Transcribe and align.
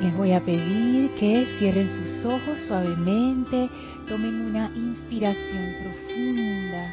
Les 0.00 0.14
voy 0.14 0.32
a 0.32 0.40
pedir 0.44 1.10
que 1.18 1.46
cierren 1.58 1.88
sus 1.90 2.24
ojos 2.26 2.60
suavemente, 2.68 3.70
tomen 4.06 4.42
una 4.42 4.70
inspiración 4.74 5.74
profunda 5.82 6.92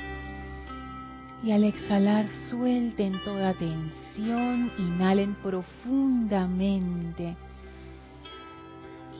y 1.44 1.52
al 1.52 1.66
exhalar 1.66 2.26
suelten 2.50 3.14
toda 3.26 3.54
tensión, 3.54 4.72
inhalen 4.78 5.36
profundamente 5.44 7.36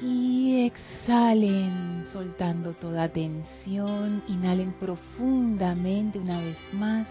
y 0.02 0.66
exhalen 0.66 2.06
soltando 2.14 2.72
toda 2.74 3.10
tensión, 3.10 4.24
inhalen 4.30 4.72
profundamente 4.80 6.20
una 6.20 6.40
vez 6.40 6.58
más 6.74 7.06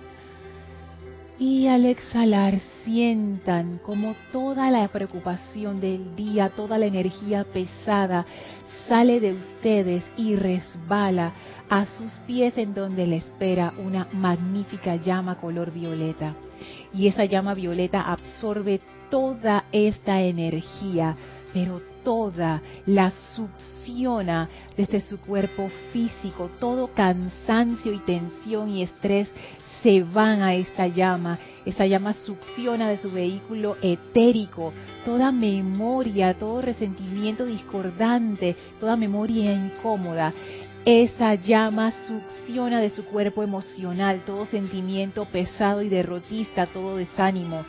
y 1.39 1.67
al 1.67 1.87
exhalar 1.87 2.61
sientan 2.85 3.81
como 3.85 4.15
toda 4.31 4.71
la 4.71 4.87
preocupación 4.89 5.81
del 5.81 6.15
día, 6.15 6.51
toda 6.51 6.79
la 6.79 6.87
energía 6.87 7.45
pesada 7.45 8.27
sale 8.89 9.21
de 9.21 9.33
ustedes 9.33 10.05
y 10.17 10.37
resbala 10.37 11.33
a 11.69 11.87
sus 11.87 12.13
pies 12.27 12.59
en 12.59 12.75
donde 12.75 13.07
le 13.07 13.17
espera 13.17 13.73
una 13.79 14.09
magnífica 14.13 14.97
llama 14.97 15.41
color 15.41 15.73
violeta. 15.73 16.35
Y 16.93 17.09
esa 17.09 17.25
llama 17.25 17.55
violeta 17.55 18.03
absorbe 18.03 18.81
toda 19.11 19.65
esta 19.73 20.21
energía, 20.21 21.17
pero 21.53 21.81
toda 22.05 22.63
la 22.87 23.13
succiona 23.35 24.49
desde 24.77 25.01
su 25.01 25.19
cuerpo 25.21 25.71
físico, 25.93 26.51
todo 26.59 26.93
cansancio 26.95 27.93
y 27.93 27.99
tensión 28.01 28.69
y 28.71 28.83
estrés 28.83 29.29
se 29.83 30.03
van 30.03 30.43
a 30.43 30.55
esta 30.55 30.87
llama. 30.87 31.39
Esa 31.65 31.87
llama 31.87 32.13
succiona 32.15 32.89
de 32.89 32.99
su 32.99 33.11
vehículo 33.11 33.77
etérico 33.83 34.73
toda 35.05 35.33
memoria, 35.33 36.35
todo 36.35 36.63
resentimiento 36.63 37.45
discordante, 37.45 38.57
toda 38.81 38.97
memoria 38.97 39.53
incómoda. 39.53 40.33
Esa 40.85 41.35
llama 41.37 41.93
succiona 42.09 42.81
de 42.81 42.91
su 42.91 43.05
cuerpo 43.05 43.45
emocional 43.45 44.25
todo 44.27 44.47
sentimiento 44.47 45.25
pesado 45.27 45.83
y 45.83 45.89
derrotista, 45.89 46.67
todo 46.67 46.97
desánimo. 46.97 47.65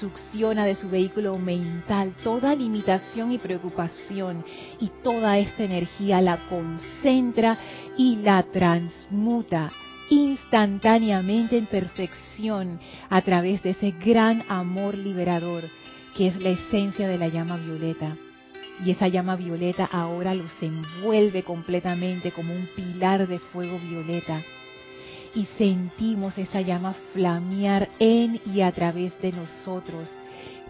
Succiona 0.00 0.64
de 0.64 0.74
su 0.74 0.88
vehículo 0.88 1.36
mental 1.38 2.14
toda 2.24 2.54
limitación 2.54 3.32
y 3.32 3.38
preocupación 3.38 4.44
y 4.80 4.90
toda 5.02 5.38
esta 5.38 5.62
energía 5.62 6.20
la 6.20 6.48
concentra 6.48 7.58
y 7.96 8.16
la 8.16 8.42
transmuta 8.44 9.70
instantáneamente 10.10 11.56
en 11.56 11.66
perfección 11.66 12.80
a 13.08 13.22
través 13.22 13.62
de 13.62 13.70
ese 13.70 13.92
gran 13.92 14.44
amor 14.48 14.96
liberador 14.96 15.64
que 16.16 16.28
es 16.28 16.36
la 16.40 16.50
esencia 16.50 17.08
de 17.08 17.18
la 17.18 17.28
llama 17.28 17.56
violeta. 17.56 18.16
Y 18.84 18.90
esa 18.90 19.08
llama 19.08 19.36
violeta 19.36 19.88
ahora 19.90 20.34
los 20.34 20.50
envuelve 20.62 21.42
completamente 21.42 22.32
como 22.32 22.54
un 22.54 22.68
pilar 22.74 23.26
de 23.28 23.38
fuego 23.38 23.78
violeta. 23.78 24.42
Y 25.34 25.46
sentimos 25.58 26.38
esa 26.38 26.60
llama 26.60 26.94
flamear 27.12 27.88
en 27.98 28.40
y 28.46 28.60
a 28.60 28.70
través 28.72 29.20
de 29.20 29.32
nosotros, 29.32 30.08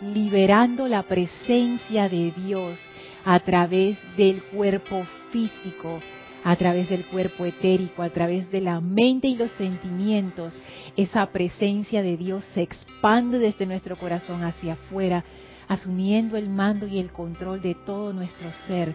liberando 0.00 0.88
la 0.88 1.02
presencia 1.02 2.08
de 2.08 2.32
Dios 2.32 2.78
a 3.24 3.40
través 3.40 3.98
del 4.16 4.42
cuerpo 4.42 5.04
físico, 5.30 6.00
a 6.44 6.56
través 6.56 6.90
del 6.90 7.06
cuerpo 7.06 7.46
etérico, 7.46 8.02
a 8.02 8.10
través 8.10 8.50
de 8.50 8.60
la 8.60 8.80
mente 8.80 9.26
y 9.26 9.36
los 9.36 9.50
sentimientos, 9.52 10.54
esa 10.94 11.26
presencia 11.26 12.02
de 12.02 12.18
Dios 12.18 12.44
se 12.52 12.60
expande 12.60 13.38
desde 13.38 13.64
nuestro 13.64 13.96
corazón 13.96 14.44
hacia 14.44 14.74
afuera, 14.74 15.24
asumiendo 15.66 16.36
el 16.36 16.50
mando 16.50 16.86
y 16.86 16.98
el 16.98 17.10
control 17.12 17.62
de 17.62 17.74
todo 17.74 18.12
nuestro 18.12 18.50
ser, 18.66 18.94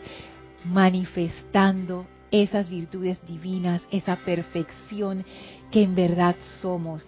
manifestando 0.63 2.05
esas 2.29 2.69
virtudes 2.69 3.19
divinas, 3.25 3.81
esa 3.89 4.17
perfección 4.17 5.25
que 5.71 5.81
en 5.81 5.95
verdad 5.95 6.35
somos. 6.61 7.03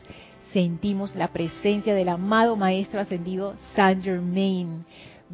Sentimos 0.51 1.15
la 1.15 1.27
presencia 1.27 1.93
del 1.93 2.09
amado 2.09 2.55
Maestro 2.55 2.99
Ascendido 2.99 3.53
Saint 3.75 4.03
Germain, 4.03 4.85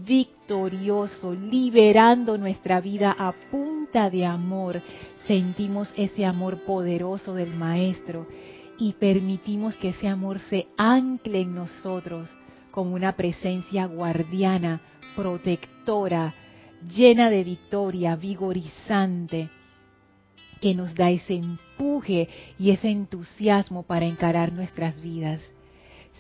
victorioso, 0.05 1.33
liberando 1.33 2.37
nuestra 2.37 2.81
vida 2.81 3.15
a 3.17 3.33
punta 3.51 4.09
de 4.09 4.25
amor. 4.25 4.81
Sentimos 5.25 5.89
ese 5.95 6.25
amor 6.25 6.63
poderoso 6.63 7.33
del 7.33 7.53
Maestro 7.55 8.27
y 8.77 8.93
permitimos 8.93 9.75
que 9.77 9.89
ese 9.89 10.07
amor 10.07 10.39
se 10.39 10.67
ancle 10.77 11.41
en 11.41 11.55
nosotros 11.55 12.29
como 12.71 12.93
una 12.93 13.15
presencia 13.15 13.85
guardiana, 13.87 14.81
protectora, 15.15 16.33
llena 16.95 17.29
de 17.29 17.43
victoria, 17.43 18.15
vigorizante, 18.15 19.49
que 20.61 20.75
nos 20.75 20.93
da 20.93 21.09
ese 21.09 21.33
empuje 21.33 22.29
y 22.59 22.71
ese 22.71 22.89
entusiasmo 22.89 23.83
para 23.83 24.05
encarar 24.05 24.51
nuestras 24.53 25.01
vidas 25.01 25.41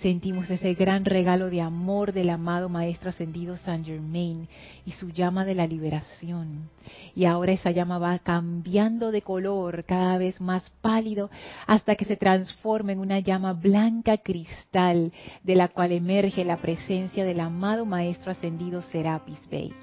sentimos 0.01 0.49
ese 0.49 0.73
gran 0.73 1.05
regalo 1.05 1.49
de 1.49 1.61
amor 1.61 2.13
del 2.13 2.29
amado 2.29 2.69
Maestro 2.69 3.09
Ascendido 3.09 3.55
Saint 3.57 3.85
Germain 3.85 4.47
y 4.85 4.91
su 4.91 5.09
llama 5.09 5.45
de 5.45 5.55
la 5.55 5.65
liberación. 5.65 6.69
Y 7.15 7.25
ahora 7.25 7.53
esa 7.53 7.71
llama 7.71 7.97
va 7.97 8.19
cambiando 8.19 9.11
de 9.11 9.21
color 9.21 9.83
cada 9.85 10.17
vez 10.17 10.39
más 10.39 10.69
pálido 10.81 11.29
hasta 11.65 11.95
que 11.95 12.05
se 12.05 12.15
transforma 12.15 12.91
en 12.91 12.99
una 12.99 13.19
llama 13.19 13.53
blanca 13.53 14.17
cristal 14.17 15.11
de 15.43 15.55
la 15.55 15.67
cual 15.69 15.91
emerge 15.91 16.45
la 16.45 16.57
presencia 16.57 17.25
del 17.25 17.39
amado 17.39 17.85
Maestro 17.85 18.31
Ascendido 18.31 18.81
Serapis 18.83 19.39
Bey. 19.49 19.73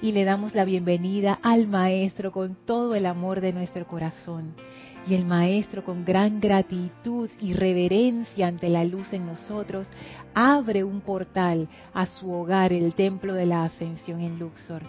Y 0.00 0.12
le 0.12 0.24
damos 0.24 0.54
la 0.54 0.64
bienvenida 0.64 1.38
al 1.42 1.66
Maestro 1.66 2.30
con 2.30 2.56
todo 2.66 2.94
el 2.94 3.06
amor 3.06 3.40
de 3.40 3.52
nuestro 3.52 3.86
corazón 3.86 4.54
y 5.08 5.14
el 5.14 5.24
Maestro, 5.24 5.84
con 5.84 6.04
gran 6.04 6.40
gratitud 6.40 7.30
y 7.40 7.52
reverencia 7.52 8.48
ante 8.48 8.68
la 8.68 8.84
luz 8.84 9.12
en 9.12 9.26
nosotros, 9.26 9.88
abre 10.34 10.84
un 10.84 11.00
portal 11.00 11.68
a 11.94 12.06
su 12.06 12.30
hogar, 12.30 12.72
el 12.72 12.94
Templo 12.94 13.34
de 13.34 13.46
la 13.46 13.64
Ascensión 13.64 14.20
en 14.20 14.38
Luxor. 14.38 14.82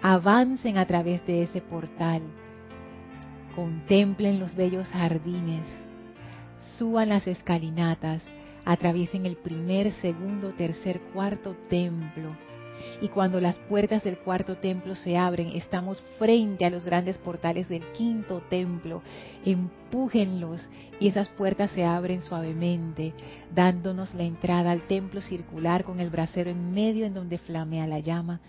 Avancen 0.00 0.78
a 0.78 0.86
través 0.86 1.24
de 1.26 1.42
ese 1.42 1.60
portal. 1.60 2.22
Contemplen 3.54 4.38
los 4.38 4.54
bellos 4.54 4.88
jardines. 4.88 5.66
Suban 6.76 7.10
las 7.10 7.26
escalinatas. 7.26 8.22
Atraviesen 8.64 9.26
el 9.26 9.36
primer, 9.36 9.92
segundo, 9.92 10.52
tercer, 10.52 11.00
cuarto 11.12 11.56
templo 11.68 12.47
y 13.00 13.08
cuando 13.08 13.40
las 13.40 13.56
puertas 13.60 14.02
del 14.04 14.18
cuarto 14.18 14.56
templo 14.56 14.94
se 14.94 15.16
abren, 15.16 15.48
estamos 15.54 16.02
frente 16.18 16.64
a 16.64 16.70
los 16.70 16.84
grandes 16.84 17.18
portales 17.18 17.68
del 17.68 17.82
quinto 17.92 18.42
templo. 18.48 19.02
Empújenlos 19.44 20.68
y 21.00 21.08
esas 21.08 21.28
puertas 21.28 21.70
se 21.70 21.84
abren 21.84 22.22
suavemente, 22.22 23.14
dándonos 23.54 24.14
la 24.14 24.24
entrada 24.24 24.72
al 24.72 24.86
templo 24.88 25.20
circular 25.20 25.84
con 25.84 26.00
el 26.00 26.10
brasero 26.10 26.50
en 26.50 26.72
medio 26.72 27.06
en 27.06 27.14
donde 27.14 27.38
flamea 27.38 27.86
la 27.86 28.00
llama. 28.00 28.40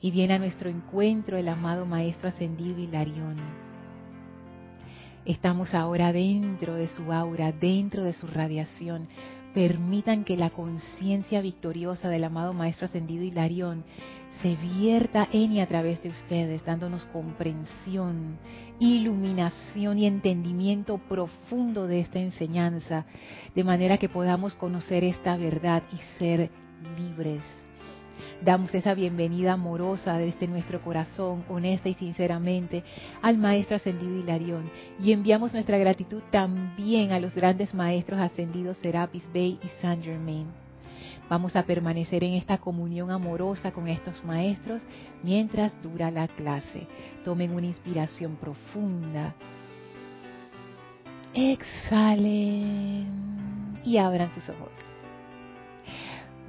Y 0.00 0.10
viene 0.10 0.34
a 0.34 0.38
nuestro 0.38 0.70
encuentro 0.70 1.36
el 1.36 1.48
amado 1.48 1.84
Maestro 1.84 2.28
Ascendido 2.28 2.78
Hilarión. 2.78 3.36
Estamos 5.24 5.74
ahora 5.74 6.12
dentro 6.12 6.74
de 6.74 6.88
su 6.88 7.12
aura, 7.12 7.52
dentro 7.52 8.02
de 8.04 8.14
su 8.14 8.26
radiación, 8.26 9.08
permitan 9.58 10.22
que 10.22 10.36
la 10.36 10.50
conciencia 10.50 11.40
victoriosa 11.40 12.08
del 12.08 12.22
amado 12.22 12.54
Maestro 12.54 12.84
Ascendido 12.84 13.24
Hilarión 13.24 13.82
se 14.40 14.54
vierta 14.54 15.28
en 15.32 15.50
y 15.50 15.60
a 15.60 15.66
través 15.66 16.00
de 16.00 16.10
ustedes, 16.10 16.64
dándonos 16.64 17.04
comprensión, 17.06 18.38
iluminación 18.78 19.98
y 19.98 20.06
entendimiento 20.06 20.98
profundo 20.98 21.88
de 21.88 21.98
esta 21.98 22.20
enseñanza, 22.20 23.04
de 23.52 23.64
manera 23.64 23.98
que 23.98 24.08
podamos 24.08 24.54
conocer 24.54 25.02
esta 25.02 25.36
verdad 25.36 25.82
y 25.92 25.96
ser 26.20 26.52
libres 26.96 27.42
Damos 28.40 28.72
esa 28.72 28.94
bienvenida 28.94 29.54
amorosa 29.54 30.16
desde 30.16 30.46
nuestro 30.46 30.80
corazón, 30.80 31.44
honesta 31.48 31.88
y 31.88 31.94
sinceramente, 31.94 32.84
al 33.20 33.36
Maestro 33.36 33.74
Ascendido 33.74 34.16
Hilarión 34.16 34.70
y 35.02 35.10
enviamos 35.10 35.52
nuestra 35.52 35.76
gratitud 35.76 36.22
también 36.30 37.10
a 37.10 37.18
los 37.18 37.34
grandes 37.34 37.74
Maestros 37.74 38.20
Ascendidos 38.20 38.76
Serapis 38.76 39.24
Bey 39.32 39.58
y 39.60 39.68
Saint 39.80 40.04
Germain. 40.04 40.46
Vamos 41.28 41.56
a 41.56 41.64
permanecer 41.64 42.22
en 42.22 42.34
esta 42.34 42.58
comunión 42.58 43.10
amorosa 43.10 43.72
con 43.72 43.88
estos 43.88 44.24
maestros 44.24 44.84
mientras 45.24 45.74
dura 45.82 46.12
la 46.12 46.28
clase. 46.28 46.86
Tomen 47.24 47.52
una 47.52 47.66
inspiración 47.66 48.36
profunda. 48.36 49.34
Exhalen 51.34 53.08
y 53.84 53.98
abran 53.98 54.32
sus 54.32 54.48
ojos. 54.48 54.77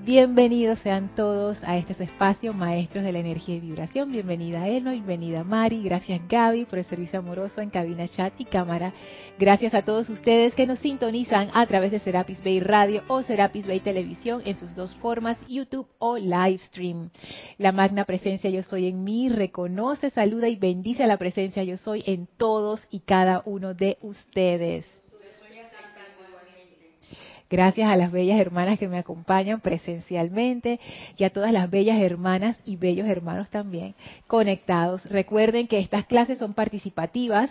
Bienvenidos 0.05 0.79
sean 0.79 1.13
todos 1.13 1.61
a 1.61 1.75
este 1.75 1.91
espacio, 2.01 2.53
maestros 2.53 3.03
de 3.03 3.11
la 3.11 3.19
energía 3.19 3.55
y 3.55 3.59
vibración. 3.59 4.13
Bienvenida 4.13 4.65
Eno, 4.65 4.91
bienvenida 4.91 5.43
Mari, 5.43 5.83
gracias 5.83 6.21
Gaby 6.29 6.65
por 6.65 6.79
el 6.79 6.85
servicio 6.85 7.19
amoroso 7.19 7.59
en 7.59 7.69
cabina, 7.69 8.07
chat 8.07 8.33
y 8.37 8.45
cámara. 8.45 8.93
Gracias 9.37 9.73
a 9.73 9.81
todos 9.81 10.09
ustedes 10.09 10.55
que 10.55 10.65
nos 10.65 10.79
sintonizan 10.79 11.49
a 11.53 11.65
través 11.67 11.91
de 11.91 11.99
Serapis 11.99 12.41
Bay 12.41 12.61
Radio 12.61 13.03
o 13.09 13.23
Serapis 13.23 13.67
Bay 13.67 13.81
Televisión 13.81 14.41
en 14.45 14.55
sus 14.55 14.73
dos 14.73 14.95
formas, 14.95 15.37
YouTube 15.49 15.87
o 15.99 16.17
Livestream. 16.17 17.09
La 17.57 17.73
magna 17.73 18.05
presencia 18.05 18.49
yo 18.49 18.63
soy 18.63 18.87
en 18.87 19.03
mí 19.03 19.27
reconoce, 19.27 20.11
saluda 20.11 20.47
y 20.47 20.55
bendice 20.55 21.03
a 21.03 21.07
la 21.07 21.17
presencia 21.17 21.63
yo 21.65 21.75
soy 21.75 22.03
en 22.07 22.25
todos 22.37 22.87
y 22.89 23.01
cada 23.01 23.43
uno 23.45 23.73
de 23.73 23.97
ustedes. 24.01 24.98
Gracias 27.49 27.89
a 27.89 27.95
las 27.95 28.11
bellas 28.11 28.39
hermanas 28.39 28.77
que 28.77 28.87
me 28.87 28.99
acompañan 28.99 29.59
presencialmente 29.59 30.79
y 31.17 31.23
a 31.23 31.31
todas 31.31 31.51
las 31.51 31.69
bellas 31.71 31.99
hermanas 31.99 32.59
y 32.63 32.75
bellos 32.75 33.07
hermanos 33.07 33.49
también 33.49 33.95
conectados. 34.27 35.03
Recuerden 35.05 35.67
que 35.67 35.79
estas 35.79 36.05
clases 36.05 36.37
son 36.37 36.53
participativas. 36.53 37.49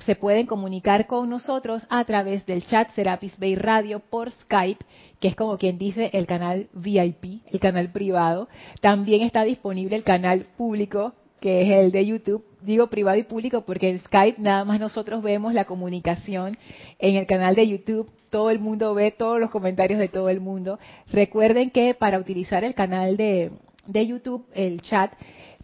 Se 0.00 0.16
pueden 0.16 0.46
comunicar 0.46 1.06
con 1.06 1.30
nosotros 1.30 1.86
a 1.88 2.04
través 2.04 2.44
del 2.44 2.64
chat 2.66 2.90
Serapis 2.90 3.38
Bay 3.38 3.56
Radio 3.56 4.00
por 4.00 4.30
Skype, 4.30 4.84
que 5.18 5.28
es 5.28 5.34
como 5.34 5.56
quien 5.56 5.78
dice 5.78 6.10
el 6.12 6.26
canal 6.26 6.68
VIP, 6.74 7.42
el 7.50 7.58
canal 7.58 7.90
privado. 7.90 8.48
También 8.82 9.22
está 9.22 9.44
disponible 9.44 9.96
el 9.96 10.04
canal 10.04 10.46
público 10.58 11.14
que 11.40 11.62
es 11.62 11.70
el 11.70 11.92
de 11.92 12.06
YouTube. 12.06 12.44
Digo 12.60 12.88
privado 12.88 13.18
y 13.18 13.22
público 13.22 13.62
porque 13.62 13.88
en 13.88 13.98
Skype 14.00 14.40
nada 14.40 14.64
más 14.64 14.80
nosotros 14.80 15.22
vemos 15.22 15.54
la 15.54 15.64
comunicación. 15.64 16.58
En 16.98 17.16
el 17.16 17.26
canal 17.26 17.54
de 17.54 17.68
YouTube 17.68 18.10
todo 18.30 18.50
el 18.50 18.58
mundo 18.58 18.94
ve 18.94 19.10
todos 19.10 19.40
los 19.40 19.50
comentarios 19.50 19.98
de 19.98 20.08
todo 20.08 20.28
el 20.28 20.40
mundo. 20.40 20.78
Recuerden 21.10 21.70
que 21.70 21.94
para 21.94 22.18
utilizar 22.18 22.64
el 22.64 22.74
canal 22.74 23.16
de, 23.16 23.52
de 23.86 24.06
YouTube, 24.06 24.44
el 24.54 24.80
chat, 24.82 25.12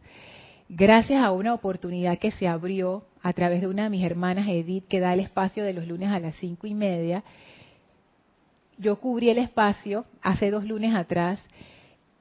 Gracias 0.69 1.25
a 1.25 1.33
una 1.33 1.55
oportunidad 1.55 2.19
que 2.19 2.33
se 2.33 2.47
abrió 2.47 3.07
a 3.23 3.33
través 3.33 3.63
de 3.63 3.69
una 3.69 3.85
de 3.85 3.89
mis 3.89 4.05
hermanas, 4.05 4.47
Edith, 4.47 4.87
que 4.87 5.01
da 5.01 5.15
el 5.15 5.21
espacio 5.21 5.65
de 5.65 5.73
los 5.73 5.89
lunes 5.89 6.11
a 6.11 6.21
las 6.21 6.35
cinco 6.35 6.67
y 6.67 6.75
media, 6.75 7.25
yo 8.77 9.01
cubrí 9.01 9.31
el 9.31 9.39
espacio 9.39 10.05
hace 10.21 10.51
dos 10.51 10.65
lunes 10.65 10.95
atrás 10.95 11.43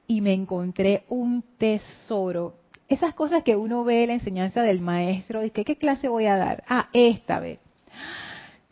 y 0.06 0.22
me 0.22 0.32
encontré 0.32 1.04
un 1.10 1.44
tesoro. 1.58 2.54
Esas 2.88 3.12
cosas 3.12 3.42
que 3.42 3.56
uno 3.56 3.84
ve 3.84 4.04
en 4.04 4.08
la 4.08 4.14
enseñanza 4.14 4.62
del 4.62 4.80
maestro, 4.80 5.44
y 5.44 5.50
que 5.50 5.66
qué 5.66 5.76
clase 5.76 6.08
voy 6.08 6.24
a 6.24 6.38
dar. 6.38 6.64
Ah, 6.66 6.88
esta 6.94 7.40
vez 7.40 7.58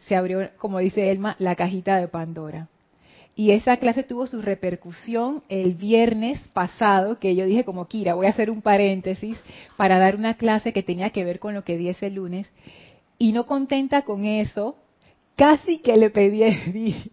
se 0.07 0.17
abrió, 0.17 0.51
como 0.59 0.79
dice 0.79 1.11
Elma, 1.11 1.37
la 1.39 1.55
cajita 1.55 1.97
de 1.97 2.09
Pandora. 2.09 2.69
Y 3.35 3.53
esa 3.53 3.79
clase 3.79 4.03
tuvo 4.03 4.27
su 4.27 4.43
repercusión 4.43 5.43
el 5.49 5.73
viernes 5.73 6.49
pasado, 6.49 7.19
que 7.19 7.35
yo 7.35 7.47
dije 7.47 7.65
como 7.65 7.87
Kira, 7.87 8.15
voy 8.15 8.27
a 8.27 8.31
hacer 8.31 8.51
un 8.51 8.61
paréntesis 8.61 9.41
para 9.77 9.99
dar 9.99 10.17
una 10.17 10.35
clase 10.35 10.73
que 10.73 10.83
tenía 10.83 11.11
que 11.11 11.25
ver 11.25 11.39
con 11.39 11.55
lo 11.55 11.65
que 11.65 11.79
di 11.79 11.89
ese 11.89 12.11
lunes. 12.11 12.53
Y 13.19 13.33
no 13.33 13.47
contenta 13.47 14.03
con 14.03 14.27
eso, 14.27 14.77
casi 15.37 15.79
que 15.79 15.97
le 15.97 16.11
pedí 16.11 16.43
a 16.43 16.49
Edith, 16.67 17.13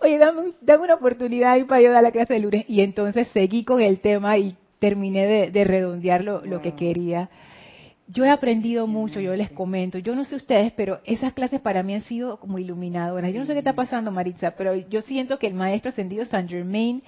oye, 0.00 0.18
dame, 0.18 0.52
dame 0.62 0.84
una 0.84 0.94
oportunidad 0.94 1.52
ahí 1.52 1.64
para 1.64 1.80
yo 1.80 1.92
dar 1.92 2.02
la 2.02 2.10
clase 2.10 2.34
de 2.34 2.40
lunes. 2.40 2.64
Y 2.66 2.80
entonces 2.80 3.28
seguí 3.28 3.62
con 3.64 3.80
el 3.80 4.00
tema 4.00 4.38
y 4.38 4.56
terminé 4.80 5.50
de, 5.50 5.64
redondear 5.64 6.24
lo, 6.24 6.44
lo 6.44 6.60
que 6.60 6.74
quería 6.74 7.30
yo 8.08 8.24
he 8.24 8.30
aprendido 8.30 8.86
mucho, 8.86 9.20
yo 9.20 9.34
les 9.34 9.50
comento, 9.50 9.98
yo 9.98 10.14
no 10.14 10.24
sé 10.24 10.36
ustedes, 10.36 10.72
pero 10.72 11.00
esas 11.04 11.32
clases 11.32 11.60
para 11.60 11.82
mí 11.82 11.94
han 11.94 12.02
sido 12.02 12.38
como 12.38 12.58
iluminadoras. 12.58 13.32
Yo 13.32 13.40
no 13.40 13.46
sé 13.46 13.52
qué 13.52 13.58
está 13.58 13.74
pasando, 13.74 14.12
Maritza, 14.12 14.52
pero 14.52 14.74
yo 14.74 15.02
siento 15.02 15.38
que 15.38 15.48
el 15.48 15.54
maestro 15.54 15.90
ascendido 15.90 16.24
Saint 16.24 16.48
Germain, 16.48 17.02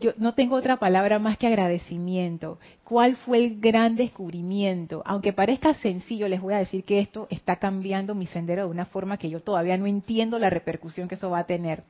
yo 0.00 0.14
no 0.16 0.34
tengo 0.34 0.56
otra 0.56 0.78
palabra 0.78 1.20
más 1.20 1.38
que 1.38 1.46
agradecimiento. 1.46 2.58
¿Cuál 2.82 3.14
fue 3.14 3.38
el 3.38 3.60
gran 3.60 3.94
descubrimiento? 3.94 5.02
Aunque 5.06 5.32
parezca 5.32 5.74
sencillo, 5.74 6.26
les 6.26 6.40
voy 6.40 6.54
a 6.54 6.58
decir 6.58 6.82
que 6.82 6.98
esto 6.98 7.28
está 7.30 7.56
cambiando 7.56 8.16
mi 8.16 8.26
sendero 8.26 8.64
de 8.64 8.70
una 8.70 8.86
forma 8.86 9.16
que 9.16 9.30
yo 9.30 9.40
todavía 9.40 9.76
no 9.76 9.86
entiendo 9.86 10.40
la 10.40 10.50
repercusión 10.50 11.06
que 11.06 11.14
eso 11.14 11.30
va 11.30 11.40
a 11.40 11.46
tener. 11.46 11.84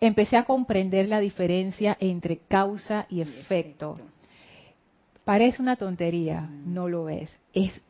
Empecé 0.00 0.36
a 0.36 0.44
comprender 0.44 1.08
la 1.08 1.20
diferencia 1.20 1.96
entre 1.98 2.38
causa 2.38 3.06
y 3.08 3.22
efecto 3.22 3.96
Parece 5.24 5.62
una 5.62 5.76
tontería, 5.76 6.48
no 6.66 6.88
lo 6.88 7.08
es. 7.08 7.36
Es, 7.52 7.80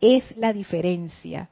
es 0.00 0.36
la 0.36 0.52
diferencia. 0.52 1.48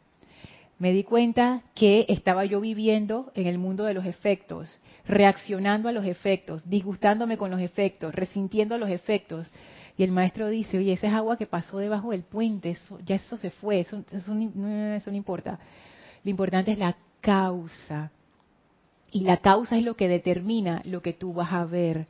Me 0.79 0.93
di 0.93 1.05
cuenta 1.05 1.63
que 1.75 2.07
estaba 2.09 2.45
yo 2.45 2.61
viviendo 2.61 3.31
en 3.35 3.47
el 3.47 3.59
mundo 3.59 3.85
de 3.85 3.95
los 3.95 4.05
efectos, 4.05 4.81
reaccionando 5.07 5.89
a 5.89 5.93
los 5.93 6.05
efectos, 6.07 6.69
disgustándome 6.69 7.37
con 7.37 7.51
los 7.51 7.61
efectos, 7.61 8.15
resintiendo 8.15 8.77
los 8.79 8.91
efectos. 8.91 9.49
Y 9.97 10.05
el 10.05 10.11
maestro 10.11 10.49
dice, 10.49 10.79
oye, 10.79 10.93
esa 10.93 11.07
es 11.07 11.13
agua 11.13 11.37
que 11.37 11.47
pasó 11.47 11.79
debajo 11.79 12.11
del 12.11 12.23
puente, 12.23 12.71
eso, 12.71 12.99
ya 13.05 13.17
eso 13.17 13.37
se 13.37 13.51
fue, 13.51 13.81
eso, 13.81 14.03
eso, 14.11 14.35
eso 14.35 15.11
no 15.11 15.17
importa. 15.17 15.59
Lo 16.25 16.31
importante 16.31 16.73
es 16.73 16.79
la 16.79 16.97
causa. 17.21 18.11
Y 19.13 19.25
la 19.25 19.37
causa 19.37 19.77
es 19.77 19.85
lo 19.85 19.95
que 19.95 20.09
determina 20.09 20.83
lo 20.85 21.03
que 21.03 21.13
tú 21.13 21.33
vas 21.33 21.53
a 21.53 21.65
ver. 21.65 22.07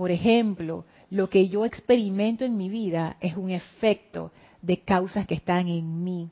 Por 0.00 0.10
ejemplo, 0.10 0.86
lo 1.10 1.28
que 1.28 1.50
yo 1.50 1.66
experimento 1.66 2.46
en 2.46 2.56
mi 2.56 2.70
vida 2.70 3.18
es 3.20 3.36
un 3.36 3.50
efecto 3.50 4.32
de 4.62 4.78
causas 4.78 5.26
que 5.26 5.34
están 5.34 5.68
en 5.68 6.02
mí. 6.02 6.30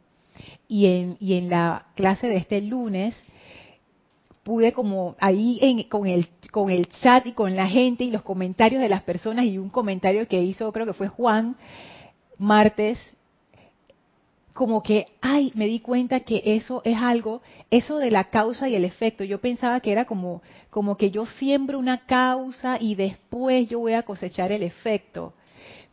Y 0.68 0.86
en, 0.86 1.18
y 1.20 1.34
en 1.34 1.50
la 1.50 1.84
clase 1.94 2.28
de 2.28 2.38
este 2.38 2.62
lunes 2.62 3.22
pude 4.42 4.72
como 4.72 5.16
ahí 5.20 5.86
con, 5.90 6.06
el, 6.06 6.28
con 6.50 6.70
el 6.70 6.88
chat 6.88 7.26
y 7.26 7.32
con 7.32 7.56
la 7.56 7.68
gente 7.68 8.04
y 8.04 8.10
los 8.10 8.22
comentarios 8.22 8.80
de 8.80 8.88
las 8.88 9.02
personas 9.02 9.44
y 9.44 9.58
un 9.58 9.68
comentario 9.68 10.26
que 10.26 10.42
hizo, 10.42 10.72
creo 10.72 10.86
que 10.86 10.94
fue 10.94 11.08
Juan, 11.08 11.54
martes, 12.38 12.98
como 14.58 14.82
que, 14.82 15.06
ay, 15.20 15.52
me 15.54 15.68
di 15.68 15.78
cuenta 15.78 16.18
que 16.18 16.42
eso 16.44 16.82
es 16.84 16.96
algo, 16.96 17.42
eso 17.70 17.98
de 17.98 18.10
la 18.10 18.24
causa 18.24 18.68
y 18.68 18.74
el 18.74 18.84
efecto. 18.84 19.22
Yo 19.22 19.40
pensaba 19.40 19.78
que 19.78 19.92
era 19.92 20.04
como, 20.04 20.42
como 20.68 20.96
que 20.96 21.12
yo 21.12 21.26
siembro 21.26 21.78
una 21.78 22.06
causa 22.06 22.76
y 22.80 22.96
después 22.96 23.68
yo 23.68 23.78
voy 23.78 23.92
a 23.92 24.02
cosechar 24.02 24.50
el 24.50 24.64
efecto. 24.64 25.32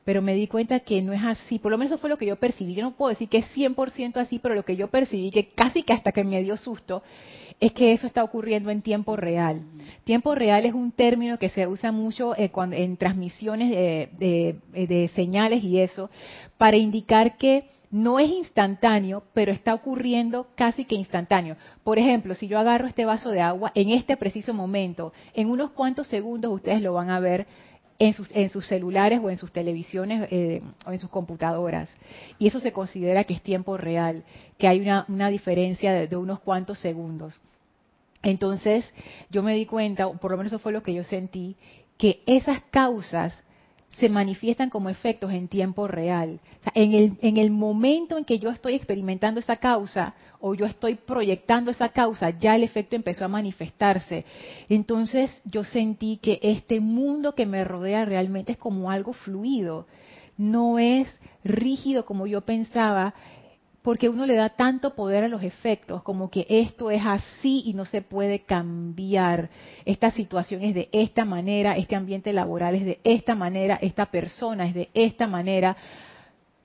Pero 0.03 0.23
me 0.23 0.33
di 0.33 0.47
cuenta 0.47 0.79
que 0.79 1.03
no 1.03 1.13
es 1.13 1.23
así. 1.23 1.59
Por 1.59 1.71
lo 1.71 1.77
menos 1.77 1.91
eso 1.91 1.99
fue 1.99 2.09
lo 2.09 2.17
que 2.17 2.25
yo 2.25 2.37
percibí. 2.37 2.73
Yo 2.73 2.81
no 2.81 2.95
puedo 2.95 3.09
decir 3.09 3.29
que 3.29 3.37
es 3.37 3.55
100% 3.55 4.17
así, 4.17 4.39
pero 4.39 4.55
lo 4.55 4.65
que 4.65 4.75
yo 4.75 4.87
percibí, 4.87 5.29
que 5.29 5.49
casi 5.49 5.83
que 5.83 5.93
hasta 5.93 6.11
que 6.11 6.23
me 6.23 6.41
dio 6.41 6.57
susto, 6.57 7.03
es 7.59 7.71
que 7.71 7.93
eso 7.93 8.07
está 8.07 8.23
ocurriendo 8.23 8.71
en 8.71 8.81
tiempo 8.81 9.15
real. 9.15 9.61
Tiempo 10.05 10.33
real 10.33 10.65
es 10.65 10.73
un 10.73 10.91
término 10.91 11.37
que 11.37 11.49
se 11.49 11.67
usa 11.67 11.91
mucho 11.91 12.35
eh, 12.35 12.49
en 12.71 12.97
transmisiones 12.97 13.69
de 14.17 15.11
señales 15.13 15.63
y 15.63 15.81
eso, 15.81 16.09
para 16.57 16.77
indicar 16.77 17.37
que 17.37 17.74
no 17.95 18.19
es 18.19 18.29
instantáneo, 18.29 19.23
pero 19.33 19.53
está 19.53 19.73
ocurriendo 19.73 20.47
casi 20.55 20.83
que 20.83 20.95
instantáneo. 20.95 21.55
Por 21.81 21.97
ejemplo, 21.97 22.35
si 22.35 22.49
yo 22.49 22.59
agarro 22.59 22.87
este 22.87 23.05
vaso 23.05 23.31
de 23.31 23.39
agua 23.39 23.71
en 23.73 23.89
este 23.89 24.17
preciso 24.17 24.53
momento, 24.53 25.13
en 25.33 25.49
unos 25.49 25.71
cuantos 25.71 26.07
segundos 26.07 26.51
ustedes 26.51 26.81
lo 26.81 26.91
van 26.91 27.09
a 27.09 27.21
ver 27.21 27.47
en 27.97 28.13
sus, 28.13 28.29
en 28.35 28.49
sus 28.49 28.67
celulares 28.67 29.21
o 29.23 29.29
en 29.29 29.37
sus 29.37 29.53
televisiones 29.53 30.27
eh, 30.29 30.61
o 30.85 30.91
en 30.91 30.99
sus 30.99 31.09
computadoras. 31.09 31.95
Y 32.37 32.47
eso 32.47 32.59
se 32.59 32.73
considera 32.73 33.23
que 33.23 33.35
es 33.35 33.41
tiempo 33.41 33.77
real, 33.77 34.25
que 34.57 34.67
hay 34.67 34.81
una, 34.81 35.29
diferencia 35.29 35.93
de, 35.93 36.09
de 36.09 36.17
unos 36.17 36.41
cuantos 36.41 36.79
segundos. 36.79 37.39
Entonces, 38.23 38.93
yo 39.29 39.41
me 39.41 39.55
di 39.55 39.65
cuenta, 39.65 40.11
por 40.11 40.31
lo 40.31 40.37
menos 40.37 40.51
eso 40.51 40.59
fue 40.59 40.73
lo 40.73 40.83
que 40.83 40.93
yo 40.93 41.05
sentí, 41.05 41.55
que 41.97 42.21
esas 42.25 42.61
causas 42.71 43.41
se 43.99 44.09
manifiestan 44.09 44.69
como 44.69 44.89
efectos 44.89 45.31
en 45.31 45.47
tiempo 45.47 45.87
real. 45.87 46.39
en, 46.73 46.93
el, 46.93 47.17
en 47.21 47.37
el 47.37 47.51
momento 47.51 48.17
en 48.17 48.25
que 48.25 48.39
yo 48.39 48.49
estoy 48.49 48.75
experimentando 48.75 49.39
esa 49.39 49.57
causa 49.57 50.13
o 50.39 50.53
yo 50.53 50.65
estoy 50.65 50.95
proyectando 50.95 51.71
esa 51.71 51.89
causa, 51.89 52.29
ya 52.31 52.55
el 52.55 52.63
efecto 52.63 52.95
empezó 52.95 53.25
a 53.25 53.29
manifestarse. 53.29 54.25
Entonces 54.69 55.41
yo 55.45 55.63
sentí 55.63 56.17
que 56.17 56.39
este 56.41 56.79
mundo 56.79 57.35
que 57.35 57.45
me 57.45 57.63
rodea 57.63 58.05
realmente 58.05 58.53
es 58.53 58.57
como 58.57 58.91
algo 58.91 59.13
fluido, 59.13 59.87
no 60.37 60.79
es 60.79 61.07
rígido 61.43 62.05
como 62.05 62.27
yo 62.27 62.41
pensaba 62.41 63.13
porque 63.85 64.09
uno 64.09 64.25
le 64.25 64.33
da 64.33 64.49
tanto 64.49 64.95
poder 64.95 65.25
a 65.25 65.27
los 65.27 65.43
efectos, 65.43 66.01
como 66.01 66.31
que 66.31 66.47
esto 66.49 66.89
es 66.89 67.05
así 67.05 67.61
y 67.67 67.75
no 67.75 67.85
se 67.85 68.01
puede 68.01 68.39
cambiar. 68.39 69.51
Esta 69.85 70.09
situación 70.09 70.63
es 70.63 70.73
de 70.73 70.89
esta 70.91 71.23
manera, 71.23 71.77
este 71.77 71.95
ambiente 71.95 72.33
laboral 72.33 72.73
es 72.73 72.83
de 72.83 72.99
esta 73.03 73.35
manera, 73.35 73.77
esta 73.79 74.07
persona 74.07 74.65
es 74.65 74.73
de 74.73 74.89
esta 74.95 75.27
manera. 75.27 75.77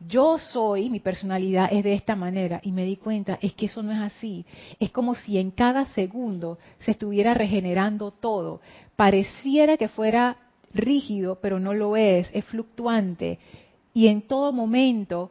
Yo 0.08 0.38
soy, 0.38 0.88
mi 0.88 0.98
personalidad 0.98 1.68
es 1.70 1.84
de 1.84 1.92
esta 1.92 2.16
manera 2.16 2.58
y 2.62 2.72
me 2.72 2.86
di 2.86 2.96
cuenta, 2.96 3.38
es 3.42 3.52
que 3.52 3.66
eso 3.66 3.82
no 3.82 3.92
es 3.92 4.00
así. 4.00 4.46
Es 4.78 4.90
como 4.90 5.14
si 5.14 5.36
en 5.36 5.50
cada 5.50 5.84
segundo 5.84 6.58
se 6.78 6.92
estuviera 6.92 7.34
regenerando 7.34 8.12
todo. 8.12 8.62
Pareciera 8.96 9.76
que 9.76 9.88
fuera 9.88 10.38
rígido, 10.72 11.38
pero 11.42 11.60
no 11.60 11.74
lo 11.74 11.98
es, 11.98 12.30
es 12.32 12.46
fluctuante. 12.46 13.38
Y 13.92 14.06
en 14.06 14.22
todo 14.22 14.54
momento 14.54 15.30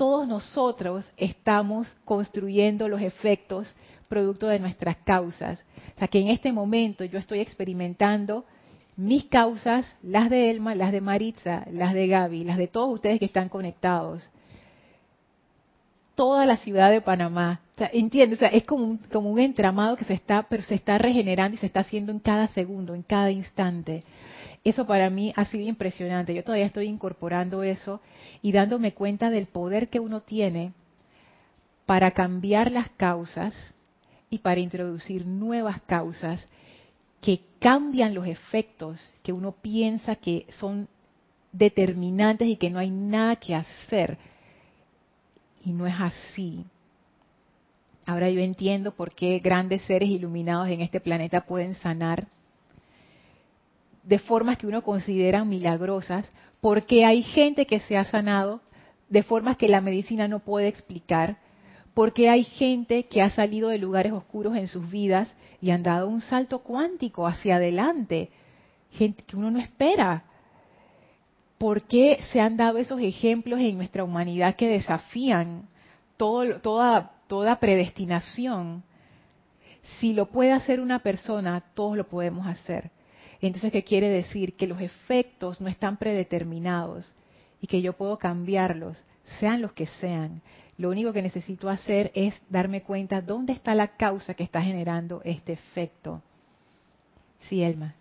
todos 0.00 0.26
nosotros 0.26 1.04
estamos 1.18 1.86
construyendo 2.06 2.88
los 2.88 3.02
efectos 3.02 3.76
producto 4.08 4.46
de 4.46 4.58
nuestras 4.58 4.96
causas. 5.04 5.62
O 5.94 5.98
sea 5.98 6.08
que 6.08 6.20
en 6.20 6.28
este 6.28 6.52
momento 6.52 7.04
yo 7.04 7.18
estoy 7.18 7.40
experimentando 7.40 8.46
mis 8.96 9.26
causas, 9.26 9.94
las 10.02 10.30
de 10.30 10.48
Elma, 10.48 10.74
las 10.74 10.92
de 10.92 11.02
Maritza, 11.02 11.66
las 11.70 11.92
de 11.92 12.06
Gaby, 12.06 12.44
las 12.44 12.56
de 12.56 12.66
todos 12.66 12.94
ustedes 12.94 13.18
que 13.18 13.26
están 13.26 13.50
conectados. 13.50 14.26
Toda 16.14 16.46
la 16.46 16.56
ciudad 16.56 16.90
de 16.90 17.02
Panamá. 17.02 17.60
O. 17.76 17.84
O 17.84 18.36
sea, 18.36 18.48
es 18.48 18.64
como 18.64 18.86
un, 18.86 18.96
como 19.12 19.30
un 19.30 19.38
entramado 19.38 19.96
que 19.96 20.06
se 20.06 20.14
está, 20.14 20.44
pero 20.48 20.62
se 20.62 20.76
está 20.76 20.96
regenerando 20.96 21.56
y 21.56 21.58
se 21.58 21.66
está 21.66 21.80
haciendo 21.80 22.10
en 22.10 22.20
cada 22.20 22.46
segundo, 22.48 22.94
en 22.94 23.02
cada 23.02 23.30
instante. 23.30 24.02
Eso 24.62 24.86
para 24.86 25.08
mí 25.08 25.32
ha 25.36 25.44
sido 25.46 25.66
impresionante. 25.68 26.34
Yo 26.34 26.44
todavía 26.44 26.66
estoy 26.66 26.86
incorporando 26.86 27.62
eso 27.62 28.00
y 28.42 28.52
dándome 28.52 28.92
cuenta 28.92 29.30
del 29.30 29.46
poder 29.46 29.88
que 29.88 30.00
uno 30.00 30.20
tiene 30.20 30.72
para 31.86 32.10
cambiar 32.10 32.70
las 32.70 32.90
causas 32.90 33.54
y 34.28 34.38
para 34.38 34.60
introducir 34.60 35.26
nuevas 35.26 35.80
causas 35.82 36.46
que 37.20 37.40
cambian 37.58 38.14
los 38.14 38.26
efectos 38.26 39.14
que 39.22 39.32
uno 39.32 39.52
piensa 39.52 40.16
que 40.16 40.46
son 40.50 40.88
determinantes 41.52 42.48
y 42.48 42.56
que 42.56 42.70
no 42.70 42.78
hay 42.78 42.90
nada 42.90 43.36
que 43.36 43.54
hacer. 43.54 44.18
Y 45.64 45.72
no 45.72 45.86
es 45.86 45.94
así. 45.98 46.64
Ahora 48.06 48.30
yo 48.30 48.40
entiendo 48.40 48.92
por 48.92 49.14
qué 49.14 49.38
grandes 49.38 49.82
seres 49.82 50.08
iluminados 50.08 50.68
en 50.68 50.80
este 50.80 51.00
planeta 51.00 51.42
pueden 51.42 51.74
sanar 51.76 52.28
de 54.02 54.18
formas 54.18 54.58
que 54.58 54.66
uno 54.66 54.82
considera 54.82 55.44
milagrosas, 55.44 56.26
porque 56.60 57.04
hay 57.04 57.22
gente 57.22 57.66
que 57.66 57.80
se 57.80 57.96
ha 57.96 58.04
sanado 58.04 58.60
de 59.08 59.22
formas 59.22 59.56
que 59.56 59.68
la 59.68 59.80
medicina 59.80 60.28
no 60.28 60.38
puede 60.40 60.68
explicar, 60.68 61.38
porque 61.94 62.30
hay 62.30 62.44
gente 62.44 63.04
que 63.04 63.20
ha 63.20 63.30
salido 63.30 63.68
de 63.68 63.78
lugares 63.78 64.12
oscuros 64.12 64.56
en 64.56 64.68
sus 64.68 64.90
vidas 64.90 65.32
y 65.60 65.70
han 65.70 65.82
dado 65.82 66.08
un 66.08 66.20
salto 66.20 66.60
cuántico 66.60 67.26
hacia 67.26 67.56
adelante, 67.56 68.30
gente 68.92 69.24
que 69.24 69.36
uno 69.36 69.50
no 69.50 69.58
espera. 69.58 70.24
¿Por 71.58 71.82
qué 71.82 72.20
se 72.32 72.40
han 72.40 72.56
dado 72.56 72.78
esos 72.78 73.00
ejemplos 73.00 73.60
en 73.60 73.76
nuestra 73.76 74.04
humanidad 74.04 74.56
que 74.56 74.68
desafían 74.68 75.68
todo, 76.16 76.60
toda, 76.60 77.12
toda 77.26 77.58
predestinación? 77.58 78.82
Si 79.98 80.14
lo 80.14 80.26
puede 80.26 80.52
hacer 80.52 80.80
una 80.80 81.00
persona, 81.00 81.62
todos 81.74 81.96
lo 81.96 82.08
podemos 82.08 82.46
hacer. 82.46 82.90
Entonces, 83.40 83.72
¿qué 83.72 83.82
quiere 83.82 84.08
decir? 84.08 84.54
Que 84.54 84.66
los 84.66 84.80
efectos 84.80 85.60
no 85.60 85.68
están 85.68 85.96
predeterminados 85.96 87.14
y 87.60 87.66
que 87.66 87.82
yo 87.82 87.94
puedo 87.94 88.18
cambiarlos, 88.18 89.02
sean 89.38 89.62
los 89.62 89.72
que 89.72 89.86
sean. 89.86 90.42
Lo 90.76 90.90
único 90.90 91.12
que 91.12 91.22
necesito 91.22 91.68
hacer 91.68 92.10
es 92.14 92.34
darme 92.48 92.82
cuenta 92.82 93.20
dónde 93.20 93.52
está 93.52 93.74
la 93.74 93.88
causa 93.88 94.34
que 94.34 94.44
está 94.44 94.62
generando 94.62 95.20
este 95.24 95.52
efecto. 95.52 96.22
Sí, 97.48 97.62
Elma. 97.62 97.94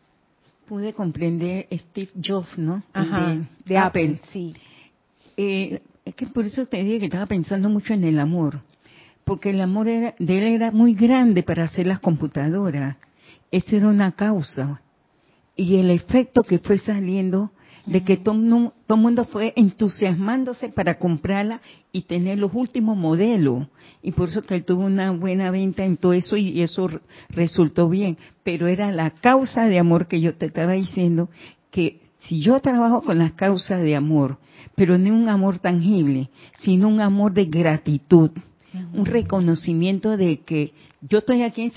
Pude 0.68 0.94
comprender 0.94 1.68
Steve 1.72 2.12
Jobs, 2.24 2.58
¿no? 2.58 2.84
Ajá, 2.94 3.38
de, 3.66 3.78
Apple. 3.78 4.20
sí. 4.32 4.56
Eh, 5.36 5.82
es 6.06 6.16
que 6.16 6.28
por 6.28 6.46
eso 6.46 6.66
te 6.66 6.84
dije 6.84 7.00
que 7.00 7.06
estaba 7.06 7.26
pensando 7.26 7.70
mucho 7.70 7.94
en 7.94 8.04
el 8.04 8.20
amor, 8.20 8.62
porque 9.24 9.52
el 9.52 9.62
amor 9.62 9.88
de 9.88 10.14
él 10.18 10.44
era 10.44 10.72
muy 10.72 10.94
grande 10.94 11.44
para 11.44 11.64
hacer 11.64 11.88
las 11.88 12.00
computadoras. 12.00 12.98
Esa 13.52 13.76
era 13.76 13.88
una 13.88 14.12
causa 14.12 14.82
y 15.60 15.76
el 15.76 15.92
efecto 15.92 16.44
que 16.44 16.60
fue 16.60 16.78
saliendo 16.78 17.52
de 17.86 18.04
que 18.06 18.16
todo, 18.16 18.36
el 18.36 18.98
mundo 18.98 19.26
fue 19.26 19.52
entusiasmándose 19.58 20.70
para 20.70 20.98
comprarla 20.98 21.60
y 21.92 22.04
tener 22.04 22.38
los 22.38 22.54
últimos 22.54 22.96
modelos. 22.96 23.68
Y 24.02 24.14
por 24.14 24.30
eso 24.30 24.44
que 24.44 24.56
él 24.56 24.64
tuvo 24.64 24.86
una 24.86 25.12
buena 25.12 25.52
venta 25.52 25.84
en 25.84 25.98
todo 25.98 26.14
eso 26.14 26.38
y 26.38 26.62
eso 26.62 26.88
resultó 27.30 27.90
bien. 27.90 28.18
Pero 28.44 28.68
era 28.68 28.94
la 28.94 29.10
causa 29.10 29.66
de 29.68 29.80
amor 29.80 30.08
que 30.08 30.22
yo 30.22 30.34
te 30.36 30.46
estaba 30.46 30.74
diciendo, 30.74 31.30
que 31.72 32.00
si 32.20 32.40
yo 32.40 32.62
trabajo 32.62 33.02
con 33.02 33.18
las 33.18 33.34
causas 33.34 33.82
de 33.82 33.98
amor, 33.98 34.38
pero 34.76 34.98
no 34.98 35.14
un 35.14 35.28
amor 35.28 35.60
tangible, 35.60 36.30
sino 36.60 36.88
un 36.88 37.02
amor 37.02 37.34
de 37.34 37.46
gratitud, 37.46 38.32
un 38.94 39.06
reconocimiento 39.06 40.16
de 40.16 40.40
que 40.40 40.72
yo 41.02 41.20
estoy 41.20 41.42
aquí 41.42 41.64
en 41.64 41.72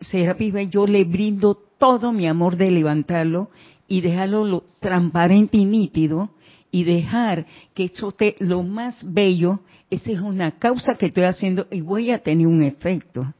Serapis 0.00 0.54
y 0.56 0.68
yo 0.70 0.88
le 0.88 1.04
brindo 1.04 1.67
todo 1.78 2.12
mi 2.12 2.26
amor 2.26 2.56
de 2.56 2.70
levantarlo 2.70 3.50
y 3.86 4.00
dejarlo 4.00 4.44
lo 4.44 4.64
transparente 4.80 5.56
y 5.56 5.64
nítido 5.64 6.30
y 6.70 6.84
dejar 6.84 7.46
que 7.74 7.84
eso 7.84 8.08
esté 8.08 8.36
lo 8.40 8.62
más 8.62 9.00
bello, 9.02 9.60
esa 9.90 10.12
es 10.12 10.20
una 10.20 10.52
causa 10.52 10.96
que 10.96 11.06
estoy 11.06 11.24
haciendo 11.24 11.66
y 11.70 11.80
voy 11.80 12.10
a 12.10 12.18
tener 12.18 12.46
un 12.46 12.62
efecto. 12.62 13.32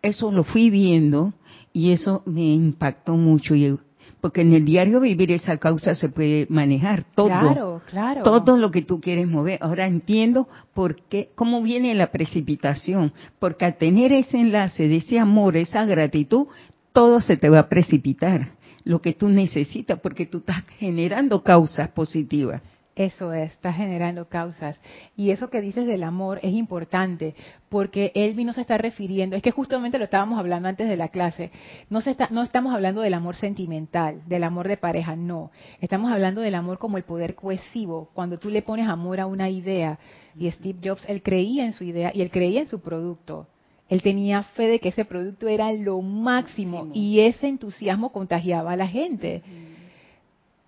Eso 0.00 0.32
lo 0.32 0.42
fui 0.42 0.68
viendo 0.70 1.32
y 1.72 1.92
eso 1.92 2.22
me 2.26 2.52
impactó 2.52 3.16
mucho 3.16 3.54
y 3.54 3.76
porque 4.22 4.42
en 4.42 4.54
el 4.54 4.64
diario 4.64 5.00
vivir 5.00 5.32
esa 5.32 5.56
causa 5.56 5.96
se 5.96 6.08
puede 6.08 6.46
manejar 6.48 7.02
todo. 7.02 7.26
Claro, 7.26 7.82
claro. 7.90 8.22
Todo 8.22 8.56
lo 8.56 8.70
que 8.70 8.82
tú 8.82 9.00
quieres 9.00 9.26
mover. 9.26 9.58
Ahora 9.60 9.84
entiendo 9.84 10.46
por 10.74 10.94
qué, 11.08 11.30
cómo 11.34 11.60
viene 11.60 11.92
la 11.96 12.12
precipitación. 12.12 13.12
Porque 13.40 13.64
al 13.64 13.78
tener 13.78 14.12
ese 14.12 14.38
enlace 14.38 14.86
de 14.86 14.98
ese 14.98 15.18
amor, 15.18 15.56
esa 15.56 15.84
gratitud, 15.86 16.46
todo 16.92 17.20
se 17.20 17.36
te 17.36 17.48
va 17.48 17.60
a 17.60 17.68
precipitar, 17.68 18.50
lo 18.84 19.00
que 19.00 19.12
tú 19.12 19.28
necesitas, 19.28 20.00
porque 20.00 20.26
tú 20.26 20.38
estás 20.38 20.64
generando 20.78 21.42
causas 21.42 21.88
positivas. 21.90 22.62
Eso 22.94 23.32
es, 23.32 23.52
está 23.52 23.72
generando 23.72 24.28
causas. 24.28 24.78
Y 25.16 25.30
eso 25.30 25.48
que 25.48 25.62
dices 25.62 25.86
del 25.86 26.02
amor 26.02 26.40
es 26.42 26.52
importante, 26.52 27.34
porque 27.70 28.12
Elvi 28.14 28.44
no 28.44 28.52
se 28.52 28.60
está 28.60 28.76
refiriendo, 28.76 29.34
es 29.34 29.42
que 29.42 29.50
justamente 29.50 29.98
lo 29.98 30.04
estábamos 30.04 30.38
hablando 30.38 30.68
antes 30.68 30.86
de 30.86 30.98
la 30.98 31.08
clase, 31.08 31.50
no, 31.88 32.02
se 32.02 32.10
está, 32.10 32.28
no 32.30 32.42
estamos 32.42 32.74
hablando 32.74 33.00
del 33.00 33.14
amor 33.14 33.36
sentimental, 33.36 34.20
del 34.26 34.44
amor 34.44 34.68
de 34.68 34.76
pareja, 34.76 35.16
no. 35.16 35.50
Estamos 35.80 36.12
hablando 36.12 36.42
del 36.42 36.54
amor 36.54 36.78
como 36.78 36.98
el 36.98 37.04
poder 37.04 37.34
cohesivo, 37.34 38.10
cuando 38.12 38.38
tú 38.38 38.50
le 38.50 38.60
pones 38.60 38.86
amor 38.86 39.20
a 39.20 39.26
una 39.26 39.48
idea. 39.48 39.98
Y 40.36 40.50
Steve 40.50 40.78
Jobs, 40.84 41.08
él 41.08 41.22
creía 41.22 41.64
en 41.64 41.72
su 41.72 41.84
idea 41.84 42.12
y 42.14 42.20
él 42.20 42.30
creía 42.30 42.60
en 42.60 42.66
su 42.66 42.80
producto. 42.80 43.46
Él 43.92 44.00
tenía 44.00 44.42
fe 44.42 44.68
de 44.68 44.78
que 44.78 44.88
ese 44.88 45.04
producto 45.04 45.48
era 45.48 45.70
lo 45.70 46.00
máximo, 46.00 46.88
y 46.94 47.20
ese 47.20 47.46
entusiasmo 47.46 48.10
contagiaba 48.10 48.72
a 48.72 48.76
la 48.76 48.88
gente. 48.88 49.42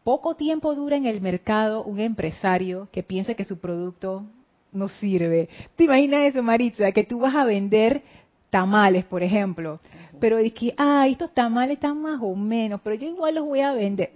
Poco 0.02 0.34
tiempo 0.34 0.74
dura 0.74 0.96
en 0.96 1.06
el 1.06 1.22
mercado 1.22 1.84
un 1.84 2.00
empresario 2.00 2.86
que 2.92 3.02
piense 3.02 3.34
que 3.34 3.46
su 3.46 3.60
producto 3.60 4.26
no 4.72 4.88
sirve. 4.88 5.48
¿Te 5.74 5.84
imaginas 5.84 6.24
eso, 6.24 6.42
Maritza? 6.42 6.92
Que 6.92 7.04
tú 7.04 7.20
vas 7.20 7.34
a 7.34 7.46
vender 7.46 8.02
tamales, 8.50 9.06
por 9.06 9.22
ejemplo, 9.22 9.80
pero 10.20 10.36
dices 10.36 10.58
que, 10.60 10.74
ah, 10.76 11.08
estos 11.08 11.32
tamales 11.32 11.76
están 11.76 12.02
más 12.02 12.20
o 12.20 12.36
menos, 12.36 12.82
pero 12.84 12.94
yo 12.94 13.08
igual 13.08 13.36
los 13.36 13.46
voy 13.46 13.60
a 13.60 13.72
vender. 13.72 14.10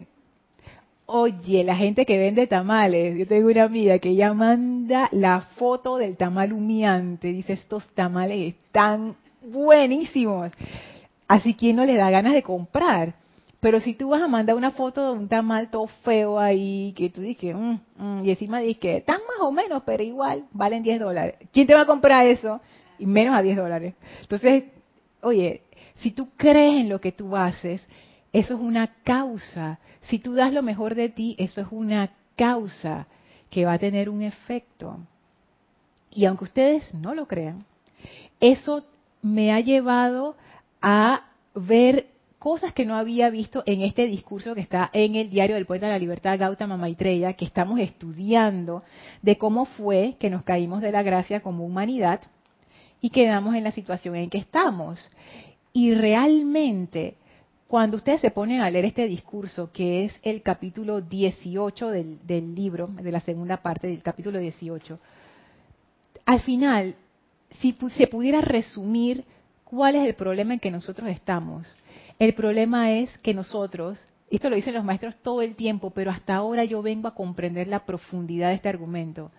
Oye, 1.10 1.64
la 1.64 1.74
gente 1.74 2.04
que 2.04 2.18
vende 2.18 2.46
tamales, 2.46 3.16
yo 3.16 3.26
tengo 3.26 3.48
una 3.48 3.62
amiga 3.62 3.98
que 3.98 4.10
ella 4.10 4.34
manda 4.34 5.08
la 5.10 5.40
foto 5.40 5.96
del 5.96 6.18
tamal 6.18 6.52
humeante, 6.52 7.28
dice, 7.28 7.54
estos 7.54 7.82
tamales 7.94 8.54
están 8.54 9.16
buenísimos. 9.40 10.52
Así 11.26 11.54
que 11.54 11.72
no 11.72 11.86
le 11.86 11.94
da 11.94 12.10
ganas 12.10 12.34
de 12.34 12.42
comprar. 12.42 13.14
Pero 13.58 13.80
si 13.80 13.94
tú 13.94 14.10
vas 14.10 14.20
a 14.20 14.28
mandar 14.28 14.54
una 14.54 14.70
foto 14.70 15.06
de 15.06 15.18
un 15.18 15.28
tamal 15.28 15.70
todo 15.70 15.86
feo 15.86 16.38
ahí, 16.38 16.92
que 16.94 17.08
tú 17.08 17.22
dices, 17.22 17.56
mm, 17.56 17.76
mm", 17.96 18.24
y 18.26 18.30
encima 18.30 18.60
dices 18.60 18.98
están 18.98 19.20
más 19.26 19.40
o 19.40 19.50
menos, 19.50 19.84
pero 19.86 20.02
igual 20.02 20.44
valen 20.52 20.82
10 20.82 21.00
dólares. 21.00 21.36
¿Quién 21.54 21.66
te 21.66 21.72
va 21.72 21.80
a 21.82 21.86
comprar 21.86 22.26
eso? 22.26 22.60
Y 22.98 23.06
menos 23.06 23.34
a 23.34 23.40
10 23.40 23.56
dólares. 23.56 23.94
Entonces, 24.20 24.64
oye, 25.22 25.62
si 25.94 26.10
tú 26.10 26.28
crees 26.36 26.82
en 26.82 26.90
lo 26.90 27.00
que 27.00 27.12
tú 27.12 27.34
haces, 27.34 27.88
eso 28.32 28.54
es 28.54 28.61
una 28.61 28.88
causa. 29.04 29.78
Si 30.02 30.18
tú 30.18 30.35
das 30.35 30.52
lo 30.52 30.62
mejor 30.62 30.94
de 30.94 31.08
ti, 31.08 31.35
eso 31.38 31.61
es 31.61 31.68
una 31.70 32.11
causa 32.37 33.06
que 33.50 33.64
va 33.64 33.75
a 33.75 33.78
tener 33.78 34.08
un 34.08 34.23
efecto. 34.23 34.99
Y 36.11 36.25
aunque 36.25 36.44
ustedes 36.44 36.94
no 36.94 37.14
lo 37.14 37.26
crean, 37.26 37.64
eso 38.40 38.85
me 39.23 39.52
ha 39.52 39.61
llevado 39.61 40.37
a 40.80 41.25
ver 41.54 42.06
cosas 42.38 42.73
que 42.73 42.85
no 42.85 42.97
había 42.97 43.30
visto 43.30 43.62
en 43.66 43.80
este 43.80 44.06
discurso 44.06 44.54
que 44.54 44.61
está 44.61 44.90
en 44.92 45.16
el 45.16 45.28
diario 45.28 45.56
del 45.56 45.66
Poeta 45.66 45.87
de 45.87 45.92
la 45.92 45.99
Libertad, 45.99 46.38
Gautama 46.38 46.76
Maitreya, 46.76 47.32
que 47.32 47.44
estamos 47.44 47.80
estudiando 47.80 48.85
de 49.23 49.37
cómo 49.37 49.64
fue 49.64 50.14
que 50.20 50.30
nos 50.30 50.44
caímos 50.44 50.80
de 50.80 50.92
la 50.92 51.02
gracia 51.02 51.40
como 51.40 51.64
humanidad 51.64 52.20
y 53.00 53.11
quedamos 53.11 53.54
en 53.54 53.64
la 53.64 53.73
situación 53.73 54.14
en 54.16 54.30
que 54.30 54.38
estamos. 54.38 55.11
Y 55.73 55.94
realmente, 55.94 57.16
cuando 57.68 57.98
ustedes 57.98 58.22
se 58.22 58.30
ponen 58.30 58.62
a 58.62 58.70
leer 58.70 58.87
este 58.87 59.06
discurso, 59.06 59.70
que 59.70 60.06
es 60.06 60.18
el 60.22 60.42
capítulo 60.42 61.02
18 61.02 61.90
del, 61.90 62.54
libro, 62.54 62.87
de 62.87 63.12
la 63.12 63.20
segunda 63.20 63.58
parte 63.58 63.88
del 63.88 64.02
capítulo 64.02 64.38
18, 64.38 64.98
al 66.25 66.40
final, 66.40 66.94
si 67.60 67.76
se 67.94 68.06
pudiera 68.06 68.40
resumir 68.40 69.25
cuál 69.64 69.96
es 69.96 70.08
el 70.08 70.14
problema 70.14 70.54
en 70.54 70.60
que 70.60 70.70
nosotros 70.70 71.10
estamos, 71.10 71.66
el 72.18 72.32
problema 72.32 72.92
es 72.92 73.18
que 73.18 73.34
nosotros, 73.34 74.08
esto 74.30 74.48
lo 74.48 74.56
dicen 74.56 74.72
los 74.72 74.84
maestros 74.84 75.16
todo 75.16 75.42
el 75.42 75.54
tiempo, 75.54 75.90
pero 75.90 76.10
hasta 76.10 76.37
ahora 76.37 76.64
yo 76.64 76.80
vengo 76.80 77.06
a 77.06 77.14
comprender 77.14 77.68
la 77.68 77.84
profundidad 77.84 78.48
de 78.48 78.54
este 78.54 78.70
argumento. 78.70 79.30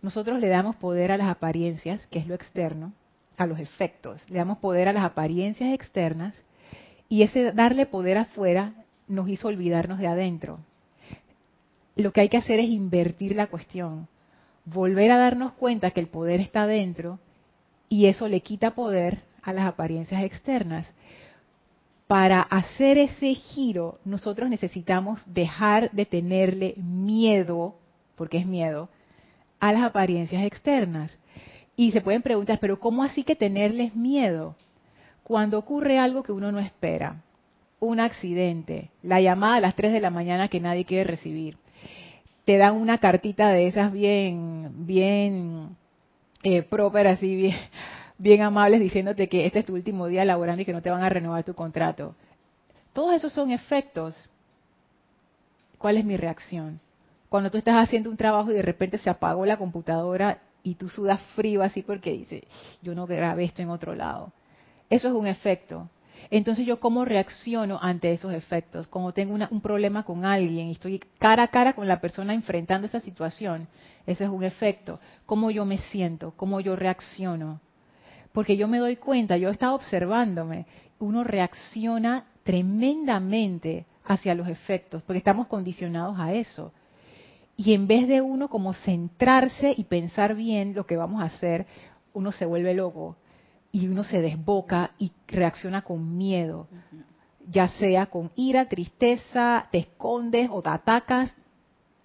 Nosotros 0.00 0.38
le 0.38 0.46
damos 0.46 0.76
poder 0.76 1.10
a 1.10 1.16
las 1.16 1.28
apariencias, 1.28 2.06
que 2.06 2.20
es 2.20 2.28
lo 2.28 2.36
externo, 2.36 2.92
a 3.36 3.46
los 3.46 3.58
efectos. 3.58 4.30
Le 4.30 4.38
damos 4.38 4.58
poder 4.58 4.86
a 4.86 4.92
las 4.92 5.04
apariencias 5.04 5.74
externas 5.74 6.40
y 7.08 7.22
ese 7.22 7.52
darle 7.52 7.86
poder 7.86 8.18
afuera 8.18 8.74
nos 9.06 9.28
hizo 9.28 9.48
olvidarnos 9.48 9.98
de 9.98 10.06
adentro. 10.06 10.58
Lo 11.96 12.12
que 12.12 12.20
hay 12.20 12.28
que 12.28 12.36
hacer 12.36 12.60
es 12.60 12.68
invertir 12.68 13.34
la 13.34 13.48
cuestión, 13.48 14.08
volver 14.64 15.10
a 15.10 15.18
darnos 15.18 15.52
cuenta 15.52 15.90
que 15.90 16.00
el 16.00 16.08
poder 16.08 16.40
está 16.40 16.62
adentro 16.62 17.18
y 17.88 18.06
eso 18.06 18.28
le 18.28 18.40
quita 18.40 18.72
poder 18.72 19.22
a 19.42 19.52
las 19.52 19.66
apariencias 19.66 20.22
externas 20.22 20.86
para 22.08 22.40
hacer 22.40 22.96
ese 22.96 23.34
giro, 23.34 24.00
nosotros 24.04 24.48
necesitamos 24.48 25.22
dejar 25.26 25.90
de 25.92 26.06
tenerle 26.06 26.74
miedo, 26.78 27.76
porque 28.16 28.38
es 28.38 28.46
miedo, 28.46 28.88
a 29.60 29.72
las 29.72 29.82
apariencias 29.82 30.42
externas. 30.44 31.16
Y 31.76 31.92
se 31.92 32.00
pueden 32.00 32.22
preguntar, 32.22 32.58
pero 32.60 32.80
¿cómo 32.80 33.04
así 33.04 33.24
que 33.24 33.36
tenerles 33.36 33.94
miedo? 33.94 34.56
Cuando 35.28 35.58
ocurre 35.58 35.98
algo 35.98 36.22
que 36.22 36.32
uno 36.32 36.50
no 36.50 36.58
espera, 36.58 37.16
un 37.80 38.00
accidente, 38.00 38.88
la 39.02 39.20
llamada 39.20 39.56
a 39.56 39.60
las 39.60 39.74
3 39.74 39.92
de 39.92 40.00
la 40.00 40.08
mañana 40.08 40.48
que 40.48 40.58
nadie 40.58 40.86
quiere 40.86 41.04
recibir, 41.04 41.58
te 42.46 42.56
dan 42.56 42.76
una 42.76 42.96
cartita 42.96 43.50
de 43.50 43.66
esas 43.66 43.92
bien, 43.92 44.86
bien 44.86 45.76
eh, 46.42 46.66
así 47.04 47.36
bien, 47.36 47.58
bien 48.16 48.40
amables 48.40 48.80
diciéndote 48.80 49.28
que 49.28 49.44
este 49.44 49.58
es 49.58 49.66
tu 49.66 49.74
último 49.74 50.06
día 50.06 50.24
laborando 50.24 50.62
y 50.62 50.64
que 50.64 50.72
no 50.72 50.80
te 50.80 50.88
van 50.88 51.02
a 51.02 51.10
renovar 51.10 51.44
tu 51.44 51.52
contrato. 51.52 52.14
Todos 52.94 53.12
esos 53.12 53.30
son 53.30 53.50
efectos. 53.50 54.30
¿Cuál 55.76 55.98
es 55.98 56.06
mi 56.06 56.16
reacción? 56.16 56.80
Cuando 57.28 57.50
tú 57.50 57.58
estás 57.58 57.74
haciendo 57.74 58.08
un 58.08 58.16
trabajo 58.16 58.50
y 58.50 58.54
de 58.54 58.62
repente 58.62 58.96
se 58.96 59.10
apagó 59.10 59.44
la 59.44 59.58
computadora 59.58 60.38
y 60.62 60.76
tú 60.76 60.88
sudas 60.88 61.20
frío 61.36 61.62
así 61.62 61.82
porque 61.82 62.12
dices, 62.12 62.44
yo 62.80 62.94
no 62.94 63.06
grabé 63.06 63.44
esto 63.44 63.60
en 63.60 63.68
otro 63.68 63.94
lado. 63.94 64.32
Eso 64.90 65.08
es 65.08 65.14
un 65.14 65.26
efecto. 65.26 65.88
Entonces 66.30 66.66
yo 66.66 66.80
cómo 66.80 67.04
reacciono 67.04 67.78
ante 67.80 68.12
esos 68.12 68.32
efectos. 68.32 68.86
Como 68.88 69.12
tengo 69.12 69.34
un 69.50 69.60
problema 69.60 70.02
con 70.02 70.24
alguien 70.24 70.68
y 70.68 70.72
estoy 70.72 70.98
cara 71.18 71.44
a 71.44 71.48
cara 71.48 71.74
con 71.74 71.86
la 71.86 72.00
persona 72.00 72.34
enfrentando 72.34 72.86
esa 72.86 73.00
situación, 73.00 73.68
ese 74.06 74.24
es 74.24 74.30
un 74.30 74.42
efecto. 74.42 75.00
Cómo 75.26 75.50
yo 75.50 75.64
me 75.64 75.78
siento, 75.78 76.32
cómo 76.36 76.60
yo 76.60 76.76
reacciono 76.76 77.60
porque 78.32 78.56
yo 78.56 78.68
me 78.68 78.78
doy 78.78 78.96
cuenta, 78.96 79.36
yo 79.36 79.48
he 79.48 79.52
estado 79.52 79.74
observándome, 79.74 80.66
uno 81.00 81.24
reacciona 81.24 82.26
tremendamente 82.42 83.86
hacia 84.04 84.34
los 84.34 84.48
efectos, 84.48 85.02
porque 85.02 85.18
estamos 85.18 85.48
condicionados 85.48 86.18
a 86.18 86.32
eso. 86.32 86.72
Y 87.56 87.74
en 87.74 87.88
vez 87.88 88.06
de 88.06 88.20
uno 88.20 88.48
como 88.48 88.72
centrarse 88.72 89.74
y 89.76 89.84
pensar 89.84 90.34
bien 90.36 90.74
lo 90.74 90.86
que 90.86 90.96
vamos 90.96 91.22
a 91.22 91.26
hacer, 91.26 91.66
uno 92.12 92.30
se 92.30 92.46
vuelve 92.46 92.74
loco 92.74 93.16
y 93.72 93.88
uno 93.88 94.04
se 94.04 94.20
desboca 94.20 94.92
y 94.98 95.12
reacciona 95.26 95.82
con 95.82 96.16
miedo, 96.16 96.68
ya 97.48 97.68
sea 97.68 98.06
con 98.06 98.30
ira, 98.36 98.66
tristeza, 98.66 99.68
te 99.70 99.78
escondes 99.78 100.48
o 100.52 100.62
te 100.62 100.70
atacas, 100.70 101.34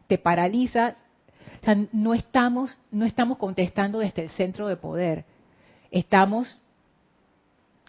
te 0.08 0.18
paralizas. 0.18 0.98
No 1.92 2.14
estamos, 2.14 2.78
no 2.92 3.06
estamos 3.06 3.38
contestando 3.38 4.00
desde 4.00 4.24
el 4.24 4.30
centro 4.30 4.68
de 4.68 4.76
poder 4.76 5.26
estamos 5.94 6.60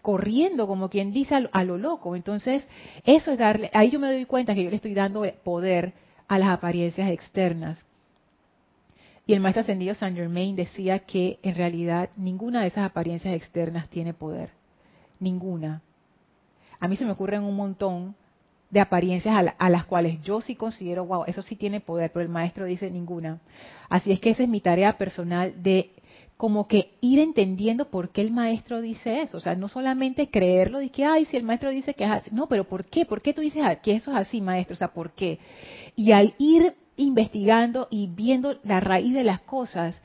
corriendo, 0.02 0.66
como 0.66 0.90
quien 0.90 1.12
dice, 1.12 1.34
a 1.50 1.64
lo, 1.64 1.78
loco. 1.78 2.14
Entonces, 2.14 2.68
eso 3.04 3.32
es 3.32 3.38
darle, 3.38 3.70
ahí 3.72 3.90
yo 3.90 3.98
me 3.98 4.12
doy 4.12 4.26
cuenta 4.26 4.54
que 4.54 4.62
yo 4.62 4.70
le 4.70 4.76
estoy 4.76 4.94
dando 4.94 5.24
poder 5.42 5.94
a 6.28 6.38
las 6.38 6.50
apariencias 6.50 7.10
externas. 7.10 7.84
Y 9.26 9.32
el 9.32 9.40
maestro 9.40 9.62
ascendido 9.62 9.94
Saint 9.94 10.16
Germain 10.16 10.54
decía 10.54 11.00
que 11.00 11.38
en 11.42 11.54
realidad 11.54 12.10
ninguna 12.16 12.60
de 12.60 12.68
esas 12.68 12.84
apariencias 12.84 13.34
externas 13.34 13.88
tiene 13.88 14.12
poder. 14.12 14.50
Ninguna. 15.18 15.82
A 16.78 16.88
mí 16.88 16.96
se 16.96 17.04
me 17.04 17.12
ocurren 17.12 17.42
un 17.42 17.56
montón 17.56 18.14
de 18.70 18.80
apariencias 18.80 19.34
a, 19.34 19.54
a, 19.56 19.70
las 19.70 19.84
cuales 19.84 20.20
yo 20.22 20.40
sí 20.40 20.56
considero, 20.56 21.06
wow, 21.06 21.24
eso 21.26 21.42
sí 21.42 21.56
tiene 21.56 21.80
poder, 21.80 22.10
pero 22.12 22.24
el 22.24 22.30
maestro 22.30 22.66
dice 22.66 22.90
ninguna. 22.90 23.40
Así 23.88 24.12
es 24.12 24.20
que 24.20 24.30
esa 24.30 24.42
es 24.42 24.48
mi 24.48 24.60
tarea 24.60 24.98
personal 24.98 25.62
de 25.62 25.90
como 26.36 26.66
que 26.66 26.90
ir 27.00 27.20
entendiendo 27.20 27.90
por 27.90 28.10
qué 28.10 28.20
el 28.20 28.32
maestro 28.32 28.80
dice 28.80 29.22
eso. 29.22 29.36
O 29.36 29.40
sea, 29.40 29.54
no 29.54 29.68
solamente 29.68 30.28
creerlo 30.28 30.80
de 30.80 30.90
que, 30.90 31.04
ay, 31.04 31.26
si 31.26 31.36
el 31.36 31.44
maestro 31.44 31.70
dice 31.70 31.94
que 31.94 32.04
es 32.04 32.10
así. 32.10 32.30
No, 32.32 32.48
pero 32.48 32.64
¿por 32.64 32.84
qué? 32.84 33.06
¿Por 33.06 33.22
qué 33.22 33.32
tú 33.32 33.40
dices 33.40 33.62
que 33.82 33.94
eso 33.94 34.10
es 34.10 34.16
así, 34.16 34.40
maestro? 34.40 34.74
O 34.74 34.76
sea, 34.76 34.88
¿por 34.88 35.12
qué? 35.12 35.38
Y 35.94 36.12
al 36.12 36.34
ir 36.38 36.74
investigando 36.96 37.88
y 37.90 38.06
viendo 38.08 38.58
la 38.62 38.80
raíz 38.80 39.14
de 39.14 39.24
las 39.24 39.40
cosas, 39.40 40.00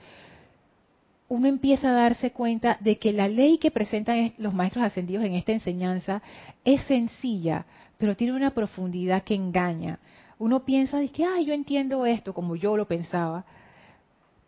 uno 1.28 1.48
empieza 1.48 1.90
a 1.90 1.94
darse 1.94 2.32
cuenta 2.32 2.78
de 2.80 2.98
que 2.98 3.14
la 3.14 3.28
ley 3.28 3.60
que 3.60 3.72
presentan 3.72 4.34
los 4.40 4.54
maestros 4.54 4.86
ascendidos 4.86 5.24
en 5.24 5.36
esta 5.36 5.52
enseñanza 5.52 6.22
es 6.66 6.82
sencilla, 6.84 7.66
pero 7.98 8.16
tiene 8.16 8.34
una 8.34 8.52
profundidad 8.52 9.24
que 9.24 9.36
engaña. 9.36 10.00
Uno 10.40 10.66
piensa 10.66 11.00
de 11.00 11.10
que, 11.10 11.26
ay, 11.26 11.46
yo 11.46 11.54
entiendo 11.54 12.06
esto 12.06 12.34
como 12.34 12.56
yo 12.56 12.76
lo 12.76 12.88
pensaba, 12.88 13.46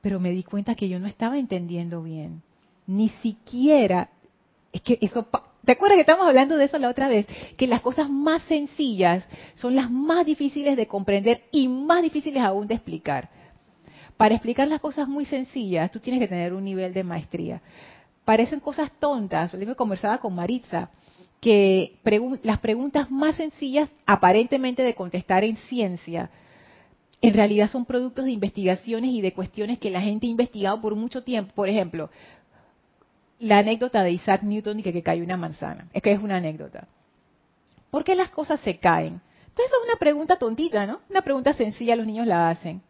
pero 0.02 0.20
me 0.20 0.32
di 0.32 0.44
cuenta 0.44 0.74
que 0.74 0.90
yo 0.90 1.00
no 1.00 1.08
estaba 1.08 1.38
entendiendo 1.38 2.02
bien. 2.02 2.42
Ni 2.88 3.10
siquiera, 3.10 4.10
es 4.74 4.82
que 4.82 4.98
eso, 5.02 5.28
¿te 5.66 5.72
acuerdas 5.72 5.96
que 5.96 6.02
estamos 6.02 6.28
hablando 6.28 6.58
de 6.58 6.66
eso 6.66 6.78
la 6.78 6.90
otra 6.90 7.08
vez? 7.08 7.28
Que 7.58 7.68
las 7.68 7.82
cosas 7.82 8.10
más 8.10 8.42
sencillas 8.44 9.28
son 9.56 9.76
las 9.76 9.90
más 9.90 10.26
difíciles 10.26 10.78
de 10.78 10.88
comprender 10.88 11.44
y 11.52 11.68
más 11.68 12.02
difíciles 12.02 12.44
aún 12.44 12.68
de 12.68 12.76
explicar. 12.76 13.30
Para 14.18 14.36
explicar 14.36 14.68
las 14.68 14.82
cosas 14.82 15.08
muy 15.08 15.26
sencillas, 15.26 15.92
tú 15.92 16.00
tienes 16.00 16.20
que 16.20 16.28
tener 16.28 16.54
un 16.54 16.64
nivel 16.64 16.94
de 16.94 17.04
maestría. 17.04 17.62
Parecen 18.24 18.60
cosas 18.60 18.92
tontas. 19.00 19.52
Yo 19.52 19.76
conversaba 19.76 20.20
con 20.20 20.36
Maritza 20.36 20.90
que 21.40 21.98
las 22.44 22.60
preguntas 22.60 23.10
más 23.10 23.36
sencillas, 23.36 23.90
aparentemente 24.06 24.84
de 24.84 24.94
contestar 24.94 25.44
en 25.44 25.58
ciencia, 25.58 26.30
en 27.22 27.34
realidad 27.34 27.70
son 27.70 27.86
productos 27.86 28.26
de 28.26 28.32
investigaciones 28.32 29.12
y 29.12 29.22
de 29.22 29.34
cuestiones 29.34 29.78
que 29.80 29.92
la 29.92 30.02
gente 30.02 30.26
ha 30.26 30.30
investigado 30.30 30.82
por 30.82 30.96
mucho 30.96 31.24
tiempo. 31.24 31.54
Por 31.54 31.70
ejemplo, 31.70 32.10
la 33.42 33.58
anécdota 33.60 34.04
de 34.04 34.12
Isaac 34.12 34.44
Newton 34.44 34.80
y 34.80 34.84
que, 34.84 34.94
que 34.94 35.04
cayó 35.04 35.24
una 35.24 35.38
manzana. 35.38 35.88
Es 35.94 36.02
que 36.02 36.12
es 36.12 36.20
una 36.20 36.38
anécdota. 36.38 36.88
¿Por 37.90 38.04
qué 38.04 38.16
las 38.16 38.30
cosas 38.30 38.60
se 38.62 38.78
caen? 38.78 39.20
Entonces 39.48 39.66
es 39.66 39.90
una 39.90 39.98
pregunta 40.00 40.38
tontita, 40.38 40.86
¿no? 40.86 41.02
Una 41.10 41.22
pregunta 41.22 41.52
sencilla, 41.54 41.96
los 41.96 42.06
niños 42.06 42.28
la 42.28 42.50
hacen. 42.50 42.82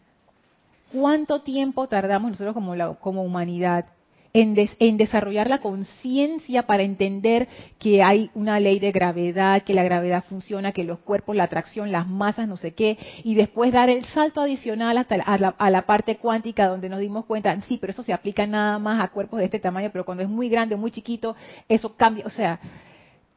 ¿Cuánto 0.91 1.41
tiempo 1.41 1.87
tardamos 1.87 2.31
nosotros 2.31 2.53
como, 2.53 2.95
como 2.99 3.23
humanidad 3.23 3.85
en, 4.33 4.97
desarrollar 4.97 5.49
la 5.49 5.59
conciencia 5.59 6.63
para 6.63 6.83
entender 6.83 7.47
que 7.79 8.01
hay 8.03 8.29
una 8.33 8.59
ley 8.59 8.79
de 8.79 8.91
gravedad, 8.91 9.63
que 9.63 9.73
la 9.73 9.83
gravedad 9.83 10.23
funciona, 10.27 10.71
que 10.71 10.83
los 10.83 10.99
cuerpos, 10.99 11.35
la 11.35 11.43
atracción, 11.43 11.91
las 11.91 12.07
masas, 12.07 12.47
no 12.47 12.57
sé 12.57 12.73
qué, 12.73 12.97
y 13.23 13.35
después 13.35 13.71
dar 13.71 13.89
el 13.89 14.05
salto 14.05 14.41
adicional 14.41 14.97
hasta 14.97 15.15
a 15.15 15.37
la, 15.37 15.49
a 15.49 15.69
la 15.69 15.81
parte 15.83 16.17
cuántica 16.17 16.67
donde 16.67 16.89
nos 16.89 16.99
dimos 16.99 17.25
cuenta, 17.25 17.59
sí, 17.61 17.77
pero 17.79 17.91
eso 17.91 18.03
se 18.03 18.13
aplica 18.13 18.45
nada 18.47 18.79
más 18.79 19.03
a 19.03 19.09
cuerpos 19.09 19.39
de 19.39 19.45
este 19.45 19.59
tamaño, 19.59 19.89
pero 19.91 20.05
cuando 20.05 20.23
es 20.23 20.29
muy 20.29 20.49
grande, 20.49 20.75
muy 20.75 20.91
chiquito, 20.91 21.35
eso 21.67 21.95
cambia, 21.95 22.25
o 22.25 22.29
sea, 22.29 22.59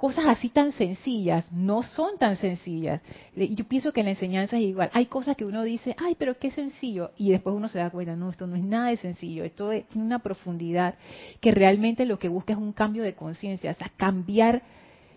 cosas 0.05 0.27
así 0.27 0.51
tan 0.51 0.73
sencillas 0.73 1.51
no 1.51 1.83
son 1.83 2.19
tan 2.19 2.37
sencillas. 2.37 3.01
Yo 3.35 3.65
pienso 3.65 3.91
que 3.91 4.03
la 4.03 4.11
enseñanza 4.11 4.59
es 4.59 4.65
igual. 4.65 4.91
Hay 4.93 5.07
cosas 5.07 5.35
que 5.35 5.47
uno 5.47 5.63
dice, 5.63 5.97
ay, 5.99 6.15
pero 6.19 6.39
qué 6.39 6.51
sencillo. 6.51 7.13
Y 7.17 7.31
después 7.31 7.57
uno 7.57 7.71
se 7.71 7.79
da 7.79 7.89
cuenta, 7.89 8.15
no, 8.15 8.29
esto 8.29 8.47
no 8.47 8.55
es 8.55 8.63
nada 8.63 8.89
de 8.89 8.99
sencillo. 8.99 9.45
Esto 9.45 9.73
es 9.73 9.87
una 9.95 10.19
profundidad 10.19 10.97
que 11.41 11.53
realmente 11.53 12.05
lo 12.05 12.19
que 12.19 12.29
busca 12.29 12.53
es 12.53 12.59
un 12.59 12.75
cambio 12.75 13.03
de 13.03 13.15
conciencia, 13.15 13.71
o 13.71 13.75
sea, 13.75 13.91
cambiar. 13.97 14.61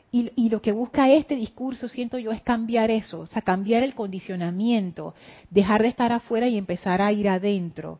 Y, 0.09 0.47
lo 0.49 0.61
que 0.61 0.71
busca 0.71 1.11
este 1.11 1.35
discurso, 1.35 1.89
siento 1.89 2.17
yo, 2.17 2.31
es 2.31 2.41
cambiar 2.41 2.89
eso, 2.89 3.19
o 3.19 3.27
sea, 3.27 3.41
cambiar 3.41 3.83
el 3.83 3.93
condicionamiento, 3.93 5.15
dejar 5.49 5.81
de 5.81 5.89
estar 5.89 6.13
afuera 6.13 6.47
y 6.47 6.57
empezar 6.57 7.01
a 7.01 7.11
ir 7.11 7.27
adentro. 7.27 7.99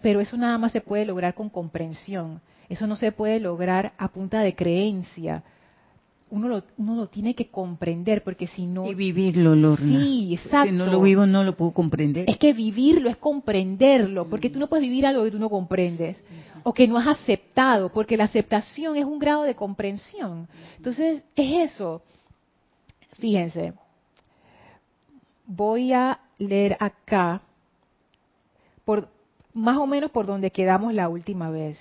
Pero 0.00 0.20
eso 0.20 0.36
nada 0.36 0.56
más 0.56 0.70
se 0.70 0.82
puede 0.82 1.04
lograr 1.04 1.34
con 1.34 1.50
comprensión. 1.50 2.40
Eso 2.68 2.86
no 2.86 2.94
se 2.94 3.10
puede 3.10 3.40
lograr 3.40 3.92
a 3.98 4.06
punta 4.06 4.38
de 4.42 4.54
creencia. 4.54 5.42
Uno 6.30 6.48
lo, 6.48 6.62
uno 6.76 6.94
lo 6.94 7.06
tiene 7.08 7.34
que 7.34 7.48
comprender, 7.48 8.22
porque 8.22 8.46
si 8.48 8.66
no... 8.66 8.86
Y 8.86 8.94
vivirlo, 8.94 9.54
Lorna. 9.54 10.00
Sí, 10.00 10.34
exacto. 10.34 10.68
Si 10.68 10.76
no 10.76 10.84
lo 10.86 11.00
vivo, 11.00 11.24
no 11.26 11.42
lo 11.42 11.56
puedo 11.56 11.72
comprender. 11.72 12.28
Es 12.28 12.38
que 12.38 12.52
vivirlo 12.52 13.08
es 13.08 13.16
comprenderlo, 13.16 14.28
porque 14.28 14.50
tú 14.50 14.58
no 14.58 14.66
puedes 14.66 14.82
vivir 14.82 15.06
algo 15.06 15.24
que 15.24 15.30
tú 15.30 15.38
no 15.38 15.48
comprendes, 15.48 16.22
o 16.64 16.74
que 16.74 16.86
no 16.86 16.98
has 16.98 17.06
aceptado, 17.06 17.90
porque 17.90 18.16
la 18.16 18.24
aceptación 18.24 18.96
es 18.96 19.04
un 19.04 19.18
grado 19.18 19.44
de 19.44 19.54
comprensión. 19.54 20.48
Entonces, 20.76 21.24
es 21.34 21.70
eso. 21.72 22.02
Fíjense, 23.18 23.72
voy 25.46 25.92
a 25.92 26.20
leer 26.38 26.76
acá, 26.78 27.40
por, 28.84 29.08
más 29.54 29.78
o 29.78 29.86
menos 29.86 30.10
por 30.10 30.26
donde 30.26 30.50
quedamos 30.50 30.94
la 30.94 31.08
última 31.08 31.50
vez. 31.50 31.78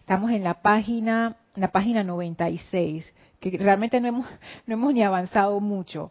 Estamos 0.00 0.30
en 0.30 0.44
la 0.44 0.62
página, 0.62 1.36
en 1.58 1.62
la 1.62 1.68
página 1.68 2.04
96, 2.04 3.12
que 3.40 3.50
realmente 3.58 4.00
no 4.00 4.08
hemos, 4.08 4.26
no 4.66 4.74
hemos 4.74 4.94
ni 4.94 5.02
avanzado 5.02 5.58
mucho. 5.60 6.10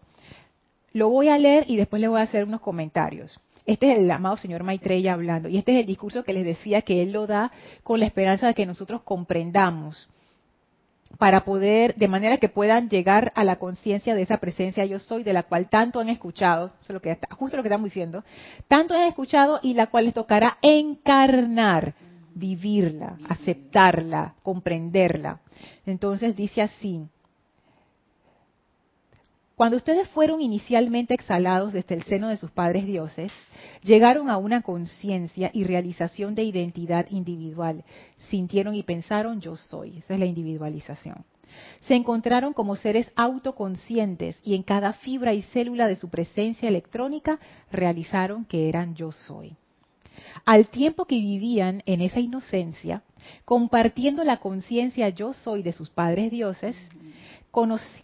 Lo 0.91 1.09
voy 1.09 1.29
a 1.29 1.37
leer 1.37 1.65
y 1.67 1.77
después 1.77 2.01
le 2.01 2.09
voy 2.09 2.19
a 2.19 2.23
hacer 2.23 2.43
unos 2.43 2.61
comentarios. 2.61 3.39
Este 3.65 3.91
es 3.91 3.99
el 3.99 4.11
amado 4.11 4.37
señor 4.37 4.63
Maitreya 4.63 5.13
hablando. 5.13 5.49
Y 5.49 5.57
este 5.57 5.73
es 5.73 5.79
el 5.81 5.85
discurso 5.85 6.23
que 6.23 6.33
les 6.33 6.45
decía 6.45 6.81
que 6.81 7.01
él 7.01 7.11
lo 7.11 7.27
da 7.27 7.51
con 7.83 7.99
la 7.99 8.05
esperanza 8.05 8.47
de 8.47 8.53
que 8.53 8.65
nosotros 8.65 9.01
comprendamos 9.03 10.09
para 11.17 11.45
poder, 11.45 11.95
de 11.95 12.07
manera 12.09 12.37
que 12.37 12.49
puedan 12.49 12.89
llegar 12.89 13.31
a 13.35 13.45
la 13.45 13.55
conciencia 13.55 14.15
de 14.15 14.23
esa 14.23 14.37
presencia 14.37 14.85
yo 14.85 14.99
soy, 14.99 15.23
de 15.23 15.33
la 15.33 15.43
cual 15.43 15.69
tanto 15.69 16.01
han 16.01 16.09
escuchado, 16.09 16.67
eso 16.81 16.89
es 16.89 16.93
lo 16.93 17.01
que 17.01 17.17
justo 17.31 17.55
lo 17.55 17.63
que 17.63 17.69
estamos 17.69 17.85
diciendo, 17.85 18.23
tanto 18.67 18.93
han 18.93 19.03
escuchado 19.03 19.59
y 19.63 19.73
la 19.73 19.87
cual 19.87 20.05
les 20.05 20.13
tocará 20.13 20.57
encarnar 20.61 21.95
vivirla, 22.37 23.17
aceptarla, 23.27 24.35
comprenderla. 24.43 25.41
Entonces 25.85 26.35
dice 26.35 26.61
así, 26.61 27.09
cuando 29.57 29.77
ustedes 29.77 30.07
fueron 30.09 30.39
inicialmente 30.39 31.15
exhalados 31.15 31.73
desde 31.73 31.95
el 31.95 32.03
seno 32.03 32.27
de 32.27 32.37
sus 32.37 32.51
padres 32.51 32.85
dioses, 32.85 33.31
llegaron 33.81 34.29
a 34.29 34.37
una 34.37 34.61
conciencia 34.61 35.49
y 35.51 35.63
realización 35.63 36.35
de 36.35 36.43
identidad 36.43 37.07
individual. 37.09 37.83
Sintieron 38.29 38.75
y 38.75 38.83
pensaron 38.83 39.41
yo 39.41 39.55
soy. 39.55 39.97
Esa 39.97 40.13
es 40.13 40.19
la 40.19 40.27
individualización. 40.27 41.25
Se 41.87 41.95
encontraron 41.95 42.53
como 42.53 42.75
seres 42.75 43.11
autoconscientes 43.15 44.39
y 44.43 44.53
en 44.53 44.61
cada 44.61 44.93
fibra 44.93 45.33
y 45.33 45.41
célula 45.41 45.87
de 45.87 45.95
su 45.95 46.09
presencia 46.09 46.69
electrónica 46.69 47.39
realizaron 47.71 48.45
que 48.45 48.69
eran 48.69 48.93
yo 48.93 49.11
soy. 49.11 49.55
Al 50.45 50.67
tiempo 50.67 51.05
que 51.05 51.15
vivían 51.15 51.83
en 51.85 52.01
esa 52.01 52.19
inocencia, 52.19 53.03
compartiendo 53.45 54.23
la 54.23 54.37
conciencia 54.37 55.09
yo 55.09 55.33
soy 55.33 55.63
de 55.63 55.73
sus 55.73 55.89
padres 55.89 56.31
dioses, 56.31 56.75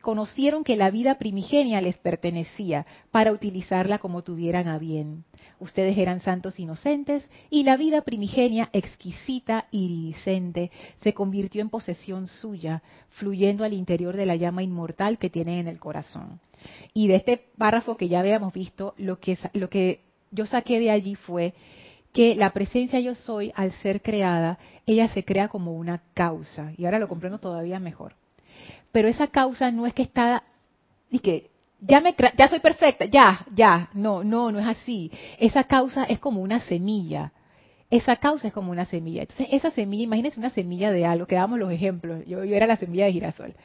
conocieron 0.02 0.64
que 0.64 0.76
la 0.76 0.90
vida 0.90 1.20
primigenia 1.20 1.80
les 1.80 1.98
pertenecía 1.98 2.86
para 3.12 3.32
utilizarla 3.32 4.00
como 4.00 4.24
tuvieran 4.24 4.68
a 4.68 4.80
bien. 4.80 5.26
Ustedes 5.60 5.98
eran 5.98 6.22
santos 6.22 6.60
inocentes 6.60 7.30
y 7.50 7.64
la 7.64 7.78
vida 7.78 8.02
primigenia 8.02 8.70
exquisita 8.74 9.68
y 9.70 9.86
iridiscente 9.86 10.72
se 10.98 11.14
convirtió 11.14 11.62
en 11.62 11.70
posesión 11.70 12.28
suya, 12.28 12.82
fluyendo 13.10 13.64
al 13.64 13.74
interior 13.74 14.18
de 14.18 14.26
la 14.26 14.36
llama 14.36 14.64
inmortal 14.64 15.18
que 15.18 15.30
tienen 15.30 15.60
en 15.60 15.68
el 15.68 15.80
corazón. 15.80 16.40
Y 16.94 17.08
de 17.08 17.16
este 17.16 17.38
párrafo 17.58 17.96
que 17.96 18.08
ya 18.08 18.22
habíamos 18.22 18.54
visto, 18.54 18.96
lo 18.98 19.20
que, 19.20 19.38
lo 19.54 19.70
que 19.70 20.02
yo 20.32 20.46
saqué 20.48 20.80
de 20.80 20.90
allí 20.90 21.16
fue 21.16 21.54
que 22.14 22.36
la 22.36 22.52
presencia 22.52 23.00
yo 23.00 23.16
soy, 23.16 23.52
al 23.56 23.72
ser 23.72 24.02
creada, 24.02 24.60
ella 24.86 25.08
se 25.10 25.26
crea 25.26 25.48
como 25.48 25.74
una 25.74 26.02
causa. 26.14 26.72
Y 26.78 26.86
ahora 26.86 27.00
lo 27.00 27.08
comprendo 27.08 27.40
todavía 27.40 27.80
mejor. 27.80 28.14
Pero 28.92 29.08
esa 29.08 29.28
causa 29.28 29.72
no 29.72 29.88
es 29.88 29.94
que 29.94 30.04
está, 30.04 30.44
y 31.10 31.20
que 31.20 31.50
ya 31.82 32.00
me 32.00 32.16
ya 32.38 32.48
soy 32.48 32.60
perfecta, 32.60 33.06
ya, 33.06 33.46
ya, 33.54 33.90
no, 33.94 34.24
no, 34.24 34.52
no 34.52 34.60
es 34.60 34.68
así. 34.68 35.12
Esa 35.40 35.64
causa 35.64 36.06
es 36.06 36.20
como 36.20 36.42
una 36.42 36.60
semilla. 36.62 37.34
Esa 37.90 38.16
causa 38.16 38.48
es 38.48 38.54
como 38.54 38.72
una 38.72 38.86
semilla. 38.86 39.22
Entonces, 39.22 39.48
esa 39.52 39.72
semilla, 39.72 40.04
imagínense 40.04 40.40
una 40.40 40.50
semilla 40.50 40.92
de 40.92 41.06
algo, 41.06 41.26
que 41.26 41.36
damos 41.36 41.60
los 41.60 41.72
ejemplos. 41.72 42.26
Yo, 42.26 42.44
era 42.44 42.68
la 42.68 42.78
semilla 42.78 43.06
de 43.06 43.14
girasol. 43.14 43.56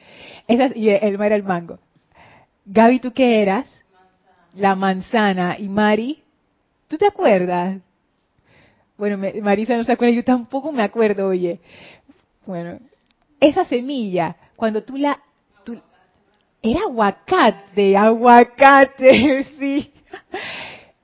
Esa, 0.47 0.75
y 0.75 0.89
Elma 0.89 1.27
era 1.27 1.35
el 1.35 1.43
mango. 1.43 1.79
Gaby, 2.65 2.99
¿tú 2.99 3.13
qué 3.13 3.41
eras? 3.41 3.67
La 4.53 4.75
manzana. 4.75 5.57
Y 5.57 5.69
Mari, 5.69 6.23
¿tú 6.87 6.97
te 6.97 7.07
acuerdas? 7.07 7.79
Bueno, 8.99 9.17
Marisa 9.41 9.77
no 9.77 9.85
se 9.85 9.93
acuerda, 9.93 10.13
yo 10.13 10.25
tampoco 10.25 10.73
me 10.73 10.83
acuerdo, 10.83 11.29
oye. 11.29 11.61
Bueno, 12.45 12.79
esa 13.39 13.63
semilla, 13.63 14.35
cuando 14.57 14.83
tú 14.83 14.97
la... 14.97 15.17
era 16.61 16.81
aguacate, 16.81 17.95
aguacate, 17.95 19.45
sí. 19.57 19.93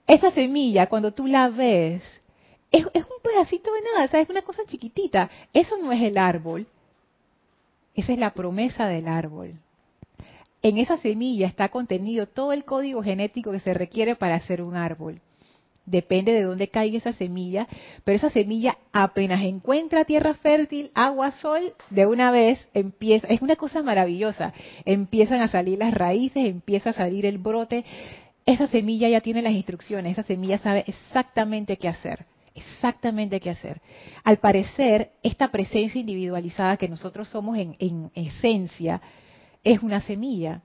Esa 0.05 0.29
semilla, 0.31 0.88
cuando 0.88 1.13
tú 1.13 1.25
la 1.25 1.47
ves, 1.47 2.03
es, 2.69 2.86
es 2.93 3.03
un 3.03 3.21
pedacito 3.23 3.71
de 3.71 3.81
nada, 3.81 4.10
¿sabes? 4.10 4.25
Es 4.25 4.29
una 4.29 4.41
cosa 4.41 4.63
chiquitita. 4.67 5.29
Eso 5.53 5.77
no 5.77 5.93
es 5.93 6.01
el 6.01 6.17
árbol. 6.17 6.67
Esa 7.93 8.12
es 8.12 8.19
la 8.19 8.34
promesa 8.34 8.88
del 8.88 9.08
árbol. 9.08 9.53
En 10.62 10.79
esa 10.79 10.97
semilla 10.97 11.47
está 11.47 11.69
contenido 11.69 12.27
todo 12.27 12.51
el 12.51 12.65
código 12.65 13.01
genético 13.01 13.53
que 13.53 13.62
se 13.62 13.73
requiere 13.73 14.17
para 14.17 14.36
hacer 14.36 14.62
un 14.62 14.75
árbol 14.75 15.21
depende 15.85 16.33
de 16.33 16.43
dónde 16.43 16.69
caiga 16.69 16.97
esa 16.97 17.13
semilla, 17.13 17.67
pero 18.03 18.15
esa 18.15 18.29
semilla 18.29 18.77
apenas 18.91 19.43
encuentra 19.43 20.05
tierra 20.05 20.33
fértil, 20.33 20.91
agua, 20.93 21.31
sol, 21.31 21.73
de 21.89 22.05
una 22.05 22.31
vez 22.31 22.67
empieza, 22.73 23.27
es 23.27 23.41
una 23.41 23.55
cosa 23.55 23.83
maravillosa, 23.83 24.53
empiezan 24.85 25.41
a 25.41 25.47
salir 25.47 25.79
las 25.79 25.93
raíces, 25.93 26.45
empieza 26.45 26.91
a 26.91 26.93
salir 26.93 27.25
el 27.25 27.37
brote, 27.37 27.85
esa 28.45 28.67
semilla 28.67 29.09
ya 29.09 29.21
tiene 29.21 29.41
las 29.41 29.53
instrucciones, 29.53 30.13
esa 30.13 30.23
semilla 30.23 30.57
sabe 30.59 30.83
exactamente 30.87 31.77
qué 31.77 31.87
hacer, 31.87 32.25
exactamente 32.53 33.39
qué 33.39 33.49
hacer. 33.49 33.81
Al 34.23 34.37
parecer, 34.37 35.11
esta 35.23 35.49
presencia 35.49 35.99
individualizada 35.99 36.77
que 36.77 36.89
nosotros 36.89 37.27
somos 37.29 37.57
en, 37.57 37.75
en 37.79 38.11
esencia 38.13 39.01
es 39.63 39.81
una 39.81 39.99
semilla, 40.01 40.61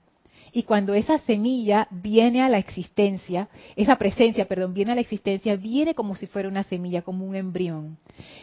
y 0.52 0.64
cuando 0.64 0.94
esa 0.94 1.18
semilla 1.18 1.88
viene 1.90 2.42
a 2.42 2.48
la 2.48 2.58
existencia, 2.58 3.48
esa 3.76 3.96
presencia, 3.96 4.46
perdón, 4.46 4.74
viene 4.74 4.92
a 4.92 4.94
la 4.94 5.00
existencia, 5.00 5.56
viene 5.56 5.94
como 5.94 6.16
si 6.16 6.26
fuera 6.26 6.48
una 6.48 6.64
semilla, 6.64 7.02
como 7.02 7.24
un 7.24 7.36
embrión. 7.36 7.98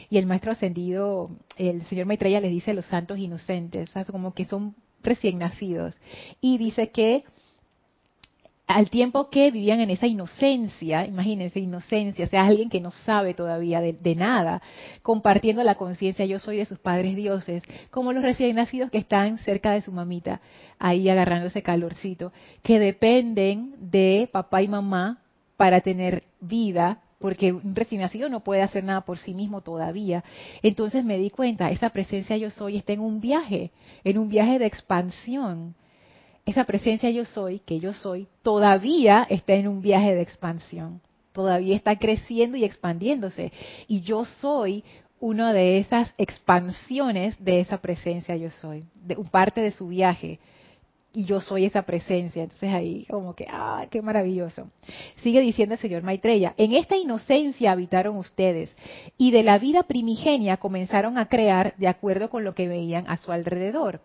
Y 0.10 0.18
el 0.18 0.26
maestro 0.26 0.52
ascendido, 0.52 1.30
el 1.58 1.84
señor 1.84 2.06
Maitreya 2.06 2.42
les 2.42 2.52
dice 2.52 2.74
los 2.74 2.86
santos 2.86 3.18
inocentes, 3.18 3.94
como 4.12 4.34
que 4.34 4.46
son 4.46 4.76
recién 5.04 5.40
nacidos. 5.40 5.98
Y 6.42 6.58
dice 6.58 6.90
que 6.90 7.24
al 8.68 8.90
tiempo 8.90 9.30
que 9.30 9.50
vivían 9.50 9.80
en 9.80 9.90
esa 9.90 10.08
inocencia, 10.08 11.06
imagínense, 11.06 11.60
inocencia, 11.60 12.26
o 12.26 12.28
sea, 12.28 12.46
alguien 12.46 12.70
que 12.70 12.82
no 12.82 12.92
sabe 12.92 13.34
todavía 13.34 13.80
de, 13.80 14.16
nada, 14.16 14.62
compartiendo 15.02 15.64
la 15.64 15.76
conciencia, 15.76 16.26
yo 16.26 16.38
soy 16.38 16.58
de 16.58 16.66
sus 16.66 16.78
padres 16.78 17.16
dioses, 17.16 17.64
como 17.92 18.12
los 18.12 18.24
recién 18.24 18.58
nacidos 18.58 18.92
que 18.92 18.98
están 18.98 19.38
cerca 19.38 19.72
de 19.72 19.82
su 19.82 19.94
mamita, 19.94 20.42
ahí 20.80 21.08
agarrando 21.10 21.48
ese 21.48 21.64
calorcito, 21.64 22.34
que 22.62 22.78
dependen 22.78 23.74
de 23.80 24.30
papá 24.34 24.62
y 24.62 24.68
mamá 24.68 25.20
para 25.56 25.80
tener 25.80 26.24
vida, 26.42 27.00
porque 27.20 27.54
un 27.54 27.74
recién 27.74 28.02
nacido 28.02 28.28
no 28.28 28.44
puede 28.44 28.62
hacer 28.62 28.84
nada 28.84 29.02
por 29.02 29.18
sí 29.18 29.34
mismo 29.34 29.62
todavía. 29.62 30.26
Entonces 30.62 31.06
me 31.06 31.18
di 31.18 31.30
cuenta, 31.30 31.72
esa 31.72 31.90
presencia 31.92 32.36
yo 32.36 32.50
soy 32.50 32.76
está 32.76 32.92
en 32.92 33.00
un 33.00 33.22
viaje, 33.22 33.72
en 34.04 34.18
un 34.18 34.28
viaje 34.28 34.60
de 34.60 34.66
expansión 34.66 35.74
esa 36.48 36.64
presencia 36.64 37.10
yo 37.10 37.26
soy, 37.26 37.60
que 37.60 37.78
yo 37.80 37.92
soy, 37.92 38.28
todavía 38.42 39.28
está 39.30 39.54
en 39.54 39.68
un 39.68 39.82
viaje 39.82 40.16
de 40.16 40.22
expansión, 40.22 41.02
todavía 41.34 41.76
está 41.76 41.98
creciendo 42.00 42.56
y 42.56 42.64
expandiéndose. 42.64 43.52
Y 43.90 44.00
yo 44.00 44.24
soy 44.24 44.86
una 45.20 45.52
de 45.52 45.78
esas 45.80 46.16
expansiones 46.18 47.44
de 47.44 47.60
esa 47.60 47.80
presencia 47.80 48.38
yo 48.38 48.50
soy, 48.50 48.86
de 48.96 49.18
parte 49.30 49.60
de 49.60 49.72
su 49.72 49.90
viaje. 49.90 50.40
Y 51.14 51.26
yo 51.26 51.42
soy 51.42 51.66
esa 51.66 51.82
presencia. 51.82 52.44
Entonces 52.44 52.72
ahí 52.72 53.06
como 53.10 53.36
que, 53.36 53.46
ah, 53.50 53.86
qué 53.90 54.02
maravilloso. 54.02 54.70
Sigue 55.24 55.42
diciendo 55.42 55.76
el 55.76 55.82
señor 55.82 56.04
Maitreya, 56.04 56.54
en 56.58 56.74
esta 56.74 56.96
inocencia 56.96 57.74
habitaron 57.74 58.16
ustedes 58.16 58.74
y 59.18 59.32
de 59.32 59.44
la 59.44 59.60
vida 59.60 59.84
primigenia 59.84 60.58
comenzaron 60.58 61.18
a 61.18 61.28
crear 61.28 61.74
de 61.78 61.90
acuerdo 61.90 62.30
con 62.30 62.46
lo 62.46 62.56
que 62.56 62.70
veían 62.70 63.04
a 63.10 63.18
su 63.18 63.34
alrededor 63.34 64.00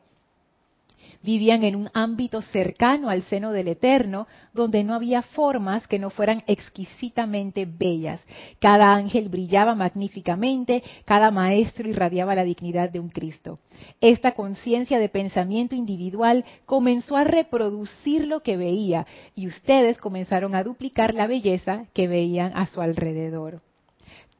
Vivían 1.22 1.62
en 1.62 1.76
un 1.76 1.90
ámbito 1.94 2.42
cercano 2.42 3.08
al 3.08 3.22
seno 3.22 3.52
del 3.52 3.68
Eterno, 3.68 4.26
donde 4.52 4.85
no 4.85 4.94
había 4.94 5.22
formas 5.22 5.87
que 5.87 5.98
no 5.98 6.11
fueran 6.11 6.42
exquisitamente 6.46 7.64
bellas. 7.66 8.20
Cada 8.58 8.92
ángel 8.92 9.28
brillaba 9.28 9.74
magníficamente, 9.74 10.82
cada 11.04 11.30
maestro 11.30 11.88
irradiaba 11.88 12.35
la 12.35 12.44
dignidad 12.44 12.90
de 12.90 13.00
un 13.00 13.08
Cristo. 13.08 13.58
Esta 14.00 14.32
conciencia 14.32 14.98
de 14.98 15.08
pensamiento 15.08 15.74
individual 15.74 16.44
comenzó 16.66 17.16
a 17.16 17.24
reproducir 17.24 18.26
lo 18.26 18.40
que 18.40 18.56
veía 18.56 19.06
y 19.35 19.46
ustedes 19.46 19.98
comenzaron 19.98 20.54
a 20.54 20.64
duplicar 20.64 21.14
la 21.14 21.26
belleza 21.26 21.87
que 21.94 22.08
veían 22.08 22.52
a 22.54 22.66
su 22.66 22.80
alrededor. 22.80 23.61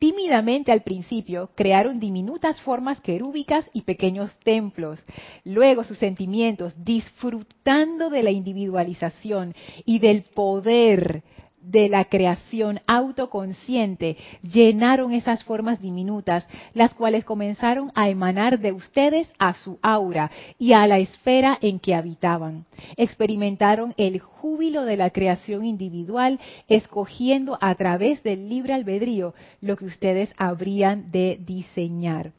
Tímidamente 0.03 0.73
al 0.73 0.83
principio 0.83 1.51
crearon 1.55 2.01
diminutas 2.01 2.61
formas 2.63 3.01
querúbicas 3.01 3.71
y 3.73 3.83
pequeños 3.83 4.33
templos. 4.43 4.99
Luego 5.45 5.85
sus 5.85 5.97
sentimientos, 5.99 6.75
disfrutando 6.85 8.11
de 8.11 8.25
la 8.25 8.33
individualización 8.33 9.55
y 9.85 10.01
del 10.01 10.25
poder 10.25 11.23
de 11.63 11.89
la 11.89 12.07
creación 12.07 12.81
autoconsciente 12.87 14.17
llenaron 14.43 15.13
esas 15.13 15.45
formas 15.45 15.81
diminutas, 15.81 16.49
las 16.75 16.93
cuales 16.95 17.25
comenzaron 17.25 17.93
a 17.95 18.09
emanar 18.09 18.59
de 18.59 18.73
ustedes 18.73 19.29
a 19.39 19.55
su 19.55 19.79
aura 19.83 20.31
y 20.59 20.73
a 20.73 20.87
la 20.87 20.99
esfera 20.99 21.59
en 21.61 21.79
que 21.79 21.95
habitaban. 21.95 22.67
Experimentaron 22.97 23.95
el 23.97 24.19
júbilo 24.19 24.85
de 24.85 24.97
la 24.97 25.11
creación 25.11 25.65
individual, 25.65 26.41
escogiendo 26.69 27.59
a 27.61 27.75
través 27.75 28.23
del 28.23 28.49
libre 28.49 28.75
albedrío 28.75 29.35
lo 29.61 29.77
que 29.77 29.85
ustedes 29.85 30.33
habrían 30.37 31.11
de 31.11 31.39
diseñar. 31.41 32.33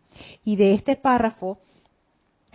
Y 0.44 0.58
de 0.58 0.74
este 0.74 0.96
párrafo, 0.96 1.58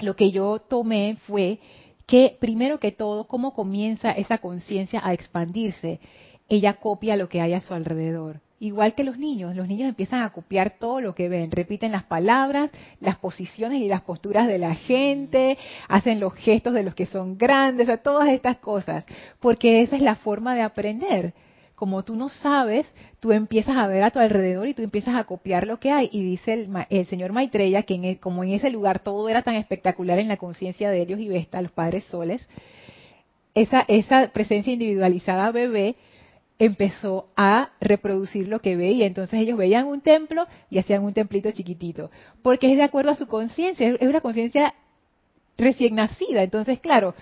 lo 0.01 0.15
que 0.15 0.31
yo 0.31 0.59
tomé 0.61 1.17
fue 1.27 1.59
que 2.07 2.37
primero 2.41 2.79
que 2.79 2.93
todo, 2.93 3.25
cómo 3.25 3.53
comienza 3.53 4.13
esa 4.13 4.39
conciencia 4.39 5.01
a 5.05 5.13
expandirse 5.13 6.01
ella 6.49 6.75
copia 6.75 7.17
lo 7.17 7.29
que 7.29 7.41
hay 7.41 7.55
a 7.55 7.61
su 7.61 7.75
alrededor. 7.75 8.41
Igual 8.61 8.95
que 8.95 9.05
los 9.05 9.19
niños, 9.19 9.55
los 9.55 9.69
niños 9.69 9.89
empiezan 9.89 10.23
a 10.23 10.31
copiar 10.31 10.79
todo 10.81 11.01
lo 11.01 11.15
que 11.15 11.29
ven, 11.29 11.53
repiten 11.53 11.93
las 11.93 12.03
palabras, 12.05 12.71
las 13.01 13.17
posiciones 13.17 13.81
y 13.81 13.89
las 13.89 14.01
posturas 14.01 14.49
de 14.49 14.59
la 14.59 14.75
gente, 14.75 15.57
hacen 15.87 16.19
los 16.19 16.35
gestos 16.35 16.75
de 16.75 16.83
los 16.83 16.97
que 16.97 17.07
son 17.07 17.39
grandes, 17.39 17.89
o 17.89 17.99
todas 17.99 18.31
estas 18.31 18.57
cosas, 18.57 19.05
porque 19.39 19.83
esa 19.83 19.95
es 19.95 20.03
la 20.03 20.17
forma 20.17 20.57
de 20.57 20.63
aprender. 20.63 21.35
Como 21.77 22.03
tú 22.03 22.17
no 22.17 22.29
sabes, 22.29 22.93
tú 23.21 23.31
empiezas 23.31 23.77
a 23.77 23.87
ver 23.87 24.03
a 24.03 24.11
tu 24.11 24.19
alrededor 24.19 24.67
y 24.67 24.75
tú 24.75 24.83
empiezas 24.83 25.15
a 25.15 25.23
copiar 25.23 25.65
lo 25.69 25.79
que 25.79 25.93
hay. 25.93 26.09
Y 26.11 26.25
dice 26.25 26.67
el, 26.91 27.07
señor 27.07 27.31
Maitreya 27.31 27.85
que 27.85 27.95
e, 27.95 28.19
como 28.19 28.43
en 28.43 28.51
ese 28.51 28.71
lugar 28.71 28.99
todo 28.99 29.29
era 29.29 29.43
tan 29.43 29.55
espectacular 29.55 30.19
en 30.19 30.27
la 30.27 30.37
conciencia 30.37 30.91
de 30.91 31.03
Helios 31.03 31.21
y 31.21 31.29
Vesta, 31.29 31.63
los 31.63 31.71
padres 31.71 32.03
soles, 32.07 32.49
esa, 33.55 33.85
esa 33.87 34.33
presencia 34.33 34.73
individualizada 34.73 35.53
bebé 35.53 35.95
empezó 36.59 37.29
a 37.37 37.71
reproducir 37.81 38.49
lo 38.49 38.61
que 38.61 38.77
veía. 38.77 39.07
Entonces 39.07 39.41
ellos 39.41 39.59
veían 39.59 39.87
un 39.87 40.01
templo 40.01 40.47
y 40.71 40.79
hacían 40.79 41.05
un 41.05 41.15
templito 41.15 41.51
chiquitito, 41.53 42.11
porque 42.43 42.71
es 42.71 42.77
de 42.77 42.83
acuerdo 42.83 43.11
a 43.11 43.15
su 43.15 43.27
conciencia, 43.27 43.89
es 43.89 44.09
una 44.09 44.21
conciencia 44.21 44.75
recién 45.57 45.95
nacida. 45.97 46.43
Entonces, 46.43 46.81
claro, 46.81 47.15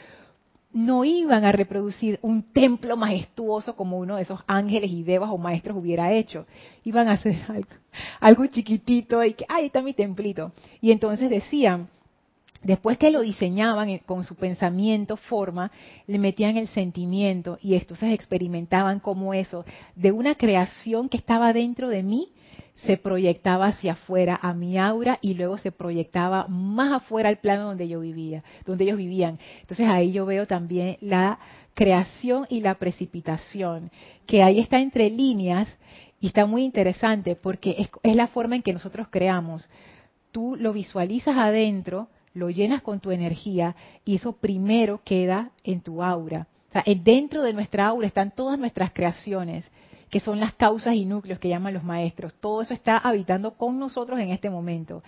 no 0.73 1.05
iban 1.05 1.45
a 1.45 1.53
reproducir 1.53 2.19
un 2.21 2.43
templo 2.53 2.97
majestuoso 2.97 3.75
como 3.75 3.99
uno 3.99 4.17
de 4.17 4.23
esos 4.23 4.41
ángeles 4.47 4.91
y 4.93 5.03
devas 5.03 5.31
o 5.31 5.39
maestros 5.39 5.79
hubiera 5.79 6.13
hecho. 6.13 6.47
Iban 6.85 7.09
a 7.09 7.13
hacer 7.13 7.37
algo, 8.21 8.47
chiquitito 8.47 9.25
y 9.25 9.35
que, 9.35 9.47
ahí 9.49 9.67
está 9.67 9.83
mi 9.83 9.95
templito. 9.95 10.53
Y 10.81 10.93
entonces 10.93 11.31
decían, 11.31 11.89
Después 12.63 12.99
que 12.99 13.11
lo 13.11 13.21
diseñaban 13.21 13.99
con 13.99 14.25
su 14.25 14.35
pensamiento, 14.35 15.17
forma, 15.17 15.71
le 16.07 16.19
metían 16.19 16.57
el 16.57 16.69
sentimiento 16.69 17.59
y 17.63 17.75
entonces 17.75 18.13
experimentaban 18.13 19.01
como 19.01 19.35
eso, 19.35 19.65
de 19.95 20.13
una 20.13 20.35
creación 20.35 21.09
que 21.09 21.17
estaba 21.17 21.53
dentro 21.53 21.89
de 21.89 22.03
mí, 22.03 22.33
se 22.77 22.99
proyectaba 22.99 23.69
hacia 23.69 23.93
afuera 23.93 24.39
a 24.41 24.53
mi 24.53 24.79
aura 24.79 25.19
y 25.23 25.35
luego 25.35 25.57
se 25.59 25.73
proyectaba 25.73 26.47
más 26.49 26.93
afuera 26.93 27.29
al 27.29 27.39
plano 27.39 27.65
donde 27.65 27.89
yo 27.89 28.01
vivía, 28.01 28.45
donde 28.67 28.85
ellos 28.85 28.99
vivían. 28.99 29.39
Entonces 29.61 29.89
ahí 29.89 30.13
yo 30.13 30.27
veo 30.27 30.47
también 30.47 30.99
la 31.01 31.39
creación 31.75 32.47
y 32.49 32.61
la 32.61 32.75
precipitación, 32.75 33.91
que 34.27 34.43
ahí 34.43 34.61
está 34.61 34.81
entre 34.81 35.11
líneas 35.11 35.75
y 36.21 36.29
está 36.29 36.47
muy 36.47 36.65
interesante 36.65 37.35
porque 37.35 37.77
es, 37.79 37.91
es 38.03 38.17
la 38.17 38.27
forma 38.27 38.57
en 38.57 38.63
que 38.63 38.73
nosotros 38.73 39.09
creamos. 39.11 39.69
Tú 40.31 40.57
lo 40.57 40.73
visualizas 40.73 41.37
adentro, 41.37 42.09
lo 42.37 42.51
llenas 42.51 42.83
con 42.83 43.01
tu 43.01 43.11
energía 43.11 43.75
y 44.05 44.17
eso 44.17 44.33
primero 44.33 45.01
queda 45.03 45.53
en 45.65 45.81
tu 45.81 46.03
aura. 46.03 46.47
O 46.69 46.73
sea, 46.73 46.85
dentro 47.03 47.43
de 47.43 47.55
nuestra 47.55 47.87
aura 47.87 48.07
están 48.07 48.31
todas 48.31 48.59
nuestras 48.59 48.93
creaciones, 48.93 49.71
que 50.11 50.21
son 50.21 50.39
las 50.39 50.53
causas 50.53 50.95
y 50.95 51.07
núcleos 51.07 51.39
que 51.39 51.49
llaman 51.49 51.73
los 51.73 51.83
maestros. 51.83 52.35
Todo 52.39 52.61
eso 52.61 52.75
está 52.75 52.99
habitando 52.99 53.53
con 53.53 53.79
nosotros 53.79 54.21
en 54.21 54.31
este 54.31 54.51
momento. 54.51 55.03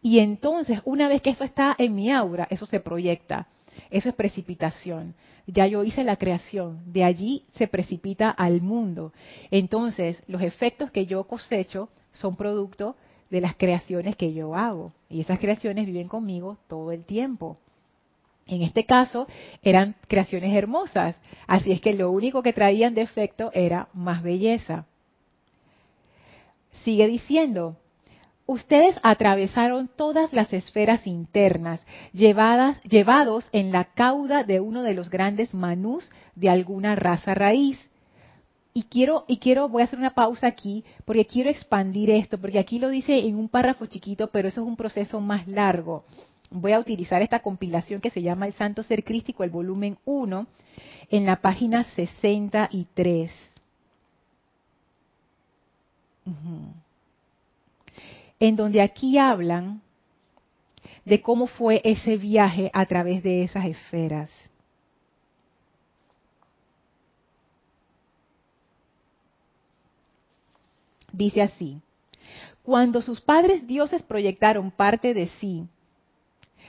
Y 0.00 0.20
entonces, 0.20 0.80
una 0.84 1.08
vez 1.08 1.20
que 1.20 1.30
eso 1.30 1.42
está 1.42 1.74
en 1.78 1.96
mi 1.96 2.12
aura, 2.12 2.46
eso 2.48 2.64
se 2.64 2.78
proyecta. 2.78 3.48
Eso 3.90 4.08
es 4.08 4.14
precipitación. 4.14 5.14
Ya 5.48 5.66
yo 5.66 5.82
hice 5.82 6.04
la 6.04 6.16
creación, 6.16 6.80
de 6.86 7.02
allí 7.02 7.44
se 7.54 7.66
precipita 7.66 8.30
al 8.30 8.60
mundo. 8.60 9.12
Entonces, 9.50 10.22
los 10.28 10.42
efectos 10.42 10.92
que 10.92 11.06
yo 11.06 11.24
cosecho 11.24 11.88
son 12.12 12.36
producto 12.36 12.94
de 13.30 13.40
las 13.40 13.56
creaciones 13.56 14.16
que 14.16 14.32
yo 14.32 14.54
hago. 14.54 14.92
Y 15.08 15.20
esas 15.20 15.38
creaciones 15.38 15.86
viven 15.86 16.08
conmigo 16.08 16.58
todo 16.68 16.92
el 16.92 17.04
tiempo. 17.04 17.56
En 18.46 18.62
este 18.62 18.84
caso 18.84 19.26
eran 19.62 19.94
creaciones 20.08 20.56
hermosas, 20.56 21.16
así 21.46 21.70
es 21.70 21.80
que 21.82 21.92
lo 21.92 22.10
único 22.10 22.42
que 22.42 22.54
traían 22.54 22.94
de 22.94 23.02
efecto 23.02 23.50
era 23.52 23.88
más 23.92 24.22
belleza. 24.22 24.86
Sigue 26.82 27.06
diciendo, 27.08 27.76
ustedes 28.46 28.96
atravesaron 29.02 29.90
todas 29.94 30.32
las 30.32 30.50
esferas 30.54 31.06
internas, 31.06 31.84
llevadas, 32.14 32.80
llevados 32.84 33.50
en 33.52 33.70
la 33.70 33.84
cauda 33.84 34.44
de 34.44 34.60
uno 34.60 34.82
de 34.82 34.94
los 34.94 35.10
grandes 35.10 35.52
manús 35.52 36.10
de 36.34 36.48
alguna 36.48 36.96
raza 36.96 37.34
raíz 37.34 37.78
y 38.78 38.84
quiero, 38.84 39.24
y 39.26 39.38
quiero, 39.38 39.68
voy 39.68 39.82
a 39.82 39.86
hacer 39.86 39.98
una 39.98 40.14
pausa 40.14 40.46
aquí, 40.46 40.84
porque 41.04 41.26
quiero 41.26 41.50
expandir 41.50 42.10
esto, 42.10 42.38
porque 42.38 42.60
aquí 42.60 42.78
lo 42.78 42.88
dice 42.90 43.18
en 43.18 43.34
un 43.34 43.48
párrafo 43.48 43.86
chiquito, 43.86 44.28
pero 44.28 44.46
eso 44.46 44.60
es 44.60 44.68
un 44.68 44.76
proceso 44.76 45.20
más 45.20 45.48
largo. 45.48 46.04
Voy 46.48 46.70
a 46.70 46.78
utilizar 46.78 47.20
esta 47.20 47.40
compilación 47.40 48.00
que 48.00 48.10
se 48.10 48.22
llama 48.22 48.46
El 48.46 48.52
Santo 48.52 48.84
Ser 48.84 49.02
Crístico, 49.02 49.42
el 49.42 49.50
volumen 49.50 49.98
1, 50.04 50.46
en 51.10 51.26
la 51.26 51.40
página 51.40 51.82
63. 51.82 53.32
En 58.38 58.54
donde 58.54 58.80
aquí 58.80 59.18
hablan 59.18 59.82
de 61.04 61.20
cómo 61.20 61.48
fue 61.48 61.80
ese 61.82 62.16
viaje 62.16 62.70
a 62.72 62.86
través 62.86 63.24
de 63.24 63.42
esas 63.42 63.64
esferas. 63.64 64.30
Dice 71.18 71.42
así, 71.42 71.80
cuando 72.62 73.02
sus 73.02 73.20
padres 73.20 73.66
dioses 73.66 74.04
proyectaron 74.04 74.70
parte 74.70 75.14
de 75.14 75.26
sí 75.40 75.66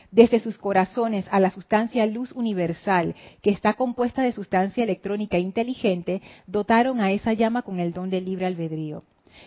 desde 0.10 0.40
sus 0.40 0.58
corazones 0.58 1.28
a 1.30 1.40
la 1.40 1.52
sustancia 1.52 2.04
luz 2.08 2.32
universal, 2.32 3.14
que 3.44 3.52
está 3.52 3.76
compuesta 3.76 4.24
de 4.24 4.32
sustancia 4.32 4.84
electrónica 4.84 5.38
inteligente, 5.38 6.24
dotaron 6.48 7.00
a 7.00 7.12
esa 7.12 7.34
llama 7.34 7.62
con 7.62 7.80
el 7.80 7.94
don 7.94 8.10
del 8.10 8.26
libre 8.26 8.48
albedrío. 8.48 9.04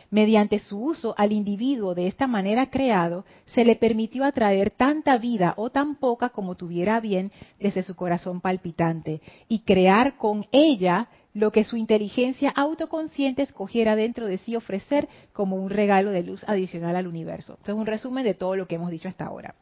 Mediante 0.09 0.61
su 0.61 0.81
uso 0.81 1.17
al 1.19 1.33
individuo 1.33 1.97
de 1.97 2.07
esta 2.07 2.29
manera 2.29 2.71
creado, 2.71 3.25
se 3.47 3.65
le 3.65 3.75
permitió 3.75 4.25
atraer 4.25 4.71
tanta 4.71 5.19
vida 5.19 5.55
o 5.57 5.71
tan 5.71 5.97
poca 5.97 6.29
como 6.29 6.55
tuviera 6.55 7.01
bien 7.01 7.33
desde 7.59 7.83
su 7.83 7.97
corazón 7.97 8.41
palpitante 8.41 9.21
y 9.49 9.61
crear 9.61 10.17
con 10.17 10.47
ella 10.53 11.09
lo 11.35 11.51
que 11.51 11.64
su 11.64 11.77
inteligencia 11.77 12.51
autoconsciente 12.51 13.42
escogiera 13.42 13.97
dentro 13.97 14.27
de 14.27 14.38
sí 14.38 14.57
ofrecer 14.57 15.09
como 15.33 15.57
un 15.57 15.71
regalo 15.71 16.11
de 16.11 16.23
luz 16.23 16.45
adicional 16.47 16.97
al 16.97 17.07
universo. 17.07 17.55
Esto 17.55 17.73
es 17.73 17.79
un 17.79 17.87
resumen 17.87 18.25
de 18.25 18.35
todo 18.35 18.57
lo 18.57 18.66
que 18.66 18.75
hemos 18.77 18.90
dicho 18.90 19.09
hasta 19.09 19.27
ahora. 19.27 19.55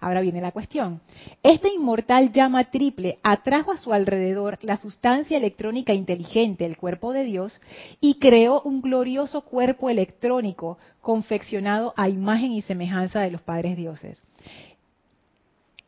Ahora 0.00 0.20
viene 0.20 0.42
la 0.42 0.52
cuestión. 0.52 1.00
Esta 1.42 1.68
inmortal 1.68 2.30
llama 2.30 2.64
triple 2.64 3.18
atrajo 3.22 3.72
a 3.72 3.78
su 3.78 3.94
alrededor 3.94 4.58
la 4.60 4.76
sustancia 4.76 5.38
electrónica 5.38 5.94
inteligente, 5.94 6.66
el 6.66 6.76
cuerpo 6.76 7.14
de 7.14 7.24
Dios, 7.24 7.58
y 8.02 8.18
creó 8.18 8.60
un 8.62 8.82
glorioso 8.82 9.40
cuerpo 9.42 9.88
electrónico 9.88 10.76
confeccionado 11.00 11.94
a 11.96 12.10
imagen 12.10 12.52
y 12.52 12.60
semejanza 12.60 13.20
de 13.20 13.30
los 13.30 13.40
padres 13.40 13.78
dioses. 13.78 14.18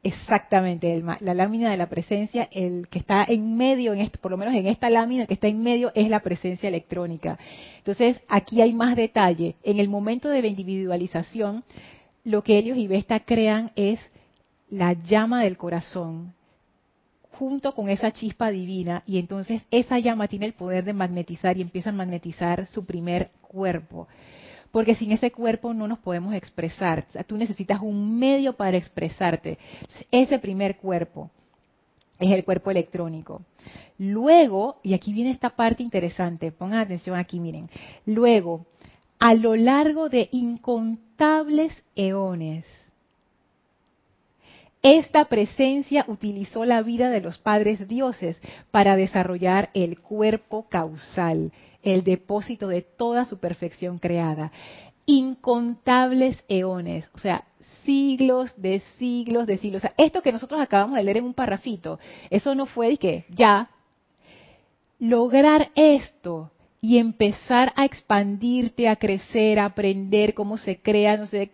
Exactamente, 0.06 1.02
la 1.18 1.34
lámina 1.34 1.68
de 1.68 1.76
la 1.76 1.88
presencia, 1.88 2.48
el 2.52 2.86
que 2.86 3.00
está 3.00 3.24
en 3.26 3.56
medio, 3.56 3.92
en 3.92 4.08
por 4.20 4.30
lo 4.30 4.36
menos 4.36 4.54
en 4.54 4.68
esta 4.68 4.88
lámina 4.88 5.26
que 5.26 5.34
está 5.34 5.48
en 5.48 5.60
medio, 5.60 5.90
es 5.96 6.08
la 6.08 6.20
presencia 6.20 6.68
electrónica. 6.68 7.36
Entonces, 7.78 8.20
aquí 8.28 8.62
hay 8.62 8.72
más 8.72 8.94
detalle. 8.94 9.56
En 9.64 9.80
el 9.80 9.88
momento 9.88 10.28
de 10.28 10.42
la 10.42 10.46
individualización, 10.46 11.64
lo 12.22 12.44
que 12.44 12.56
ellos 12.56 12.78
y 12.78 12.86
Vesta 12.86 13.18
crean 13.18 13.72
es 13.74 13.98
la 14.70 14.92
llama 14.92 15.42
del 15.42 15.56
corazón, 15.56 16.34
junto 17.32 17.74
con 17.74 17.88
esa 17.88 18.12
chispa 18.12 18.52
divina 18.52 19.02
y 19.06 19.18
entonces 19.18 19.62
esa 19.72 19.98
llama 19.98 20.28
tiene 20.28 20.46
el 20.46 20.52
poder 20.52 20.84
de 20.84 20.92
magnetizar 20.92 21.58
y 21.58 21.62
empieza 21.62 21.90
a 21.90 21.94
magnetizar 21.94 22.68
su 22.68 22.84
primer 22.84 23.30
cuerpo. 23.42 24.06
Porque 24.76 24.94
sin 24.94 25.10
ese 25.10 25.30
cuerpo 25.30 25.72
no 25.72 25.88
nos 25.88 26.00
podemos 26.00 26.34
expresar. 26.34 27.06
tú 27.26 27.38
necesitas 27.38 27.80
un 27.80 28.18
medio 28.18 28.52
para 28.52 28.76
expresarte. 28.76 29.56
Ese 30.10 30.38
primer 30.38 30.76
cuerpo 30.76 31.30
es 32.18 32.30
el 32.30 32.44
cuerpo 32.44 32.70
electrónico. 32.70 33.40
Luego, 33.96 34.78
y 34.82 34.92
aquí 34.92 35.14
viene 35.14 35.30
esta 35.30 35.48
parte 35.48 35.82
interesante, 35.82 36.52
pongan 36.52 36.80
atención 36.80 37.16
aquí, 37.16 37.40
miren. 37.40 37.70
Luego, 38.04 38.66
a 39.18 39.32
lo 39.32 39.56
largo 39.56 40.10
de 40.10 40.28
incontables 40.30 41.82
eones, 41.94 42.66
esta 44.82 45.24
presencia 45.24 46.04
utilizó 46.06 46.66
la 46.66 46.82
vida 46.82 47.08
de 47.08 47.22
los 47.22 47.38
padres 47.38 47.88
dioses 47.88 48.40
para 48.70 48.94
desarrollar 48.94 49.70
el 49.72 49.98
cuerpo 49.98 50.68
causal, 50.68 51.50
el 51.86 52.02
depósito 52.02 52.68
de 52.68 52.82
toda 52.82 53.24
su 53.24 53.38
perfección 53.38 53.98
creada. 53.98 54.50
Incontables 55.06 56.42
eones, 56.48 57.08
o 57.14 57.18
sea, 57.18 57.44
siglos 57.84 58.60
de 58.60 58.80
siglos 58.98 59.46
de 59.46 59.58
siglos. 59.58 59.80
O 59.80 59.86
sea, 59.86 59.94
esto 59.96 60.20
que 60.20 60.32
nosotros 60.32 60.60
acabamos 60.60 60.96
de 60.96 61.04
leer 61.04 61.18
en 61.18 61.24
un 61.24 61.34
parrafito, 61.34 62.00
eso 62.28 62.54
no 62.54 62.66
fue 62.66 62.88
de 62.88 62.96
que 62.96 63.24
ya 63.28 63.70
lograr 64.98 65.70
esto 65.76 66.50
y 66.80 66.98
empezar 66.98 67.72
a 67.76 67.84
expandirte, 67.84 68.88
a 68.88 68.96
crecer, 68.96 69.60
a 69.60 69.66
aprender 69.66 70.34
cómo 70.34 70.56
se 70.56 70.80
crea, 70.80 71.16
no 71.16 71.26
sé, 71.28 71.50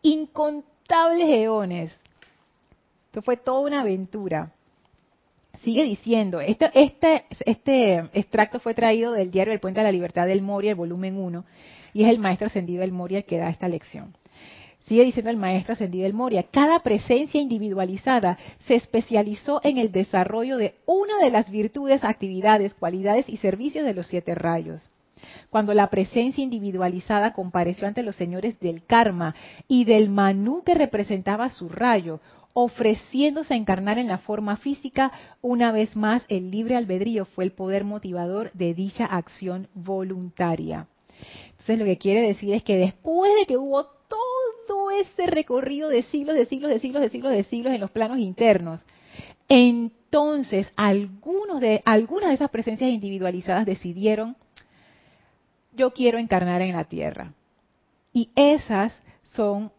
incontables 0.00 1.28
eones. 1.28 1.98
Esto 3.06 3.20
fue 3.20 3.36
toda 3.36 3.60
una 3.60 3.80
aventura. 3.80 4.52
Sigue 5.58 5.84
diciendo, 5.84 6.40
este, 6.40 6.70
este, 7.44 7.96
extracto 8.14 8.60
fue 8.60 8.72
traído 8.72 9.12
del 9.12 9.30
diario 9.30 9.52
El 9.52 9.60
Puente 9.60 9.80
de 9.80 9.84
la 9.84 9.92
Libertad 9.92 10.26
del 10.26 10.40
Moria, 10.40 10.70
el 10.70 10.76
volumen 10.76 11.18
1, 11.18 11.44
y 11.92 12.04
es 12.04 12.08
el 12.08 12.18
maestro 12.18 12.46
ascendido 12.46 12.80
del 12.80 12.92
Moria 12.92 13.18
el 13.18 13.24
que 13.24 13.38
da 13.38 13.50
esta 13.50 13.68
lección. 13.68 14.14
Sigue 14.86 15.04
diciendo 15.04 15.30
el 15.30 15.36
maestro 15.36 15.74
ascendido 15.74 16.04
del 16.04 16.14
Moria, 16.14 16.44
cada 16.50 16.80
presencia 16.80 17.40
individualizada 17.40 18.38
se 18.66 18.74
especializó 18.74 19.60
en 19.62 19.76
el 19.76 19.92
desarrollo 19.92 20.56
de 20.56 20.76
una 20.86 21.18
de 21.18 21.30
las 21.30 21.50
virtudes, 21.50 22.04
actividades, 22.04 22.74
cualidades 22.74 23.28
y 23.28 23.36
servicios 23.36 23.84
de 23.84 23.94
los 23.94 24.06
siete 24.06 24.34
rayos. 24.34 24.90
Cuando 25.50 25.74
la 25.74 25.88
presencia 25.88 26.42
individualizada 26.42 27.34
compareció 27.34 27.86
ante 27.86 28.02
los 28.02 28.16
señores 28.16 28.58
del 28.60 28.84
karma 28.84 29.34
y 29.68 29.84
del 29.84 30.08
manú 30.08 30.62
que 30.64 30.74
representaba 30.74 31.50
su 31.50 31.68
rayo, 31.68 32.20
ofreciéndose 32.52 33.54
a 33.54 33.56
encarnar 33.56 33.98
en 33.98 34.08
la 34.08 34.18
forma 34.18 34.56
física, 34.56 35.12
una 35.40 35.72
vez 35.72 35.96
más 35.96 36.24
el 36.28 36.50
libre 36.50 36.76
albedrío 36.76 37.24
fue 37.24 37.44
el 37.44 37.52
poder 37.52 37.84
motivador 37.84 38.50
de 38.52 38.74
dicha 38.74 39.06
acción 39.06 39.68
voluntaria. 39.74 40.88
Entonces 41.50 41.78
lo 41.78 41.84
que 41.84 41.98
quiere 41.98 42.22
decir 42.22 42.54
es 42.54 42.62
que 42.62 42.76
después 42.76 43.32
de 43.38 43.46
que 43.46 43.56
hubo 43.56 43.84
todo 43.84 44.90
ese 44.90 45.26
recorrido 45.26 45.88
de 45.88 46.02
siglos, 46.04 46.34
de 46.34 46.46
siglos, 46.46 46.70
de 46.70 46.78
siglos, 46.78 47.02
de 47.02 47.08
siglos, 47.08 47.32
de 47.32 47.44
siglos 47.44 47.72
en 47.72 47.80
los 47.80 47.90
planos 47.90 48.18
internos. 48.18 48.84
Entonces, 49.48 50.70
algunos 50.76 51.60
de, 51.60 51.82
algunas 51.84 52.30
de 52.30 52.34
esas 52.34 52.50
presencias 52.50 52.90
individualizadas 52.90 53.66
decidieron, 53.66 54.36
yo 55.72 55.92
quiero 55.92 56.18
encarnar 56.18 56.62
en 56.62 56.72
la 56.72 56.84
tierra. 56.84 57.32
Y 58.12 58.30
esas 58.34 59.02
son 59.22 59.72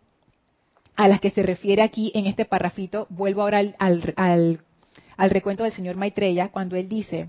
a 0.95 1.08
las 1.08 1.19
que 1.21 1.32
se 1.32 1.43
refiere 1.43 1.82
aquí 1.82 2.12
en 2.15 2.25
este 2.25 2.45
parrafito. 2.45 3.08
Vuelvo 3.10 3.41
ahora 3.41 3.60
al, 3.60 3.75
al, 3.80 4.62
al 5.17 5.30
recuento 5.30 5.63
del 5.63 5.73
señor 5.73 5.95
Maitreya, 5.95 6.49
cuando 6.49 6.75
él 6.75 6.89
dice, 6.89 7.27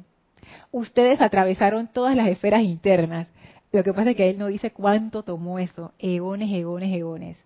ustedes 0.71 1.21
atravesaron 1.21 1.89
todas 1.89 2.17
las 2.17 2.29
esferas 2.29 2.63
internas 2.63 3.29
lo 3.73 3.83
que 3.83 3.95
pasa 3.95 4.11
es 4.11 4.17
que 4.17 4.29
él 4.29 4.39
no 4.39 4.49
dice 4.49 4.71
cuánto 4.71 5.23
tomó 5.23 5.59
eso, 5.59 5.93
eones, 5.99 6.51
eones, 6.53 6.95
eones. 6.95 7.39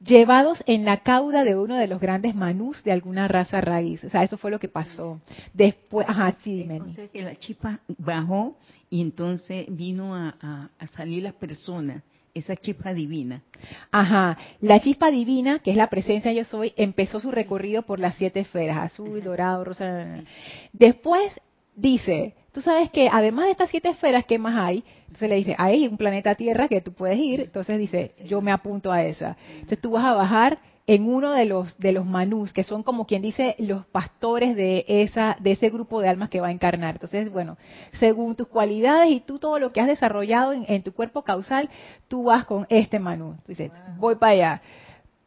Llevados 0.00 0.62
en 0.66 0.84
la 0.84 0.98
cauda 0.98 1.44
de 1.44 1.56
uno 1.56 1.76
de 1.76 1.88
los 1.88 2.00
grandes 2.00 2.34
manús 2.34 2.82
de 2.84 2.92
alguna 2.92 3.28
raza 3.28 3.60
raíz. 3.60 4.02
O 4.04 4.08
sea, 4.08 4.22
eso 4.22 4.38
fue 4.38 4.50
lo 4.50 4.60
que 4.60 4.68
pasó. 4.68 5.20
Después, 5.52 6.08
ajá, 6.08 6.36
sí, 6.42 6.56
dime. 6.56 6.80
Que 7.12 7.22
la 7.22 7.36
chispa 7.36 7.80
bajó 7.98 8.56
y 8.88 9.02
entonces 9.02 9.66
vino 9.68 10.14
a, 10.14 10.70
salir 10.94 11.24
la 11.24 11.32
persona 11.32 12.02
esa 12.38 12.56
chispa 12.56 12.94
divina. 12.94 13.42
Ajá, 13.90 14.36
la 14.60 14.80
chispa 14.80 15.10
divina, 15.10 15.58
que 15.58 15.70
es 15.70 15.76
la 15.76 15.88
presencia 15.88 16.32
yo 16.32 16.44
soy, 16.44 16.72
empezó 16.76 17.20
su 17.20 17.30
recorrido 17.30 17.82
por 17.82 18.00
las 18.00 18.14
siete 18.16 18.40
esferas, 18.40 18.78
azul, 18.78 19.22
dorado, 19.22 19.64
rosa. 19.64 20.24
Después 20.72 21.32
dice, 21.74 22.34
tú 22.52 22.60
sabes 22.60 22.90
que 22.90 23.08
además 23.10 23.46
de 23.46 23.52
estas 23.52 23.70
siete 23.70 23.88
esferas, 23.88 24.24
¿qué 24.26 24.38
más 24.38 24.56
hay? 24.56 24.84
Entonces 25.02 25.28
le 25.28 25.36
dice, 25.36 25.54
hay 25.58 25.86
un 25.86 25.96
planeta 25.96 26.34
Tierra 26.34 26.68
que 26.68 26.80
tú 26.80 26.92
puedes 26.92 27.18
ir. 27.18 27.40
Entonces 27.42 27.78
dice, 27.78 28.12
yo 28.24 28.40
me 28.40 28.52
apunto 28.52 28.92
a 28.92 29.04
esa. 29.04 29.36
Entonces 29.54 29.80
tú 29.80 29.92
vas 29.92 30.04
a 30.04 30.14
bajar 30.14 30.58
en 30.88 31.06
uno 31.06 31.32
de 31.32 31.44
los 31.44 31.78
de 31.78 31.92
los 31.92 32.06
manús, 32.06 32.54
que 32.54 32.64
son 32.64 32.82
como 32.82 33.06
quien 33.06 33.20
dice 33.20 33.54
los 33.58 33.84
pastores 33.86 34.56
de 34.56 34.86
esa 34.88 35.36
de 35.38 35.52
ese 35.52 35.68
grupo 35.68 36.00
de 36.00 36.08
almas 36.08 36.30
que 36.30 36.40
va 36.40 36.48
a 36.48 36.50
encarnar. 36.50 36.94
Entonces, 36.94 37.30
bueno, 37.30 37.58
según 37.92 38.34
tus 38.34 38.48
cualidades 38.48 39.10
y 39.10 39.20
tú 39.20 39.38
todo 39.38 39.58
lo 39.58 39.70
que 39.70 39.82
has 39.82 39.86
desarrollado 39.86 40.54
en, 40.54 40.82
tu 40.82 40.92
cuerpo 40.94 41.22
causal, 41.22 41.68
tú 42.08 42.24
vas 42.24 42.46
con 42.46 42.66
este 42.70 42.98
manú. 42.98 43.36
Dices, 43.46 43.70
voy 43.98 44.14
para 44.14 44.32
allá. 44.32 44.62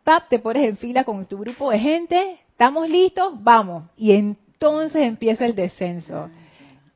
Pap, 0.03 0.29
te 0.29 0.39
pones 0.39 0.67
en 0.67 0.77
fila 0.77 1.03
con 1.03 1.23
tu 1.27 1.37
grupo 1.37 1.69
de 1.69 1.77
gente, 1.77 2.39
estamos 2.49 2.89
listos, 2.89 3.31
vamos. 3.43 3.83
Y 3.95 4.13
entonces 4.13 5.03
empieza 5.03 5.45
el 5.45 5.53
descenso. 5.53 6.27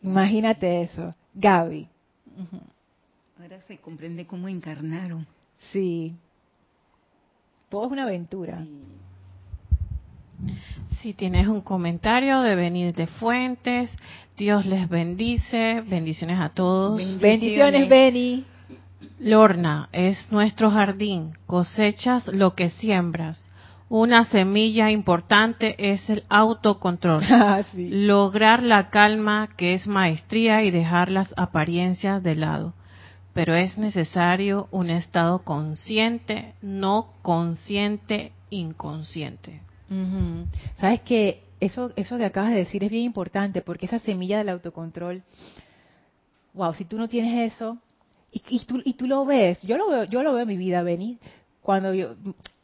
Imagínate 0.02 0.82
eso. 0.82 1.14
Gaby. 1.36 1.88
Ahora 3.40 3.62
se 3.62 3.78
comprende 3.78 4.26
cómo 4.26 4.48
encarnaron. 4.48 5.28
Sí. 5.72 6.16
Todo 7.76 7.88
es 7.88 7.92
una 7.92 8.04
aventura. 8.04 8.66
Si 11.00 11.14
tienes 11.14 11.50
un 11.50 11.60
comentario 11.60 12.40
de 12.40 12.56
venir 12.56 12.94
de 12.94 13.06
Fuentes, 13.06 13.94
Dios 14.38 14.66
les 14.66 14.88
bendice, 14.88 15.84
bendiciones 15.86 16.40
a 16.40 16.48
todos. 16.48 17.20
Bendiciones, 17.20 17.90
Beni. 17.90 18.46
Lorna, 19.20 19.90
es 19.92 20.32
nuestro 20.32 20.72
jardín, 20.72 21.34
cosechas 21.48 22.26
lo 22.30 22.56
que 22.56 22.70
siembras. 22.70 23.46
Una 23.90 24.24
semilla 24.24 24.90
importante 24.90 25.76
es 25.78 26.10
el 26.10 26.24
autocontrol. 26.30 27.26
Ah, 27.30 27.62
Lograr 27.76 28.64
la 28.64 28.90
calma 28.90 29.50
que 29.58 29.74
es 29.74 29.86
maestría 29.86 30.64
y 30.64 30.72
dejar 30.72 31.12
las 31.12 31.34
apariencias 31.36 32.24
de 32.24 32.36
lado. 32.36 32.74
Pero 33.36 33.54
es 33.54 33.78
necesario 33.78 34.70
un 34.72 34.90
estado 34.90 35.44
consciente, 35.44 36.54
no 36.62 37.12
consciente, 37.22 38.32
inconsciente. 38.50 39.60
Sabes 40.78 41.02
que 41.02 41.44
eso, 41.60 41.92
eso 41.98 42.18
que 42.18 42.24
acabas 42.24 42.52
de 42.52 42.60
decir 42.60 42.86
es 42.86 42.90
bien 42.90 43.04
importante 43.04 43.62
porque 43.62 43.88
esa 43.88 44.00
semilla 44.00 44.38
del 44.38 44.48
autocontrol, 44.48 45.22
wow, 46.54 46.74
si 46.74 46.86
tú 46.86 46.98
no 46.98 47.10
tienes 47.10 47.54
eso, 47.54 47.78
y, 48.32 48.42
y, 48.48 48.66
tú, 48.66 48.82
y 48.86 48.94
tú 48.94 49.06
lo 49.06 49.26
ves, 49.26 49.62
yo 49.64 49.78
lo 49.78 49.90
veo, 49.90 50.04
yo 50.06 50.24
lo 50.24 50.32
veo 50.32 50.44
en 50.44 50.48
mi 50.48 50.58
vida, 50.58 50.82
Benny, 50.82 51.20
cuando 51.62 51.94
yo, 51.94 52.16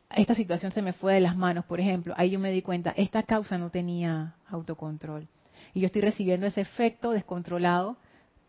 esta 0.10 0.36
situación 0.36 0.72
se 0.72 0.82
me 0.82 0.94
fue 0.94 1.16
de 1.16 1.20
las 1.20 1.36
manos, 1.36 1.66
por 1.66 1.82
ejemplo, 1.82 2.14
ahí 2.16 2.30
yo 2.30 2.40
me 2.40 2.50
di 2.50 2.62
cuenta, 2.62 2.94
esta 2.96 3.24
causa 3.24 3.58
no 3.58 3.72
tenía 3.72 4.36
autocontrol. 4.48 5.28
Y 5.74 5.82
yo 5.82 5.88
estoy 5.88 6.02
recibiendo 6.02 6.48
ese 6.48 6.62
efecto 6.62 7.12
descontrolado 7.12 7.98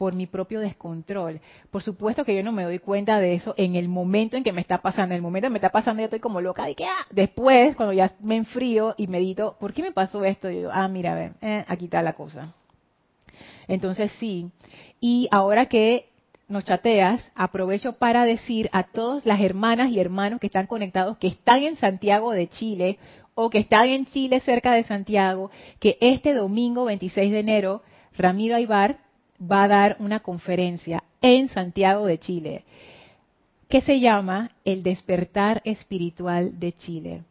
por 0.02 0.16
mi 0.16 0.26
propio 0.26 0.58
descontrol. 0.58 1.40
Por 1.70 1.80
supuesto 1.80 2.24
que 2.24 2.34
yo 2.34 2.42
no 2.42 2.50
me 2.50 2.64
doy 2.64 2.80
cuenta 2.80 3.20
de 3.20 3.34
eso 3.34 3.54
en 3.56 3.76
el 3.76 3.88
momento 3.88 4.36
en 4.36 4.42
que 4.42 4.50
me 4.50 4.60
está 4.60 4.78
pasando. 4.78 5.14
En 5.14 5.18
el 5.18 5.22
momento 5.22 5.46
en 5.46 5.50
que 5.50 5.52
me 5.52 5.58
está 5.58 5.70
pasando 5.70 6.00
yo 6.00 6.06
estoy 6.06 6.18
como 6.18 6.40
loca 6.40 6.66
de 6.66 6.74
que, 6.74 6.84
ah, 6.84 7.06
después, 7.12 7.76
cuando 7.76 7.92
ya 7.92 8.10
me 8.20 8.34
enfrío 8.34 8.96
y 8.98 9.06
medito, 9.06 9.54
¿por 9.60 9.72
qué 9.72 9.80
me 9.80 9.92
pasó 9.92 10.24
esto? 10.24 10.50
Yo, 10.50 10.72
ah, 10.72 10.88
mira, 10.88 11.14
ven, 11.14 11.34
eh, 11.40 11.64
aquí 11.68 11.84
está 11.84 12.02
la 12.02 12.14
cosa. 12.14 12.52
Entonces 13.68 14.10
sí. 14.18 14.50
Y 15.00 15.28
ahora 15.30 15.66
que 15.66 16.08
nos 16.48 16.64
chateas, 16.64 17.30
aprovecho 17.36 17.92
para 17.92 18.24
decir 18.24 18.70
a 18.72 18.82
todas 18.82 19.24
las 19.24 19.40
hermanas 19.40 19.92
y 19.92 20.00
hermanos 20.00 20.40
que 20.40 20.48
están 20.48 20.66
conectados, 20.66 21.16
que 21.18 21.28
están 21.28 21.62
en 21.62 21.76
Santiago 21.76 22.32
de 22.32 22.48
Chile 22.48 22.98
o 23.36 23.50
que 23.50 23.58
están 23.58 23.86
en 23.86 24.06
Chile 24.06 24.40
cerca 24.40 24.72
de 24.72 24.82
Santiago, 24.82 25.52
que 25.78 25.96
este 26.00 26.34
domingo 26.34 26.86
26 26.86 27.30
de 27.30 27.38
enero 27.38 27.82
Ramiro 28.16 28.56
Aybar 28.56 29.12
va 29.50 29.64
a 29.64 29.68
dar 29.68 29.96
una 29.98 30.20
conferencia 30.20 31.02
en 31.20 31.48
Santiago 31.48 32.07
de 32.07 32.18
Chile 32.18 32.64
que 33.68 33.81
se 33.81 34.00
llama 34.00 34.50
El 34.64 34.83
despertar 34.83 35.62
espiritual 35.64 36.61
de 36.61 36.72
Chile. 36.72 37.22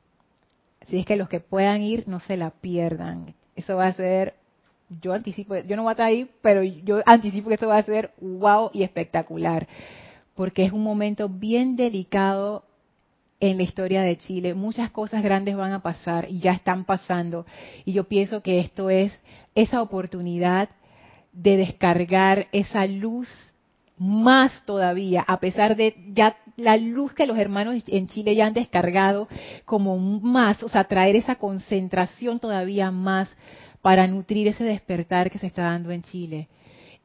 Así 0.81 0.97
es 0.97 1.05
que 1.05 1.15
los 1.15 1.29
que 1.29 1.39
puedan 1.39 1.83
ir 1.83 2.07
no 2.07 2.19
se 2.19 2.35
la 2.35 2.49
pierdan. 2.49 3.35
Eso 3.55 3.75
va 3.75 3.87
a 3.87 3.93
ser 3.93 4.33
yo 5.01 5.13
anticipo, 5.13 5.55
yo 5.55 5.75
no 5.75 5.83
voy 5.83 5.91
a 5.91 5.93
estar 5.93 6.07
ahí, 6.07 6.29
pero 6.41 6.63
yo 6.63 7.01
anticipo 7.05 7.47
que 7.47 7.53
esto 7.53 7.67
va 7.67 7.77
a 7.77 7.83
ser 7.83 8.11
wow 8.19 8.71
y 8.73 8.83
espectacular, 8.83 9.67
porque 10.35 10.65
es 10.65 10.71
un 10.71 10.83
momento 10.83 11.29
bien 11.29 11.75
delicado 11.75 12.63
en 13.39 13.57
la 13.57 13.63
historia 13.63 14.01
de 14.01 14.17
Chile. 14.17 14.53
Muchas 14.53 14.89
cosas 14.91 15.23
grandes 15.23 15.55
van 15.55 15.73
a 15.73 15.81
pasar 15.81 16.27
y 16.29 16.39
ya 16.39 16.51
están 16.53 16.85
pasando. 16.85 17.45
Y 17.85 17.93
yo 17.93 18.05
pienso 18.05 18.41
que 18.41 18.59
esto 18.59 18.89
es 18.89 19.17
esa 19.55 19.81
oportunidad 19.81 20.69
de 21.33 21.57
descargar 21.57 22.47
esa 22.51 22.85
luz 22.85 23.27
más 23.97 24.65
todavía, 24.65 25.23
a 25.27 25.39
pesar 25.39 25.75
de 25.75 25.95
ya 26.13 26.35
la 26.57 26.75
luz 26.75 27.13
que 27.13 27.27
los 27.27 27.37
hermanos 27.37 27.83
en 27.87 28.07
Chile 28.07 28.35
ya 28.35 28.47
han 28.47 28.53
descargado, 28.53 29.27
como 29.63 29.97
más, 29.99 30.63
o 30.63 30.69
sea, 30.69 30.85
traer 30.85 31.15
esa 31.15 31.35
concentración 31.35 32.39
todavía 32.39 32.89
más 32.89 33.29
para 33.81 34.07
nutrir 34.07 34.47
ese 34.47 34.63
despertar 34.63 35.29
que 35.29 35.37
se 35.37 35.47
está 35.47 35.63
dando 35.63 35.91
en 35.91 36.01
Chile 36.01 36.47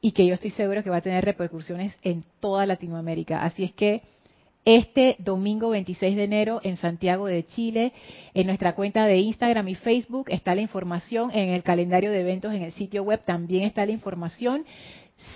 y 0.00 0.12
que 0.12 0.26
yo 0.26 0.34
estoy 0.34 0.50
seguro 0.50 0.82
que 0.82 0.90
va 0.90 0.96
a 0.96 1.02
tener 1.02 1.24
repercusiones 1.24 1.98
en 2.02 2.24
toda 2.40 2.64
Latinoamérica. 2.64 3.42
Así 3.42 3.64
es 3.64 3.72
que 3.72 4.02
este 4.66 5.16
domingo 5.20 5.70
26 5.70 6.14
de 6.16 6.24
enero 6.24 6.60
en 6.62 6.76
Santiago 6.76 7.24
de 7.26 7.46
Chile. 7.46 7.94
En 8.34 8.48
nuestra 8.48 8.74
cuenta 8.74 9.06
de 9.06 9.16
Instagram 9.18 9.68
y 9.68 9.76
Facebook 9.76 10.26
está 10.28 10.54
la 10.54 10.60
información. 10.60 11.30
En 11.32 11.48
el 11.50 11.62
calendario 11.62 12.10
de 12.10 12.20
eventos 12.20 12.52
en 12.52 12.62
el 12.62 12.72
sitio 12.72 13.04
web 13.04 13.22
también 13.24 13.62
está 13.62 13.86
la 13.86 13.92
información. 13.92 14.66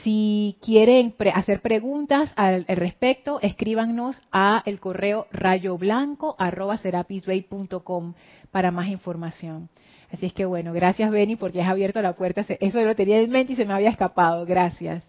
Si 0.02 0.58
quieren 0.60 1.14
hacer 1.32 1.62
preguntas 1.62 2.32
al, 2.36 2.66
respecto, 2.66 3.38
escríbanos 3.40 4.20
a 4.30 4.62
el 4.66 4.78
correo 4.80 5.26
rayoblanco@serapisbay.com 5.32 8.12
para 8.50 8.70
más 8.72 8.88
información. 8.88 9.70
Así 10.12 10.26
es 10.26 10.32
que 10.32 10.44
bueno, 10.44 10.72
gracias 10.72 11.08
Benny 11.10 11.36
porque 11.36 11.62
has 11.62 11.70
abierto 11.70 12.02
la 12.02 12.14
puerta. 12.14 12.44
Eso 12.48 12.82
lo 12.82 12.96
tenía 12.96 13.20
en 13.20 13.30
mente 13.30 13.52
y 13.52 13.56
se 13.56 13.64
me 13.64 13.74
había 13.74 13.90
escapado. 13.90 14.44
Gracias. 14.44 15.04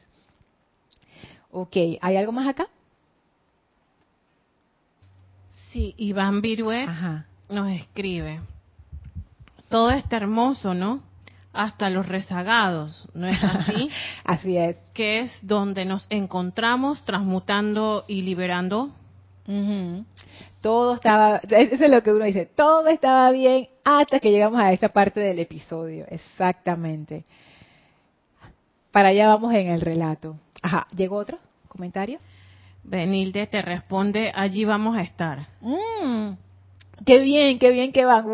Ok, 1.49 1.75
¿hay 1.99 2.15
algo 2.15 2.31
más 2.31 2.47
acá? 2.47 2.67
Sí, 5.71 5.95
Iván 5.97 6.41
Virue 6.41 6.85
nos 7.49 7.69
escribe. 7.69 8.41
Todo 9.69 9.91
está 9.91 10.17
hermoso, 10.17 10.73
¿no? 10.73 11.01
hasta 11.53 11.89
los 11.89 12.07
rezagados, 12.07 13.07
¿no 13.13 13.27
es 13.27 13.43
así? 13.43 13.89
así 14.23 14.57
es. 14.57 14.77
Que 14.93 15.21
es 15.21 15.39
donde 15.41 15.85
nos 15.85 16.07
encontramos 16.09 17.03
transmutando 17.03 18.05
y 18.07 18.21
liberando. 18.21 18.91
Todo 20.61 20.95
estaba, 20.95 21.41
eso 21.49 21.75
es 21.75 21.91
lo 21.91 22.03
que 22.03 22.13
uno 22.13 22.23
dice, 22.23 22.45
todo 22.45 22.87
estaba 22.87 23.31
bien 23.31 23.67
hasta 23.83 24.19
que 24.19 24.31
llegamos 24.31 24.61
a 24.61 24.71
esa 24.71 24.89
parte 24.89 25.19
del 25.19 25.39
episodio, 25.39 26.05
exactamente. 26.07 27.25
Para 28.91 29.09
allá 29.09 29.27
vamos 29.27 29.53
en 29.53 29.67
el 29.67 29.81
relato. 29.81 30.37
Ajá, 30.61 30.87
¿llegó 30.95 31.17
otro 31.17 31.37
comentario? 31.67 32.19
Benilde 32.83 33.47
te 33.47 33.61
responde, 33.61 34.31
allí 34.33 34.65
vamos 34.65 34.97
a 34.97 35.01
estar. 35.01 35.47
Mm, 35.61 36.33
qué 37.05 37.19
bien, 37.19 37.59
qué 37.59 37.71
bien 37.71 37.91
que 37.91 38.05
van. 38.05 38.25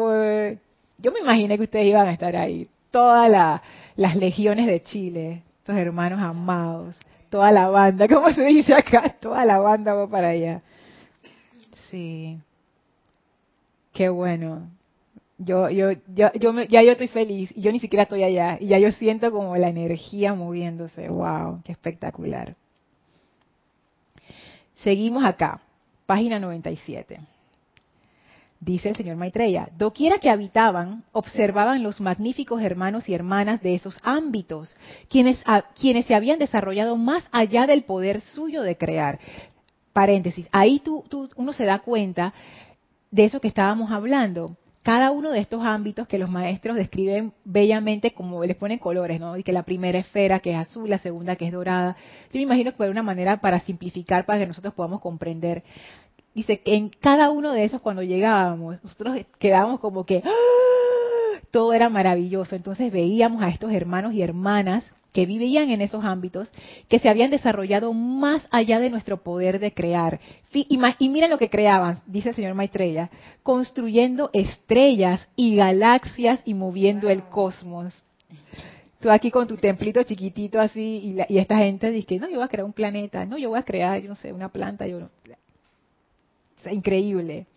Yo 1.00 1.12
me 1.12 1.20
imaginé 1.20 1.58
que 1.58 1.64
ustedes 1.64 1.86
iban 1.88 2.08
a 2.08 2.14
estar 2.14 2.36
ahí 2.36 2.68
todas 2.92 3.62
las 3.96 4.16
legiones 4.16 4.66
de 4.66 4.82
Chile, 4.84 5.44
estos 5.60 5.76
hermanos 5.76 6.20
amados, 6.20 6.96
toda 7.30 7.52
la 7.52 7.68
banda, 7.68 8.08
como 8.14 8.32
se 8.32 8.46
dice 8.46 8.74
acá, 8.74 9.16
toda 9.20 9.46
la 9.46 9.60
banda 9.60 9.94
va 9.94 10.10
para 10.10 10.30
allá. 10.30 10.62
Sí. 11.92 12.38
Qué 13.94 14.10
bueno. 14.10 14.70
Yo, 15.40 15.70
yo, 15.70 15.92
yo, 16.16 16.32
yo 16.34 16.64
ya 16.64 16.82
yo 16.82 16.92
estoy 16.94 17.10
feliz 17.10 17.52
y 17.56 17.62
yo 17.62 17.72
ni 17.72 17.80
siquiera 17.80 18.04
estoy 18.04 18.24
allá 18.24 18.58
y 18.60 18.68
ya 18.68 18.80
yo 18.80 18.92
siento 18.92 19.32
como 19.32 19.56
la 19.56 19.70
energía 19.70 20.34
moviéndose. 20.34 21.10
Wow, 21.10 21.62
qué 21.64 21.74
espectacular. 21.74 22.56
Seguimos 24.88 25.26
acá, 25.26 25.60
página 26.06 26.40
97. 26.40 27.20
Dice 28.62 28.88
el 28.88 28.96
señor 28.96 29.18
Maitreya, 29.18 29.68
doquiera 29.78 30.18
que 30.20 30.30
habitaban, 30.30 31.04
observaban 31.12 31.84
los 31.84 32.00
magníficos 32.00 32.62
hermanos 32.62 33.10
y 33.10 33.14
hermanas 33.14 33.62
de 33.62 33.76
esos 33.76 34.00
ámbitos, 34.02 34.74
quienes, 35.10 35.44
quienes 35.78 36.06
se 36.06 36.16
habían 36.16 36.40
desarrollado 36.40 36.96
más 36.96 37.28
allá 37.34 37.68
del 37.68 37.84
poder 37.84 38.22
suyo 38.22 38.62
de 38.62 38.78
crear. 38.78 39.20
Paréntesis, 39.92 40.48
ahí 40.54 40.80
tú, 40.80 41.04
uno 41.36 41.52
se 41.52 41.66
da 41.66 41.80
cuenta 41.80 42.34
de 43.12 43.26
eso 43.26 43.42
que 43.42 43.50
estábamos 43.50 43.92
hablando. 43.92 44.56
Cada 44.88 45.12
uno 45.12 45.32
de 45.32 45.40
estos 45.40 45.66
ámbitos 45.66 46.08
que 46.08 46.18
los 46.18 46.30
maestros 46.30 46.78
describen 46.78 47.34
bellamente 47.44 48.14
como 48.14 48.46
les 48.46 48.56
ponen 48.56 48.80
colores, 48.80 49.20
¿no? 49.20 49.36
Y 49.36 49.44
que 49.44 49.52
la 49.52 49.64
primera 49.64 50.00
esfera 50.00 50.40
que 50.40 50.52
es 50.52 50.58
azul, 50.58 50.90
la 50.90 50.98
segunda 50.98 51.36
que 51.36 51.46
es 51.46 51.52
dorada. 51.52 51.98
Yo 52.32 52.38
me 52.38 52.44
imagino 52.44 52.72
que 52.72 52.78
fue 52.78 52.90
una 52.90 53.04
manera 53.04 53.42
para 53.42 53.60
simplificar, 53.60 54.26
para 54.26 54.40
que 54.40 54.48
nosotros 54.48 54.74
podamos 54.74 55.02
comprender 55.02 55.66
dice 56.34 56.62
que 56.62 56.76
en 56.76 56.88
cada 56.88 57.32
uno 57.32 57.52
de 57.52 57.66
esos 57.66 57.82
cuando 57.82 58.02
llegábamos, 58.02 58.82
nosotros 58.82 59.18
quedábamos 59.40 59.82
como 59.82 60.06
que 60.06 60.24
¡ah! 60.24 61.42
todo 61.52 61.74
era 61.74 61.90
maravilloso. 61.90 62.56
Entonces 62.56 62.90
veíamos 62.90 63.44
a 63.44 63.50
estos 63.50 63.74
hermanos 63.74 64.14
y 64.14 64.22
hermanas 64.22 64.86
que 65.14 65.26
vivían 65.26 65.70
en 65.70 65.82
esos 65.82 66.04
ámbitos, 66.04 66.52
que 66.90 67.00
se 67.00 67.10
habían 67.10 67.32
desarrollado 67.32 67.94
más 67.94 68.48
allá 68.52 68.80
de 68.80 68.90
nuestro 68.90 69.18
poder 69.24 69.60
de 69.60 69.74
crear. 69.74 70.20
Y, 70.54 70.78
miren 71.10 71.30
lo 71.30 71.38
que 71.38 71.50
creaban, 71.50 72.02
dice 72.06 72.30
el 72.30 72.36
señor 72.36 72.54
Maitreya, 72.54 73.10
construyendo 73.44 74.30
estrellas 74.34 75.28
y 75.36 75.56
galaxias 75.56 76.42
y 76.46 76.54
moviendo 76.54 77.10
el 77.10 77.24
cosmos. 77.24 78.04
Tú 79.00 79.12
aquí 79.12 79.30
con 79.30 79.48
tu 79.48 79.58
templito 79.58 80.02
chiquitito 80.04 80.60
así 80.60 81.16
y, 81.30 81.38
esta 81.38 81.58
gente 81.58 81.92
dice, 81.92 82.20
no, 82.20 82.28
yo 82.28 82.36
voy 82.36 82.46
a 82.46 82.50
crear 82.50 82.66
un 82.66 82.74
planeta, 82.74 83.26
no, 83.26 83.38
yo 83.38 83.50
voy 83.50 83.60
a 83.60 83.64
crear, 83.64 84.02
yo 84.02 84.10
no 84.10 84.16
sé, 84.16 84.34
una 84.34 84.50
planta, 84.50 84.88
yo 84.88 85.10
increíble. 86.72 87.48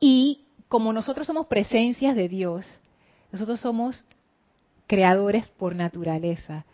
Y 0.00 0.44
como 0.68 0.92
nosotros 0.92 1.26
somos 1.26 1.46
presencias 1.46 2.14
de 2.14 2.28
Dios, 2.28 2.66
nosotros 3.32 3.60
somos 3.60 4.06
creadores 4.88 5.46
por 5.46 5.76
naturaleza. 5.76 6.64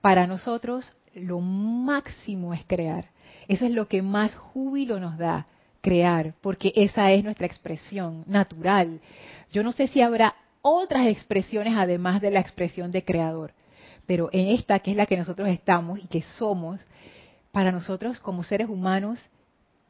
Para 0.00 0.26
nosotros 0.26 0.96
lo 1.14 1.38
máximo 1.38 2.52
es 2.52 2.64
crear. 2.66 3.10
Eso 3.46 3.66
es 3.66 3.70
lo 3.70 3.86
que 3.86 4.02
más 4.02 4.34
júbilo 4.34 4.98
nos 4.98 5.16
da, 5.16 5.46
crear, 5.80 6.34
porque 6.40 6.72
esa 6.74 7.12
es 7.12 7.22
nuestra 7.22 7.46
expresión 7.46 8.24
natural. 8.26 9.00
Yo 9.52 9.62
no 9.62 9.70
sé 9.70 9.86
si 9.86 10.00
habrá 10.00 10.34
otras 10.62 11.06
expresiones 11.06 11.74
además 11.76 12.20
de 12.20 12.30
la 12.30 12.40
expresión 12.40 12.90
de 12.90 13.04
creador, 13.04 13.52
pero 14.06 14.30
en 14.32 14.48
esta 14.48 14.78
que 14.80 14.90
es 14.90 14.96
la 14.96 15.06
que 15.06 15.16
nosotros 15.16 15.48
estamos 15.48 16.00
y 16.02 16.08
que 16.08 16.22
somos, 16.22 16.80
para 17.52 17.70
nosotros 17.70 18.18
como 18.18 18.42
seres 18.42 18.68
humanos 18.68 19.20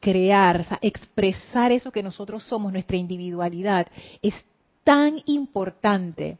crear, 0.01 0.65
expresar 0.81 1.71
eso 1.71 1.91
que 1.91 2.03
nosotros 2.03 2.43
somos, 2.43 2.71
nuestra 2.71 2.97
individualidad, 2.97 3.87
es 4.21 4.35
tan 4.83 5.21
importante, 5.25 6.37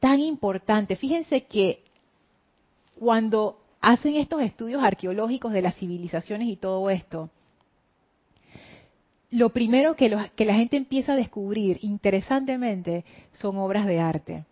tan 0.00 0.20
importante. 0.20 0.96
Fíjense 0.96 1.42
que 1.42 1.82
cuando 2.98 3.60
hacen 3.80 4.16
estos 4.16 4.42
estudios 4.42 4.82
arqueológicos 4.82 5.52
de 5.52 5.62
las 5.62 5.76
civilizaciones 5.76 6.48
y 6.48 6.56
todo 6.56 6.90
esto, 6.90 7.30
lo 9.30 9.50
primero 9.50 9.94
que, 9.94 10.08
la 10.08 10.54
gente 10.54 10.76
empieza 10.76 11.12
a 11.12 11.16
descubrir, 11.16 11.78
interesantemente, 11.82 13.04
son 13.32 13.58
obras 13.58 13.86
de 13.86 14.00
arte. 14.00 14.44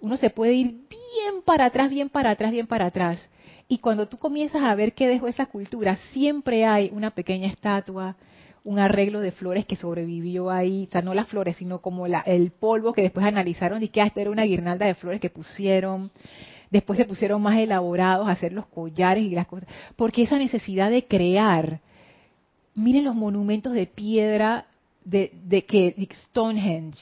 Uno 0.00 0.16
se 0.16 0.30
puede 0.30 0.54
ir 0.54 0.66
bien 0.88 1.42
para 1.44 1.66
atrás, 1.66 1.90
bien 1.90 2.08
para 2.08 2.30
atrás, 2.30 2.52
bien 2.52 2.66
para 2.66 2.86
atrás. 2.86 3.28
Y 3.68 3.78
cuando 3.78 4.08
tú 4.08 4.16
comienzas 4.16 4.62
a 4.62 4.74
ver 4.74 4.94
qué 4.94 5.06
dejó 5.06 5.28
esa 5.28 5.46
cultura, 5.46 5.96
siempre 6.12 6.64
hay 6.64 6.90
una 6.92 7.10
pequeña 7.10 7.48
estatua, 7.48 8.16
un 8.64 8.78
arreglo 8.78 9.20
de 9.20 9.32
flores 9.32 9.66
que 9.66 9.76
sobrevivió 9.76 10.50
ahí, 10.50 10.86
o 10.88 10.92
sea, 10.92 11.02
no 11.02 11.14
las 11.14 11.28
flores, 11.28 11.56
sino 11.56 11.80
como 11.80 12.06
la, 12.06 12.20
el 12.20 12.50
polvo 12.50 12.92
que 12.92 13.02
después 13.02 13.26
analizaron 13.26 13.82
y 13.82 13.88
que 13.88 14.00
ah, 14.00 14.06
esto 14.06 14.20
era 14.20 14.30
una 14.30 14.44
guirnalda 14.44 14.86
de 14.86 14.94
flores 14.94 15.20
que 15.20 15.30
pusieron. 15.30 16.10
Después 16.70 16.96
se 16.96 17.04
pusieron 17.04 17.42
más 17.42 17.58
elaborados 17.58 18.28
a 18.28 18.32
hacer 18.32 18.52
los 18.52 18.66
collares 18.66 19.24
y 19.24 19.30
las 19.30 19.46
cosas. 19.46 19.68
Porque 19.96 20.22
esa 20.22 20.38
necesidad 20.38 20.90
de 20.90 21.06
crear, 21.06 21.80
miren 22.74 23.04
los 23.04 23.14
monumentos 23.14 23.72
de 23.72 23.86
piedra 23.86 24.66
de, 25.04 25.32
de 25.44 25.64
que 25.64 25.94
Stonehenge, 26.28 26.98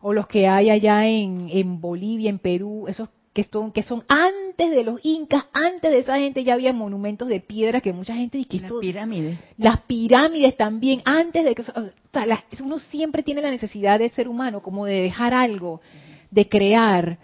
o 0.00 0.12
los 0.12 0.26
que 0.26 0.46
hay 0.46 0.70
allá 0.70 1.06
en, 1.06 1.48
en 1.50 1.80
Bolivia, 1.80 2.30
en 2.30 2.38
Perú, 2.38 2.86
esos 2.88 3.08
que 3.34 3.42
son, 3.44 3.72
que 3.72 3.82
son 3.82 4.04
antes 4.08 4.70
de 4.70 4.84
los 4.84 5.00
incas, 5.02 5.46
antes 5.52 5.90
de 5.90 5.98
esa 5.98 6.18
gente 6.18 6.44
ya 6.44 6.54
había 6.54 6.72
monumentos 6.72 7.26
de 7.26 7.40
piedra 7.40 7.80
que 7.80 7.92
mucha 7.92 8.14
gente 8.14 8.38
dice 8.38 8.48
que 8.48 8.60
las 8.60 8.72
pirámides. 8.80 9.38
Las 9.58 9.80
pirámides 9.80 10.56
también, 10.56 11.02
antes 11.04 11.44
de 11.44 11.54
que 11.56 11.64
uno 12.62 12.78
siempre 12.78 13.24
tiene 13.24 13.42
la 13.42 13.50
necesidad 13.50 13.98
de 13.98 14.08
ser 14.10 14.28
humano, 14.28 14.62
como 14.62 14.86
de 14.86 15.02
dejar 15.02 15.34
algo, 15.34 15.80
de 16.30 16.48
crear 16.48 17.18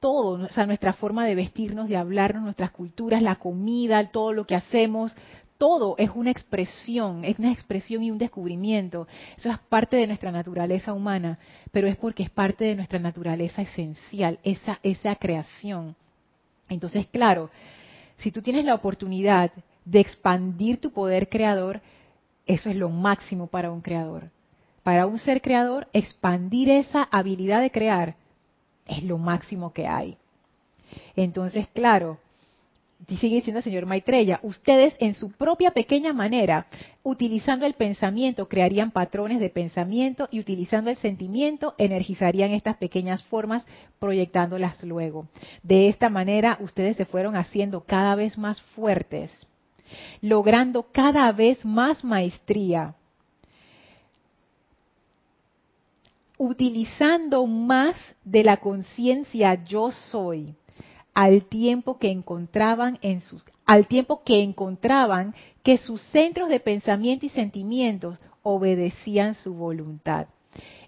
todo, 0.00 0.46
o 0.46 0.52
sea, 0.52 0.64
nuestra 0.64 0.94
forma 0.94 1.26
de 1.26 1.34
vestirnos, 1.34 1.90
de 1.90 1.98
hablarnos, 1.98 2.42
nuestras 2.42 2.70
culturas, 2.70 3.20
la 3.20 3.36
comida, 3.36 4.10
todo 4.10 4.32
lo 4.32 4.46
que 4.46 4.54
hacemos, 4.54 5.14
todo 5.58 5.94
es 5.98 6.10
una 6.14 6.30
expresión, 6.30 7.24
es 7.24 7.38
una 7.38 7.52
expresión 7.52 8.02
y 8.02 8.10
un 8.10 8.18
descubrimiento. 8.18 9.06
Eso 9.36 9.50
es 9.50 9.58
parte 9.68 9.96
de 9.96 10.06
nuestra 10.06 10.30
naturaleza 10.30 10.92
humana, 10.92 11.38
pero 11.70 11.86
es 11.86 11.96
porque 11.96 12.24
es 12.24 12.30
parte 12.30 12.64
de 12.64 12.74
nuestra 12.74 12.98
naturaleza 12.98 13.62
esencial, 13.62 14.38
esa, 14.42 15.16
creación. 15.16 15.94
Entonces, 16.68 17.06
claro, 17.06 17.50
si 18.16 18.30
tú 18.30 18.42
tienes 18.42 18.64
la 18.64 18.74
oportunidad 18.74 19.52
de 19.84 20.00
expandir 20.00 20.80
tu 20.80 20.90
poder 20.90 21.28
creador, 21.28 21.80
Eso 22.46 22.68
es 22.68 22.76
lo 22.76 22.90
máximo 22.90 23.46
para 23.46 23.72
un 23.72 23.80
creador. 23.80 24.30
Para 24.82 25.06
un 25.06 25.18
ser 25.18 25.40
creador, 25.40 25.88
expandir 25.94 26.68
esa 26.68 27.04
habilidad 27.04 27.62
de 27.62 27.70
crear 27.70 28.16
es 28.86 29.02
lo 29.02 29.16
máximo 29.16 29.72
que 29.72 29.86
hay. 29.86 30.18
Entonces, 31.16 31.66
claro, 31.68 32.18
sigue 33.08 33.36
diciendo 33.36 33.58
el 33.58 33.64
señor 33.64 33.86
Maitreya, 33.86 34.40
ustedes 34.42 34.94
en 34.98 35.14
su 35.14 35.30
propia 35.30 35.72
pequeña 35.72 36.12
manera, 36.12 36.66
utilizando 37.02 37.66
el 37.66 37.74
pensamiento, 37.74 38.48
crearían 38.48 38.90
patrones 38.90 39.40
de 39.40 39.50
pensamiento 39.50 40.28
y 40.30 40.40
utilizando 40.40 40.90
el 40.90 40.96
sentimiento, 40.96 41.74
energizarían 41.78 42.52
estas 42.52 42.76
pequeñas 42.76 43.22
formas, 43.24 43.66
proyectándolas 43.98 44.82
luego. 44.84 45.28
De 45.62 45.88
esta 45.88 46.08
manera, 46.08 46.56
ustedes 46.60 46.96
se 46.96 47.04
fueron 47.04 47.36
haciendo 47.36 47.82
cada 47.82 48.14
vez 48.14 48.38
más 48.38 48.60
fuertes, 48.60 49.30
logrando 50.20 50.86
cada 50.90 51.30
vez 51.32 51.64
más 51.64 52.04
maestría, 52.04 52.94
utilizando 56.38 57.46
más 57.46 57.96
de 58.24 58.44
la 58.44 58.56
conciencia 58.56 59.62
yo 59.64 59.90
soy 59.90 60.54
al 61.14 61.46
tiempo 61.46 61.98
que 61.98 62.10
encontraban 62.10 62.98
que 65.62 65.62
que 65.62 65.78
sus 65.78 66.02
centros 66.02 66.48
de 66.48 66.60
pensamiento 66.60 67.26
y 67.26 67.30
sentimientos 67.30 68.18
obedecían 68.42 69.34
su 69.34 69.54
voluntad. 69.54 70.26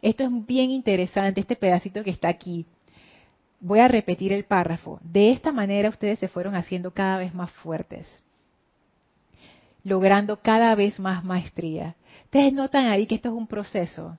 Esto 0.02 0.24
es 0.24 0.46
bien 0.46 0.70
interesante, 0.70 1.40
este 1.40 1.56
pedacito 1.56 2.04
que 2.04 2.10
está 2.10 2.28
aquí. 2.28 2.66
Voy 3.60 3.80
a 3.80 3.88
repetir 3.88 4.32
el 4.32 4.44
párrafo. 4.44 5.00
De 5.02 5.30
esta 5.30 5.50
manera 5.50 5.88
ustedes 5.88 6.18
se 6.18 6.28
fueron 6.28 6.54
haciendo 6.54 6.92
cada 6.92 7.18
vez 7.18 7.34
más 7.34 7.50
fuertes, 7.52 8.06
logrando 9.82 10.40
cada 10.40 10.74
vez 10.74 11.00
más 11.00 11.24
maestría. 11.24 11.96
Ustedes 12.24 12.52
notan 12.52 12.86
ahí 12.86 13.06
que 13.06 13.16
esto 13.16 13.28
es 13.28 13.34
un 13.34 13.46
proceso 13.46 14.18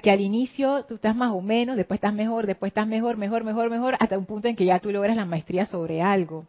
que 0.00 0.10
al 0.10 0.20
inicio 0.20 0.84
tú 0.84 0.96
estás 0.96 1.14
más 1.14 1.32
o 1.32 1.40
menos, 1.40 1.76
después 1.76 1.98
estás 1.98 2.14
mejor, 2.14 2.46
después 2.46 2.70
estás 2.70 2.86
mejor, 2.86 3.16
mejor, 3.16 3.44
mejor, 3.44 3.70
mejor, 3.70 3.96
hasta 4.00 4.18
un 4.18 4.26
punto 4.26 4.48
en 4.48 4.56
que 4.56 4.64
ya 4.64 4.78
tú 4.78 4.90
logras 4.90 5.16
la 5.16 5.24
maestría 5.24 5.66
sobre 5.66 6.02
algo. 6.02 6.46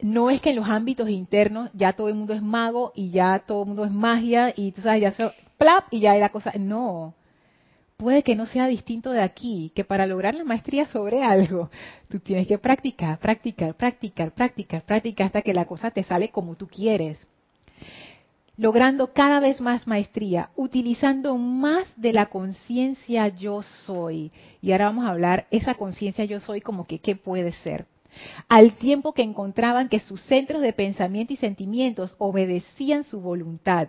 No 0.00 0.30
es 0.30 0.40
que 0.40 0.50
en 0.50 0.56
los 0.56 0.68
ámbitos 0.68 1.08
internos 1.10 1.70
ya 1.74 1.92
todo 1.92 2.08
el 2.08 2.14
mundo 2.14 2.32
es 2.32 2.42
mago 2.42 2.92
y 2.94 3.10
ya 3.10 3.40
todo 3.46 3.62
el 3.62 3.68
mundo 3.68 3.84
es 3.84 3.90
magia 3.90 4.52
y 4.56 4.72
tú 4.72 4.80
sabes, 4.80 5.02
ya 5.02 5.12
se, 5.12 5.30
plap 5.58 5.84
y 5.90 6.00
ya 6.00 6.16
era 6.16 6.30
cosa. 6.30 6.52
No. 6.58 7.14
Puede 7.98 8.22
que 8.22 8.34
no 8.34 8.46
sea 8.46 8.66
distinto 8.66 9.10
de 9.10 9.20
aquí, 9.20 9.72
que 9.74 9.84
para 9.84 10.06
lograr 10.06 10.34
la 10.34 10.44
maestría 10.44 10.86
sobre 10.86 11.22
algo, 11.22 11.68
tú 12.08 12.18
tienes 12.18 12.46
que 12.46 12.56
practicar, 12.56 13.18
practicar, 13.18 13.74
practicar, 13.74 14.32
practicar, 14.32 14.82
practicar 14.84 15.26
hasta 15.26 15.42
que 15.42 15.52
la 15.52 15.66
cosa 15.66 15.90
te 15.90 16.02
sale 16.02 16.30
como 16.30 16.54
tú 16.54 16.66
quieres 16.66 17.26
logrando 18.60 19.14
cada 19.14 19.40
vez 19.40 19.58
más 19.62 19.86
maestría, 19.86 20.50
utilizando 20.54 21.38
más 21.38 21.88
de 21.96 22.12
la 22.12 22.26
conciencia 22.26 23.26
yo 23.28 23.62
soy. 23.62 24.32
Y 24.60 24.72
ahora 24.72 24.84
vamos 24.84 25.06
a 25.06 25.12
hablar 25.12 25.46
esa 25.50 25.76
conciencia 25.76 26.26
yo 26.26 26.40
soy 26.40 26.60
como 26.60 26.84
que 26.84 26.98
qué 26.98 27.16
puede 27.16 27.52
ser. 27.52 27.86
Al 28.50 28.74
tiempo 28.74 29.14
que 29.14 29.22
encontraban 29.22 29.88
que 29.88 29.98
sus 30.00 30.20
centros 30.24 30.60
de 30.60 30.74
pensamiento 30.74 31.32
y 31.32 31.36
sentimientos 31.36 32.14
obedecían 32.18 33.04
su 33.04 33.22
voluntad. 33.22 33.88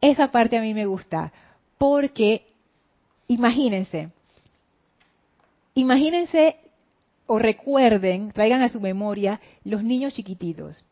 Esa 0.00 0.30
parte 0.30 0.56
a 0.56 0.62
mí 0.62 0.72
me 0.72 0.86
gusta, 0.86 1.32
porque 1.76 2.46
imagínense, 3.26 4.10
imagínense 5.74 6.58
o 7.26 7.40
recuerden, 7.40 8.30
traigan 8.30 8.62
a 8.62 8.68
su 8.68 8.80
memoria 8.80 9.40
los 9.64 9.82
niños 9.82 10.14
chiquititos 10.14 10.84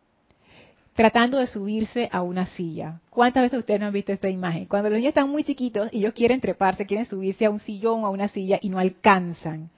tratando 0.94 1.38
de 1.38 1.46
subirse 1.46 2.08
a 2.12 2.22
una 2.22 2.46
silla. 2.46 3.00
¿Cuántas 3.10 3.44
veces 3.44 3.60
ustedes 3.60 3.80
no 3.80 3.86
han 3.86 3.92
visto 3.92 4.12
esta 4.12 4.28
imagen? 4.28 4.66
Cuando 4.66 4.90
los 4.90 4.98
niños 4.98 5.10
están 5.10 5.30
muy 5.30 5.44
chiquitos 5.44 5.88
y 5.92 5.98
ellos 5.98 6.14
quieren 6.14 6.40
treparse, 6.40 6.86
quieren 6.86 7.06
subirse 7.06 7.46
a 7.46 7.50
un 7.50 7.60
sillón 7.60 8.04
o 8.04 8.06
a 8.06 8.10
una 8.10 8.28
silla 8.28 8.58
y 8.60 8.68
no 8.68 8.78
alcanzan. 8.78 9.70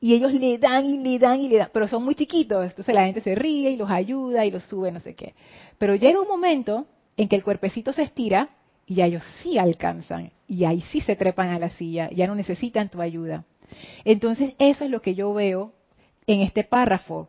Y 0.00 0.14
ellos 0.14 0.32
le 0.32 0.58
dan 0.58 0.84
y 0.84 0.98
le 0.98 1.18
dan 1.18 1.40
y 1.40 1.48
le 1.48 1.58
dan, 1.58 1.70
pero 1.72 1.88
son 1.88 2.04
muy 2.04 2.14
chiquitos, 2.14 2.70
entonces 2.70 2.94
la 2.94 3.04
gente 3.04 3.20
se 3.20 3.34
ríe 3.34 3.70
y 3.70 3.76
los 3.76 3.90
ayuda 3.90 4.44
y 4.46 4.50
los 4.50 4.62
sube, 4.64 4.92
no 4.92 5.00
sé 5.00 5.14
qué. 5.14 5.34
Pero 5.78 5.96
llega 5.96 6.20
un 6.20 6.28
momento 6.28 6.86
en 7.16 7.28
que 7.28 7.34
el 7.34 7.42
cuerpecito 7.42 7.92
se 7.92 8.02
estira 8.02 8.50
y 8.86 9.02
ellos 9.02 9.22
sí 9.42 9.58
alcanzan 9.58 10.30
y 10.46 10.64
ahí 10.64 10.82
sí 10.82 11.00
se 11.00 11.16
trepan 11.16 11.50
a 11.50 11.58
la 11.58 11.68
silla, 11.68 12.10
ya 12.10 12.26
no 12.26 12.36
necesitan 12.36 12.88
tu 12.88 13.00
ayuda. 13.00 13.44
Entonces 14.04 14.54
eso 14.58 14.84
es 14.84 14.90
lo 14.90 15.02
que 15.02 15.14
yo 15.14 15.34
veo 15.34 15.72
en 16.26 16.40
este 16.40 16.62
párrafo 16.62 17.28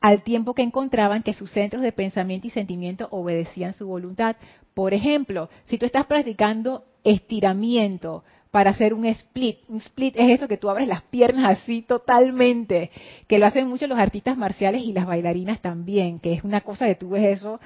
al 0.00 0.22
tiempo 0.22 0.54
que 0.54 0.62
encontraban 0.62 1.22
que 1.22 1.34
sus 1.34 1.50
centros 1.50 1.82
de 1.82 1.92
pensamiento 1.92 2.46
y 2.46 2.50
sentimiento 2.50 3.08
obedecían 3.10 3.74
su 3.74 3.86
voluntad. 3.86 4.36
Por 4.74 4.94
ejemplo, 4.94 5.50
si 5.66 5.78
tú 5.78 5.86
estás 5.86 6.06
practicando 6.06 6.84
estiramiento 7.04 8.24
para 8.50 8.70
hacer 8.70 8.94
un 8.94 9.06
split, 9.06 9.58
un 9.68 9.78
split 9.78 10.16
es 10.16 10.30
eso 10.30 10.48
que 10.48 10.56
tú 10.56 10.70
abres 10.70 10.88
las 10.88 11.02
piernas 11.02 11.58
así 11.58 11.82
totalmente, 11.82 12.90
que 13.28 13.38
lo 13.38 13.46
hacen 13.46 13.68
mucho 13.68 13.86
los 13.86 13.98
artistas 13.98 14.36
marciales 14.36 14.82
y 14.82 14.92
las 14.92 15.06
bailarinas 15.06 15.60
también, 15.60 16.18
que 16.18 16.32
es 16.32 16.42
una 16.42 16.62
cosa 16.62 16.86
que 16.86 16.96
tú 16.96 17.10
ves 17.10 17.38
eso, 17.38 17.60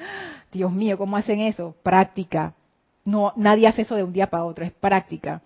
Dios 0.52 0.72
mío, 0.72 0.98
¿cómo 0.98 1.16
hacen 1.16 1.40
eso? 1.40 1.74
Práctica. 1.82 2.54
No, 3.04 3.32
nadie 3.36 3.66
hace 3.66 3.82
eso 3.82 3.96
de 3.96 4.04
un 4.04 4.12
día 4.12 4.28
para 4.28 4.44
otro, 4.44 4.64
es 4.64 4.72
práctica. 4.72 5.40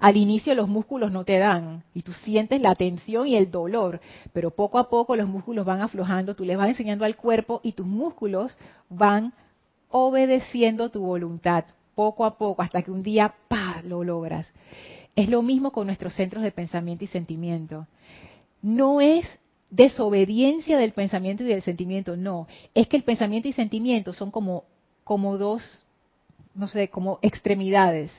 Al 0.00 0.16
inicio 0.16 0.54
los 0.54 0.66
músculos 0.66 1.12
no 1.12 1.24
te 1.24 1.38
dan 1.38 1.84
y 1.92 2.00
tú 2.00 2.12
sientes 2.14 2.60
la 2.62 2.74
tensión 2.74 3.28
y 3.28 3.36
el 3.36 3.50
dolor, 3.50 4.00
pero 4.32 4.50
poco 4.50 4.78
a 4.78 4.88
poco 4.88 5.14
los 5.14 5.28
músculos 5.28 5.66
van 5.66 5.82
aflojando, 5.82 6.34
tú 6.34 6.44
les 6.46 6.56
vas 6.56 6.68
enseñando 6.68 7.04
al 7.04 7.16
cuerpo 7.16 7.60
y 7.62 7.72
tus 7.72 7.86
músculos 7.86 8.56
van 8.88 9.34
obedeciendo 9.90 10.88
tu 10.88 11.00
voluntad, 11.02 11.64
poco 11.94 12.24
a 12.24 12.38
poco, 12.38 12.62
hasta 12.62 12.80
que 12.80 12.90
un 12.90 13.02
día, 13.02 13.34
¡pa!, 13.48 13.82
lo 13.84 14.02
logras. 14.02 14.50
Es 15.14 15.28
lo 15.28 15.42
mismo 15.42 15.70
con 15.70 15.86
nuestros 15.86 16.14
centros 16.14 16.42
de 16.42 16.50
pensamiento 16.50 17.04
y 17.04 17.08
sentimiento. 17.08 17.86
No 18.62 19.02
es 19.02 19.26
desobediencia 19.68 20.78
del 20.78 20.92
pensamiento 20.92 21.44
y 21.44 21.48
del 21.48 21.60
sentimiento, 21.60 22.16
no. 22.16 22.46
Es 22.74 22.88
que 22.88 22.96
el 22.96 23.02
pensamiento 23.02 23.48
y 23.48 23.52
sentimiento 23.52 24.14
son 24.14 24.30
como, 24.30 24.64
como 25.04 25.36
dos, 25.36 25.84
no 26.54 26.68
sé, 26.68 26.88
como 26.88 27.18
extremidades 27.20 28.10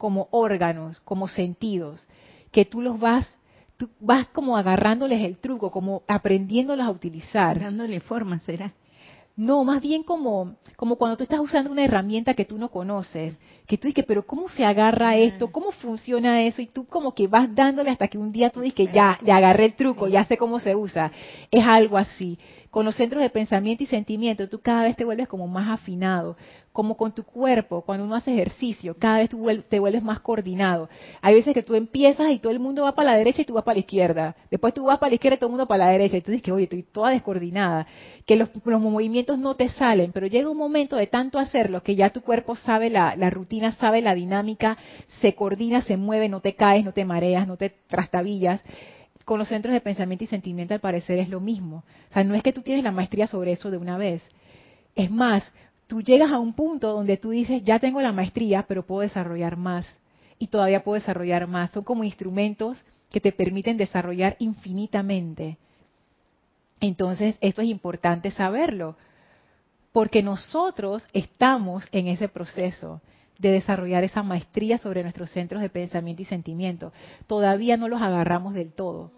como 0.00 0.28
órganos, 0.30 0.98
como 1.00 1.28
sentidos, 1.28 2.06
que 2.50 2.64
tú 2.64 2.80
los 2.80 2.98
vas, 2.98 3.28
tú 3.76 3.90
vas 4.00 4.26
como 4.28 4.56
agarrándoles 4.56 5.20
el 5.20 5.36
truco, 5.36 5.70
como 5.70 6.02
aprendiéndolos 6.08 6.86
a 6.86 6.90
utilizar. 6.90 7.60
Dándole 7.60 8.00
forma, 8.00 8.40
será. 8.40 8.72
No, 9.36 9.62
más 9.62 9.80
bien 9.80 10.02
como, 10.02 10.56
como 10.76 10.96
cuando 10.96 11.16
tú 11.16 11.22
estás 11.22 11.40
usando 11.40 11.70
una 11.70 11.84
herramienta 11.84 12.34
que 12.34 12.44
tú 12.44 12.58
no 12.58 12.70
conoces, 12.70 13.38
que 13.66 13.78
tú 13.78 13.88
dices, 13.88 14.04
pero 14.06 14.26
¿cómo 14.26 14.48
se 14.48 14.64
agarra 14.64 15.16
esto? 15.16 15.52
¿Cómo 15.52 15.70
funciona 15.70 16.42
eso? 16.42 16.60
Y 16.60 16.66
tú 16.66 16.86
como 16.86 17.14
que 17.14 17.26
vas 17.26 17.54
dándole 17.54 17.90
hasta 17.90 18.08
que 18.08 18.18
un 18.18 18.32
día 18.32 18.50
tú 18.50 18.60
dices 18.60 18.74
que 18.74 18.86
ya, 18.88 19.18
ya 19.24 19.36
agarré 19.36 19.66
el 19.66 19.74
truco, 19.74 20.08
ya 20.08 20.24
sé 20.24 20.36
cómo 20.36 20.60
se 20.60 20.74
usa. 20.74 21.12
Es 21.50 21.64
algo 21.64 21.96
así. 21.96 22.38
Con 22.70 22.84
los 22.84 22.96
centros 22.96 23.22
de 23.22 23.30
pensamiento 23.30 23.84
y 23.84 23.86
sentimiento, 23.86 24.48
tú 24.48 24.60
cada 24.60 24.82
vez 24.82 24.96
te 24.96 25.04
vuelves 25.04 25.28
como 25.28 25.46
más 25.46 25.68
afinado, 25.68 26.36
como 26.72 26.96
con 26.96 27.12
tu 27.12 27.24
cuerpo, 27.24 27.82
cuando 27.82 28.04
uno 28.04 28.14
hace 28.14 28.32
ejercicio, 28.32 28.94
cada 28.96 29.18
vez 29.18 29.30
te 29.68 29.80
vuelves 29.80 30.02
más 30.04 30.20
coordinado. 30.20 30.88
Hay 31.20 31.34
veces 31.34 31.52
que 31.52 31.64
tú 31.64 31.74
empiezas 31.74 32.30
y 32.30 32.38
todo 32.38 32.52
el 32.52 32.60
mundo 32.60 32.84
va 32.84 32.94
para 32.94 33.10
la 33.10 33.16
derecha 33.16 33.42
y 33.42 33.44
tú 33.44 33.54
vas 33.54 33.64
para 33.64 33.74
la 33.74 33.80
izquierda. 33.80 34.36
Después 34.50 34.72
tú 34.72 34.84
vas 34.84 34.98
para 34.98 35.10
la 35.10 35.14
izquierda 35.14 35.34
y 35.34 35.38
todo 35.38 35.48
el 35.48 35.52
mundo 35.52 35.66
para 35.66 35.86
la 35.86 35.90
derecha. 35.90 36.16
Y 36.16 36.20
tú 36.20 36.30
dices 36.30 36.44
que, 36.44 36.52
oye, 36.52 36.64
estoy 36.64 36.84
toda 36.84 37.10
descoordinada, 37.10 37.88
que 38.24 38.36
los, 38.36 38.50
movimientos 38.64 39.38
no 39.38 39.56
te 39.56 39.68
salen, 39.68 40.12
pero 40.12 40.28
llega 40.28 40.48
un 40.48 40.56
momento 40.56 40.94
de 40.94 41.08
tanto 41.08 41.40
hacerlo 41.40 41.82
que 41.82 41.96
ya 41.96 42.10
tu 42.10 42.20
cuerpo 42.20 42.54
sabe 42.54 42.88
la, 42.88 43.16
la 43.16 43.30
rutina, 43.30 43.72
sabe 43.72 44.00
la 44.00 44.14
dinámica, 44.14 44.78
se 45.20 45.34
coordina, 45.34 45.82
se 45.82 45.96
mueve, 45.96 46.28
no 46.28 46.40
te 46.40 46.54
caes, 46.54 46.84
no 46.84 46.92
te 46.92 47.04
mareas, 47.04 47.48
no 47.48 47.56
te 47.56 47.70
trastabillas 47.88 48.62
con 49.24 49.38
los 49.38 49.48
centros 49.48 49.72
de 49.72 49.80
pensamiento 49.80 50.24
y 50.24 50.26
sentimiento 50.26 50.74
al 50.74 50.80
parecer 50.80 51.18
es 51.18 51.28
lo 51.28 51.40
mismo. 51.40 51.84
O 52.10 52.12
sea, 52.12 52.24
no 52.24 52.34
es 52.34 52.42
que 52.42 52.52
tú 52.52 52.62
tienes 52.62 52.82
la 52.84 52.90
maestría 52.90 53.26
sobre 53.26 53.52
eso 53.52 53.70
de 53.70 53.76
una 53.76 53.96
vez. 53.98 54.28
Es 54.96 55.10
más, 55.10 55.44
tú 55.90 56.02
llegas 56.02 56.30
a 56.30 56.38
un 56.38 56.52
punto 56.52 56.92
donde 56.92 57.16
tú 57.16 57.30
dices, 57.30 57.64
ya 57.64 57.80
tengo 57.80 58.00
la 58.00 58.12
maestría, 58.12 58.64
pero 58.68 58.86
puedo 58.86 59.00
desarrollar 59.00 59.56
más. 59.56 59.92
Y 60.38 60.46
todavía 60.46 60.84
puedo 60.84 61.00
desarrollar 61.00 61.48
más. 61.48 61.72
Son 61.72 61.82
como 61.82 62.04
instrumentos 62.04 62.80
que 63.10 63.20
te 63.20 63.32
permiten 63.32 63.76
desarrollar 63.76 64.36
infinitamente. 64.38 65.58
Entonces, 66.80 67.34
esto 67.40 67.60
es 67.60 67.68
importante 67.68 68.30
saberlo, 68.30 68.94
porque 69.90 70.22
nosotros 70.22 71.04
estamos 71.12 71.82
en 71.90 72.06
ese 72.06 72.28
proceso 72.28 73.00
de 73.40 73.50
desarrollar 73.50 74.04
esa 74.04 74.22
maestría 74.22 74.78
sobre 74.78 75.02
nuestros 75.02 75.30
centros 75.30 75.60
de 75.60 75.70
pensamiento 75.70 76.22
y 76.22 76.26
sentimiento. 76.26 76.92
Todavía 77.26 77.76
no 77.76 77.88
los 77.88 78.00
agarramos 78.00 78.54
del 78.54 78.72
todo 78.72 79.10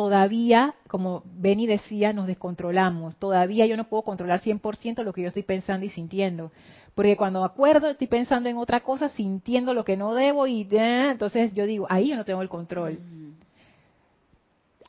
todavía, 0.00 0.76
como 0.88 1.22
Benny 1.26 1.66
decía, 1.66 2.14
nos 2.14 2.26
descontrolamos. 2.26 3.16
Todavía 3.16 3.66
yo 3.66 3.76
no 3.76 3.84
puedo 3.84 4.02
controlar 4.02 4.40
100% 4.40 5.02
lo 5.02 5.12
que 5.12 5.20
yo 5.20 5.28
estoy 5.28 5.42
pensando 5.42 5.84
y 5.84 5.90
sintiendo. 5.90 6.52
Porque 6.94 7.18
cuando 7.18 7.44
acuerdo 7.44 7.90
estoy 7.90 8.06
pensando 8.06 8.48
en 8.48 8.56
otra 8.56 8.80
cosa, 8.80 9.10
sintiendo 9.10 9.74
lo 9.74 9.84
que 9.84 9.98
no 9.98 10.14
debo 10.14 10.46
y 10.46 10.66
entonces 10.70 11.52
yo 11.52 11.66
digo, 11.66 11.86
ahí 11.90 12.08
yo 12.08 12.16
no 12.16 12.24
tengo 12.24 12.40
el 12.40 12.48
control. 12.48 12.98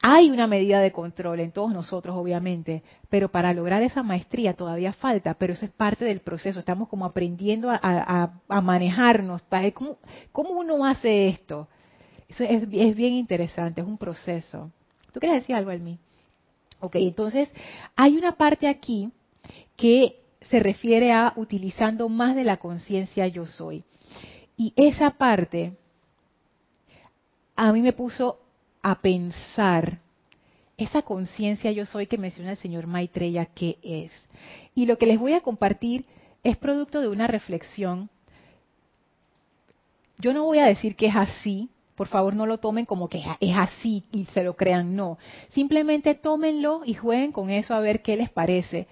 hay 0.01 0.31
una 0.31 0.47
medida 0.47 0.79
de 0.79 0.93
control 0.93 1.41
en 1.41 1.51
todos 1.51 1.73
nosotros, 1.73 2.15
obviamente, 2.15 2.81
pero 3.09 3.27
para 3.29 3.53
lograr 3.53 3.83
esa 3.83 4.01
maestría 4.01 4.53
todavía 4.53 4.93
falta, 4.93 5.33
pero 5.33 5.51
eso 5.51 5.65
es 5.65 5.71
parte 5.71 6.05
del 6.05 6.21
proceso. 6.21 6.59
Estamos 6.59 6.87
como 6.87 7.03
aprendiendo 7.03 7.67
a, 7.69 8.31
manejarnos. 8.61 9.41
¿Cómo, 9.73 9.97
¿Cómo, 10.31 10.51
uno 10.51 10.85
hace 10.85 11.27
esto? 11.27 11.67
Eso 12.29 12.45
es, 12.45 12.63
es, 12.63 12.95
bien 12.95 13.11
interesante, 13.11 13.81
es 13.81 13.87
un 13.87 13.97
proceso. 13.97 14.71
¿Tú 15.11 15.19
quieres 15.19 15.41
decir 15.41 15.55
algo, 15.55 15.71
Almi? 15.71 15.97
Ok, 16.79 16.95
entonces 16.95 17.49
hay 17.95 18.17
una 18.17 18.33
parte 18.33 18.67
aquí 18.67 19.11
que 19.75 20.19
se 20.41 20.59
refiere 20.59 21.11
a 21.11 21.33
utilizando 21.35 22.09
más 22.09 22.35
de 22.35 22.43
la 22.43 22.57
conciencia 22.57 23.27
yo 23.27 23.45
soy. 23.45 23.83
Y 24.57 24.73
esa 24.75 25.11
parte 25.11 25.73
a 27.55 27.71
mí 27.71 27.81
me 27.81 27.93
puso 27.93 28.39
a 28.81 29.01
pensar 29.01 29.99
esa 30.77 31.03
conciencia 31.03 31.71
yo 31.71 31.85
soy 31.85 32.07
que 32.07 32.17
menciona 32.17 32.51
el 32.51 32.57
señor 32.57 32.87
Maitreya, 32.87 33.45
¿qué 33.45 33.77
es? 33.83 34.11
Y 34.73 34.85
lo 34.85 34.97
que 34.97 35.05
les 35.05 35.19
voy 35.19 35.33
a 35.33 35.41
compartir 35.41 36.05
es 36.43 36.57
producto 36.57 37.01
de 37.01 37.07
una 37.07 37.27
reflexión. 37.27 38.09
Yo 40.17 40.33
no 40.33 40.43
voy 40.43 40.59
a 40.59 40.65
decir 40.65 40.95
que 40.95 41.07
es 41.07 41.15
así, 41.15 41.69
por 42.01 42.07
favor 42.07 42.33
no 42.33 42.47
lo 42.47 42.57
tomen 42.57 42.87
como 42.87 43.07
que 43.07 43.21
es 43.39 43.55
así 43.55 44.03
y 44.11 44.25
se 44.25 44.41
lo 44.41 44.55
crean, 44.55 44.95
no. 44.95 45.19
Simplemente 45.49 46.15
tómenlo 46.15 46.81
y 46.83 46.95
jueguen 46.95 47.31
con 47.31 47.51
eso 47.51 47.75
a 47.75 47.79
ver 47.79 48.01
qué 48.01 48.17
les 48.17 48.31
parece. 48.31 48.87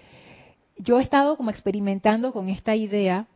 Yo 0.76 1.00
he 1.00 1.02
estado 1.02 1.36
como 1.36 1.50
experimentando 1.50 2.32
con 2.32 2.48
esta 2.48 2.76
idea 2.76 3.26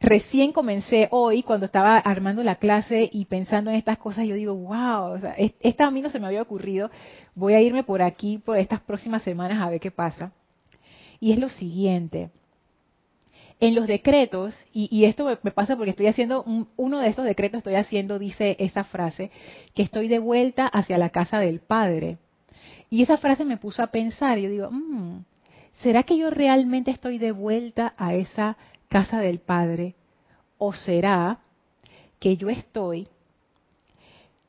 recién 0.00 0.52
comencé 0.52 1.08
hoy, 1.10 1.42
cuando 1.42 1.66
estaba 1.66 1.98
armando 1.98 2.42
la 2.42 2.54
clase 2.54 3.10
y 3.12 3.26
pensando 3.26 3.70
en 3.70 3.76
estas 3.76 3.98
cosas, 3.98 4.26
yo 4.26 4.34
digo, 4.34 4.54
wow, 4.54 5.20
esta 5.60 5.86
a 5.86 5.90
mí 5.90 6.00
no 6.00 6.08
se 6.08 6.18
me 6.18 6.26
había 6.26 6.40
ocurrido, 6.40 6.90
voy 7.34 7.52
a 7.52 7.60
irme 7.60 7.84
por 7.84 8.00
aquí 8.00 8.38
por 8.38 8.56
estas 8.56 8.80
próximas 8.80 9.22
semanas 9.24 9.60
a 9.60 9.68
ver 9.68 9.78
qué 9.78 9.90
pasa. 9.90 10.32
Y 11.20 11.32
es 11.32 11.38
lo 11.38 11.50
siguiente, 11.50 12.30
en 13.66 13.74
los 13.74 13.86
decretos, 13.86 14.54
y, 14.74 15.06
esto 15.06 15.24
me, 15.42 15.50
pasa 15.50 15.74
porque 15.74 15.92
estoy 15.92 16.06
haciendo, 16.06 16.44
uno 16.76 16.98
de 16.98 17.08
estos 17.08 17.24
decretos 17.24 17.58
estoy 17.58 17.76
haciendo, 17.76 18.18
dice 18.18 18.56
esa 18.58 18.84
frase, 18.84 19.30
que 19.74 19.82
estoy 19.82 20.06
de 20.06 20.18
vuelta 20.18 20.66
hacia 20.66 20.98
la 20.98 21.08
casa 21.08 21.38
del 21.38 21.60
Padre. 21.60 22.18
Y 22.90 23.02
esa 23.02 23.16
frase 23.16 23.46
me 23.46 23.56
puso 23.56 23.82
a 23.82 23.86
pensar, 23.86 24.36
yo 24.36 24.50
digo, 24.50 24.70
mm, 24.70 25.24
¿será 25.80 26.02
que 26.02 26.18
yo 26.18 26.28
realmente 26.28 26.90
estoy 26.90 27.16
de 27.16 27.32
vuelta 27.32 27.94
a 27.96 28.14
esa 28.14 28.58
casa 28.90 29.20
del 29.20 29.38
Padre? 29.38 29.94
¿O 30.58 30.74
será 30.74 31.38
que 32.18 32.36
yo 32.36 32.50
estoy, 32.50 33.08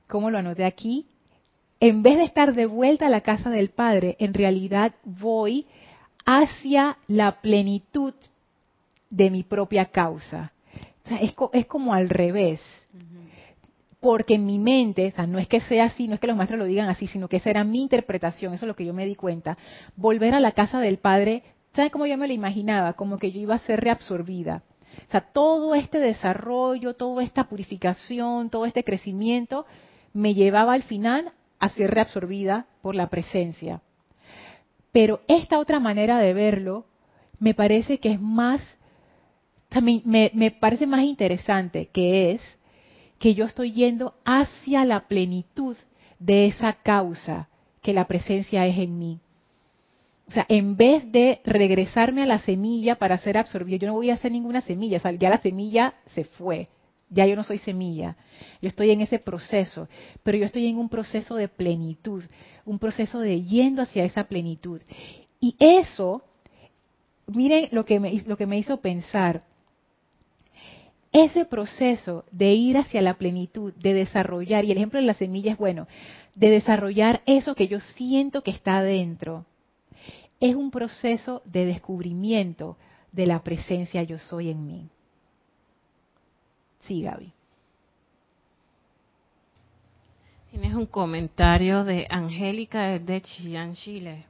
como 0.10 0.30
lo 0.30 0.40
anoté 0.40 0.66
aquí, 0.66 1.06
en 1.80 2.04
vez 2.04 2.18
de 2.18 2.26
estar 2.26 2.54
de 2.54 2.66
vuelta 2.66 3.06
a 3.06 3.10
la 3.10 3.22
casa 3.22 3.50
del 3.50 3.70
Padre, 3.70 4.18
en 4.20 4.34
realidad 4.34 4.94
voy 5.06 5.68
hacia 6.26 6.98
la 7.08 7.40
plenitud 7.40 8.14
de 9.16 9.30
mi 9.30 9.44
propia 9.44 9.86
causa? 9.86 10.52
es, 11.22 11.34
es, 11.54 11.66
como 11.66 11.94
al 11.94 12.10
revés. 12.10 12.62
Porque 14.00 14.36
en 14.36 14.46
mi 14.46 14.60
mente, 14.60 15.08
o 15.08 15.12
sea, 15.12 15.26
no 15.26 15.40
es 15.40 15.48
que 15.48 15.62
sea 15.62 15.86
así, 15.86 16.08
no 16.08 16.14
es 16.16 16.20
que 16.20 16.28
los 16.28 16.36
maestros 16.36 16.60
lo 16.60 16.66
digan 16.66 16.90
así, 16.90 17.08
sino 17.08 17.28
que 17.28 17.38
esa 17.38 17.50
era 17.50 17.64
mi 17.64 17.82
interpretación, 17.82 18.54
eso 18.54 18.66
es 18.66 18.68
lo 18.68 18.76
que 18.76 18.86
yo 18.86 18.94
me 18.94 19.06
di 19.06 19.16
cuenta. 19.16 19.58
Volver 19.96 20.36
a 20.36 20.40
la 20.40 20.52
casa 20.52 20.80
del 20.80 20.98
Padre 20.98 21.44
¿Saben 21.76 21.90
cómo 21.90 22.06
yo 22.06 22.18
me 22.18 22.28
lo 22.28 22.34
imaginaba? 22.34 22.94
Como 22.94 23.18
que 23.18 23.34
yo 23.34 23.40
iba 23.42 23.56
a 23.56 23.60
ser 23.60 23.82
reabsorbida. 23.82 24.64
O 25.08 25.12
sea, 25.12 25.20
todo 25.20 25.76
este 25.76 26.00
desarrollo, 26.00 26.94
toda 26.94 27.22
esta 27.22 27.50
purificación, 27.50 28.50
todo 28.50 28.66
este 28.66 28.86
crecimiento, 28.86 29.66
me 30.14 30.34
llevaba 30.34 30.72
al 30.72 30.84
final 30.84 31.34
a 31.60 31.68
ser 31.68 31.92
reabsorbida 31.92 32.68
por 32.82 32.96
la 32.96 33.08
presencia. 33.08 33.82
Pero 34.94 35.20
esta 35.28 35.60
otra 35.60 35.82
manera 35.82 36.18
de 36.18 36.34
verlo 36.34 36.86
me 37.40 37.54
parece 37.54 38.00
que 38.00 38.14
es 38.14 38.22
más, 38.22 38.62
también 39.76 40.04
me, 40.06 40.32
me 40.34 40.52
parece 40.52 40.88
más 40.88 41.04
interesante, 41.04 41.90
que 41.92 42.32
es 42.32 42.42
que 43.20 43.34
yo 43.34 43.44
estoy 43.44 43.74
yendo 43.74 44.14
hacia 44.24 44.86
la 44.86 45.02
plenitud 45.10 45.76
de 46.18 46.46
esa 46.46 46.72
causa 46.72 47.50
que 47.82 47.92
la 47.92 48.08
presencia 48.08 48.66
es 48.68 48.78
en 48.78 48.98
mí. 48.98 49.20
O 50.30 50.32
sea, 50.32 50.46
en 50.48 50.78
vez 50.78 51.12
de 51.12 51.42
regresarme 51.44 52.24
a 52.24 52.26
la 52.26 52.40
semilla 52.40 52.96
para 52.96 53.18
ser 53.18 53.38
absorbido, 53.38 53.80
yo 53.80 53.88
no 53.90 53.96
voy 53.96 54.12
a 54.12 54.14
hacer 54.14 54.32
ninguna 54.32 54.62
semilla, 54.62 54.96
o 54.96 55.02
sea, 55.02 55.12
ya 55.12 55.30
la 55.30 55.40
semilla 55.40 55.96
se 56.06 56.24
fue, 56.24 56.70
ya 57.10 57.26
yo 57.26 57.36
no 57.36 57.44
soy 57.44 57.58
semilla, 57.58 58.16
yo 58.62 58.70
estoy 58.70 58.92
en 58.92 59.02
ese 59.02 59.20
proceso, 59.20 59.90
pero 60.24 60.38
yo 60.38 60.46
estoy 60.46 60.68
en 60.68 60.78
un 60.78 60.88
proceso 60.88 61.36
de 61.36 61.50
plenitud, 61.50 62.24
un 62.64 62.80
proceso 62.80 63.20
de 63.20 63.42
yendo 63.44 63.82
hacia 63.82 64.06
esa 64.06 64.24
plenitud. 64.24 64.82
Y 65.42 65.58
eso, 65.60 66.24
miren 67.28 67.68
lo 67.74 67.84
que 67.84 68.00
me, 68.00 68.24
lo 68.26 68.38
que 68.38 68.48
me 68.48 68.58
hizo 68.58 68.78
pensar, 68.78 69.44
ese 71.16 71.46
proceso 71.46 72.26
de 72.32 72.54
ir 72.54 72.78
hacia 72.78 73.02
la 73.02 73.14
plenitud, 73.14 73.74
de 73.76 73.94
desarrollar, 73.94 74.66
y 74.66 74.72
el 74.72 74.78
ejemplo 74.78 75.00
de 75.00 75.06
la 75.06 75.14
semilla 75.14 75.54
es 75.54 75.58
bueno, 75.58 75.88
de 76.36 76.50
desarrollar 76.50 77.22
eso 77.26 77.56
que 77.56 77.70
yo 77.70 77.80
siento 77.80 78.42
que 78.42 78.52
está 78.52 78.80
adentro, 78.80 79.46
es 80.42 80.56
un 80.56 80.72
proceso 80.72 81.42
de 81.46 81.66
descubrimiento 81.66 82.76
de 83.14 83.28
la 83.28 83.42
presencia 83.44 84.04
yo 84.04 84.18
soy 84.18 84.50
en 84.50 84.68
mí. 84.68 84.90
Sí, 86.82 87.02
Gaby. 87.02 87.32
Tienes 90.52 90.74
un 90.74 90.86
comentario 90.86 91.86
de 91.86 92.08
Angélica 92.10 93.00
de 93.00 93.22
Chillán, 93.22 93.74
Chile. 93.74 94.26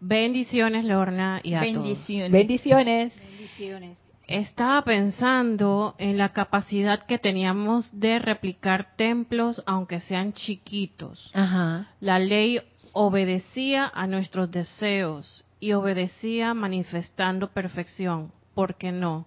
Bendiciones, 0.00 0.84
Lorna, 0.84 1.40
y 1.42 1.54
a 1.54 1.60
Bendiciones. 1.60 2.30
Bendiciones. 2.30 3.14
Bendiciones. 3.16 4.09
Estaba 4.30 4.82
pensando 4.84 5.96
en 5.98 6.16
la 6.16 6.28
capacidad 6.28 7.04
que 7.04 7.18
teníamos 7.18 7.90
de 7.92 8.20
replicar 8.20 8.94
templos, 8.94 9.60
aunque 9.66 9.98
sean 9.98 10.34
chiquitos. 10.34 11.32
Ajá. 11.34 11.88
La 11.98 12.20
ley 12.20 12.60
obedecía 12.92 13.90
a 13.92 14.06
nuestros 14.06 14.48
deseos 14.52 15.44
y 15.58 15.72
obedecía 15.72 16.54
manifestando 16.54 17.48
perfección, 17.48 18.30
porque 18.54 18.92
no, 18.92 19.26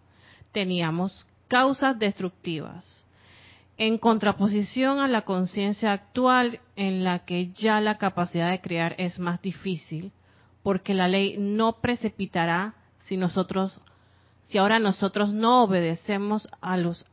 teníamos 0.54 1.28
causas 1.50 2.00
destructivas, 2.00 3.06
en 3.76 3.98
contraposición 3.98 5.00
a 5.00 5.10
la 5.10 5.24
conciencia 5.24 5.92
actual 5.92 6.62
en 6.78 7.04
la 7.04 7.26
que 7.26 7.52
ya 7.52 7.82
la 7.82 7.98
capacidad 7.98 8.52
de 8.52 8.62
crear 8.62 8.96
es 8.98 9.20
más 9.20 9.42
difícil, 9.42 10.14
porque 10.62 10.94
la 10.94 11.10
ley 11.10 11.36
no 11.38 11.82
precipitará 11.82 12.76
si 13.00 13.18
nosotros, 13.18 13.82
si 14.44 14.58
ahora 14.58 14.80
nosotros 14.80 15.34
no 15.34 15.64
obedecemos 15.64 16.48
a 16.62 16.78
los, 16.78 17.06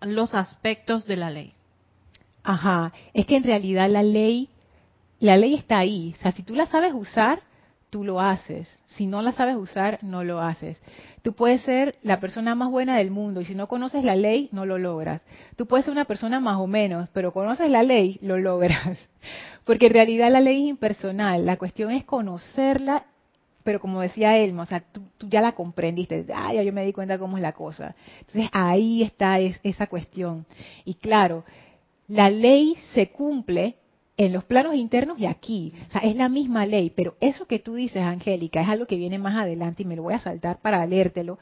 los 0.00 0.34
aspectos 0.34 1.06
de 1.06 1.16
la 1.16 1.30
ley. 1.30 1.52
Ajá, 2.42 2.92
es 3.12 3.26
que 3.26 3.36
en 3.36 3.44
realidad 3.44 3.90
la 3.90 4.02
ley 4.02 4.48
la 5.20 5.36
ley 5.36 5.54
está 5.54 5.78
ahí. 5.78 6.14
O 6.16 6.22
sea, 6.22 6.32
si 6.32 6.42
tú 6.42 6.54
la 6.54 6.66
sabes 6.66 6.94
usar, 6.94 7.42
tú 7.90 8.04
lo 8.04 8.20
haces. 8.20 8.68
Si 8.86 9.06
no 9.06 9.22
la 9.22 9.32
sabes 9.32 9.56
usar, 9.56 9.98
no 10.02 10.22
lo 10.24 10.40
haces. 10.40 10.80
Tú 11.22 11.32
puedes 11.32 11.62
ser 11.62 11.96
la 12.02 12.20
persona 12.20 12.54
más 12.54 12.70
buena 12.70 12.98
del 12.98 13.10
mundo 13.10 13.40
y 13.40 13.44
si 13.44 13.54
no 13.54 13.66
conoces 13.66 14.04
la 14.04 14.16
ley, 14.16 14.48
no 14.52 14.66
lo 14.66 14.78
logras. 14.78 15.26
Tú 15.56 15.66
puedes 15.66 15.84
ser 15.84 15.92
una 15.92 16.04
persona 16.04 16.40
más 16.40 16.58
o 16.58 16.66
menos, 16.66 17.08
pero 17.12 17.32
conoces 17.32 17.70
la 17.70 17.82
ley, 17.82 18.18
lo 18.22 18.38
logras. 18.38 18.98
Porque 19.64 19.86
en 19.86 19.94
realidad 19.94 20.30
la 20.30 20.40
ley 20.40 20.64
es 20.64 20.70
impersonal. 20.70 21.44
La 21.44 21.56
cuestión 21.56 21.90
es 21.90 22.04
conocerla, 22.04 23.04
pero 23.68 23.80
como 23.80 24.00
decía 24.00 24.38
Elmo, 24.38 24.62
o 24.62 24.64
sea, 24.64 24.80
tú, 24.80 25.02
ya 25.28 25.42
la 25.42 25.52
comprendiste. 25.52 26.24
Ah, 26.34 26.54
ya 26.54 26.62
yo 26.62 26.72
me 26.72 26.86
di 26.86 26.94
cuenta 26.94 27.18
cómo 27.18 27.36
es 27.36 27.42
la 27.42 27.52
cosa. 27.52 27.94
Entonces 28.20 28.48
ahí 28.50 29.02
está 29.02 29.38
esa 29.40 29.88
cuestión. 29.88 30.46
Y 30.86 30.94
claro, 30.94 31.44
la 32.06 32.30
ley 32.30 32.78
se 32.94 33.10
cumple 33.10 33.74
en 34.16 34.32
los 34.32 34.44
planos 34.44 34.74
internos 34.74 35.18
y 35.18 35.26
aquí. 35.26 35.74
O 35.86 35.92
sea, 35.92 36.00
es 36.00 36.16
la 36.16 36.30
misma 36.30 36.64
ley, 36.64 36.88
pero 36.88 37.18
eso 37.20 37.44
que 37.44 37.58
tú 37.58 37.74
dices, 37.74 38.02
Angélica, 38.02 38.62
es 38.62 38.68
algo 38.70 38.86
que 38.86 38.96
viene 38.96 39.18
más 39.18 39.36
adelante 39.36 39.82
y 39.82 39.84
me 39.84 39.96
lo 39.96 40.04
voy 40.04 40.14
a 40.14 40.20
saltar 40.20 40.62
para 40.62 40.86
leértelo, 40.86 41.38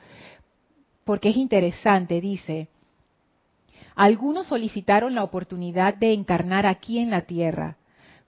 porque 1.05 1.29
es 1.29 1.37
interesante. 1.37 2.21
Dice, 2.21 2.67
algunos 3.95 4.49
solicitaron 4.49 5.15
la 5.15 5.23
oportunidad 5.23 5.95
de 5.95 6.13
encarnar 6.13 6.67
aquí 6.67 6.99
en 6.99 7.11
la 7.11 7.21
tierra. 7.21 7.77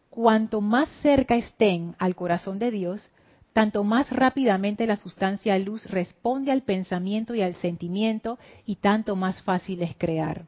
Cuanto 0.09 0.61
más 0.61 0.89
cerca 1.03 1.35
estén 1.35 1.97
al 1.99 2.15
corazón 2.15 2.61
de 2.61 2.71
Dios, 2.71 3.11
tanto 3.59 3.83
más 3.83 4.13
rápidamente 4.13 4.87
la 4.87 4.95
sustancia 4.95 5.59
luz 5.59 5.85
responde 5.91 6.53
al 6.53 6.63
pensamiento 6.63 7.35
y 7.35 7.43
al 7.43 7.57
sentimiento 7.57 8.39
y 8.65 8.77
tanto 8.77 9.17
más 9.17 9.43
fácil 9.43 9.83
es 9.83 9.97
crear. 9.99 10.45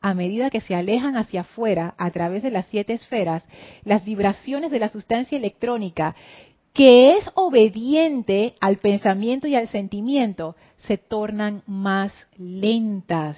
A 0.00 0.14
medida 0.14 0.48
que 0.48 0.60
se 0.60 0.76
alejan 0.76 1.16
hacia 1.16 1.40
afuera 1.40 1.96
a 1.98 2.08
través 2.12 2.44
de 2.44 2.52
las 2.52 2.66
siete 2.66 2.92
esferas, 2.92 3.44
las 3.82 4.04
vibraciones 4.04 4.70
de 4.70 4.78
la 4.78 4.90
sustancia 4.90 5.36
electrónica, 5.36 6.14
que 6.72 7.16
es 7.16 7.28
obediente 7.34 8.54
al 8.60 8.76
pensamiento 8.76 9.48
y 9.48 9.56
al 9.56 9.66
sentimiento, 9.66 10.54
se 10.76 10.98
tornan 10.98 11.64
más 11.66 12.12
lentas 12.36 13.36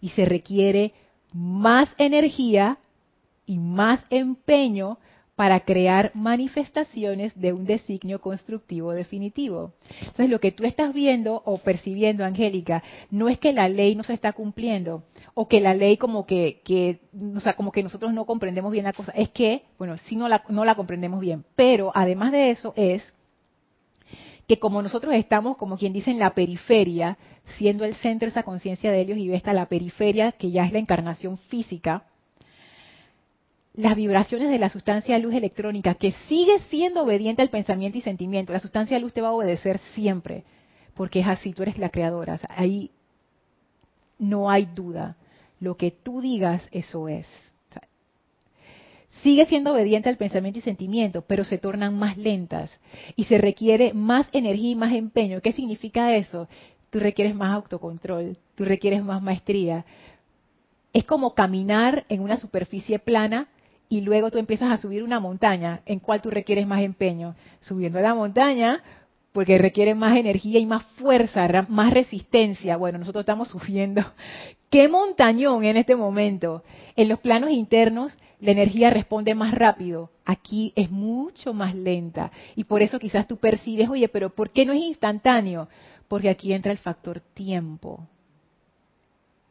y 0.00 0.10
se 0.10 0.24
requiere 0.24 0.92
más 1.32 1.88
energía 1.98 2.78
y 3.44 3.58
más 3.58 4.04
empeño 4.10 4.98
para 5.36 5.60
crear 5.60 6.10
manifestaciones 6.14 7.38
de 7.38 7.52
un 7.52 7.66
designio 7.66 8.20
constructivo 8.22 8.92
definitivo. 8.92 9.74
Entonces, 10.00 10.30
lo 10.30 10.40
que 10.40 10.50
tú 10.50 10.64
estás 10.64 10.94
viendo 10.94 11.42
o 11.44 11.58
percibiendo, 11.58 12.24
Angélica, 12.24 12.82
no 13.10 13.28
es 13.28 13.38
que 13.38 13.52
la 13.52 13.68
ley 13.68 13.94
no 13.94 14.02
se 14.02 14.14
está 14.14 14.32
cumpliendo 14.32 15.04
o 15.34 15.46
que 15.46 15.60
la 15.60 15.74
ley 15.74 15.98
como 15.98 16.26
que, 16.26 16.62
que 16.64 17.00
o 17.36 17.40
sea, 17.40 17.54
como 17.54 17.70
que 17.70 17.82
nosotros 17.82 18.14
no 18.14 18.24
comprendemos 18.24 18.72
bien 18.72 18.84
la 18.84 18.94
cosa, 18.94 19.12
es 19.12 19.28
que, 19.28 19.64
bueno, 19.78 19.98
sí 19.98 20.16
no 20.16 20.26
la, 20.26 20.42
no 20.48 20.64
la 20.64 20.74
comprendemos 20.74 21.20
bien, 21.20 21.44
pero 21.54 21.92
además 21.94 22.32
de 22.32 22.50
eso 22.50 22.72
es 22.74 23.12
que 24.48 24.58
como 24.58 24.80
nosotros 24.80 25.14
estamos, 25.14 25.58
como 25.58 25.76
quien 25.76 25.92
dice, 25.92 26.10
en 26.10 26.18
la 26.18 26.34
periferia, 26.34 27.18
siendo 27.58 27.84
el 27.84 27.94
centro 27.96 28.28
esa 28.28 28.42
conciencia 28.42 28.90
de 28.90 29.02
Helios 29.02 29.18
y 29.18 29.28
Vesta, 29.28 29.52
la 29.52 29.66
periferia, 29.66 30.32
que 30.32 30.50
ya 30.50 30.64
es 30.64 30.72
la 30.72 30.78
encarnación 30.78 31.36
física, 31.36 32.04
las 33.76 33.94
vibraciones 33.94 34.48
de 34.48 34.58
la 34.58 34.70
sustancia 34.70 35.18
luz 35.18 35.34
electrónica, 35.34 35.94
que 35.94 36.12
sigue 36.28 36.58
siendo 36.70 37.02
obediente 37.02 37.42
al 37.42 37.50
pensamiento 37.50 37.98
y 37.98 38.00
sentimiento. 38.00 38.52
La 38.52 38.60
sustancia 38.60 38.98
luz 38.98 39.12
te 39.12 39.20
va 39.20 39.28
a 39.28 39.32
obedecer 39.32 39.78
siempre, 39.94 40.44
porque 40.94 41.20
es 41.20 41.28
así, 41.28 41.52
tú 41.52 41.62
eres 41.62 41.78
la 41.78 41.90
creadora. 41.90 42.40
ahí 42.48 42.90
no 44.18 44.50
hay 44.50 44.66
duda. 44.66 45.16
Lo 45.60 45.76
que 45.76 45.90
tú 45.90 46.20
digas, 46.20 46.66
eso 46.70 47.08
es. 47.08 47.26
sigue 49.22 49.46
siendo 49.46 49.72
obediente 49.72 50.08
al 50.08 50.16
pensamiento 50.16 50.58
y 50.58 50.62
sentimiento, 50.62 51.22
pero 51.22 51.44
se 51.44 51.58
tornan 51.58 51.98
más 51.98 52.16
lentas 52.16 52.70
y 53.16 53.24
se 53.24 53.38
requiere 53.38 53.92
más 53.92 54.28
energía 54.32 54.70
y 54.70 54.74
más 54.74 54.92
empeño. 54.92 55.40
¿Qué 55.40 55.52
significa 55.52 56.14
eso? 56.16 56.48
Tú 56.90 57.00
requieres 57.00 57.34
más 57.34 57.52
autocontrol, 57.54 58.36
tú 58.54 58.64
requieres 58.64 59.02
más 59.02 59.20
maestría. 59.22 59.84
Es 60.92 61.04
como 61.04 61.34
caminar 61.34 62.04
en 62.08 62.20
una 62.20 62.36
superficie 62.36 62.98
plana 62.98 63.48
y 63.88 64.00
luego 64.00 64.30
tú 64.30 64.38
empiezas 64.38 64.72
a 64.72 64.76
subir 64.78 65.02
una 65.02 65.20
montaña, 65.20 65.82
en 65.86 66.00
cual 66.00 66.20
tú 66.20 66.30
requieres 66.30 66.66
más 66.66 66.82
empeño. 66.82 67.36
Subiendo 67.60 68.00
la 68.00 68.14
montaña, 68.14 68.82
porque 69.32 69.58
requiere 69.58 69.94
más 69.94 70.16
energía 70.16 70.58
y 70.58 70.66
más 70.66 70.82
fuerza, 70.96 71.46
más 71.68 71.92
resistencia. 71.92 72.76
Bueno, 72.76 72.98
nosotros 72.98 73.22
estamos 73.22 73.48
subiendo. 73.48 74.02
¡Qué 74.70 74.88
montañón 74.88 75.64
en 75.64 75.76
este 75.76 75.94
momento! 75.94 76.64
En 76.96 77.08
los 77.08 77.20
planos 77.20 77.50
internos, 77.50 78.18
la 78.40 78.50
energía 78.50 78.90
responde 78.90 79.34
más 79.34 79.54
rápido. 79.54 80.10
Aquí 80.24 80.72
es 80.74 80.90
mucho 80.90 81.54
más 81.54 81.74
lenta. 81.74 82.32
Y 82.56 82.64
por 82.64 82.82
eso 82.82 82.98
quizás 82.98 83.28
tú 83.28 83.36
percibes, 83.36 83.88
oye, 83.88 84.08
pero 84.08 84.30
¿por 84.30 84.50
qué 84.50 84.66
no 84.66 84.72
es 84.72 84.80
instantáneo? 84.80 85.68
Porque 86.08 86.28
aquí 86.28 86.52
entra 86.52 86.72
el 86.72 86.78
factor 86.78 87.20
tiempo, 87.20 88.08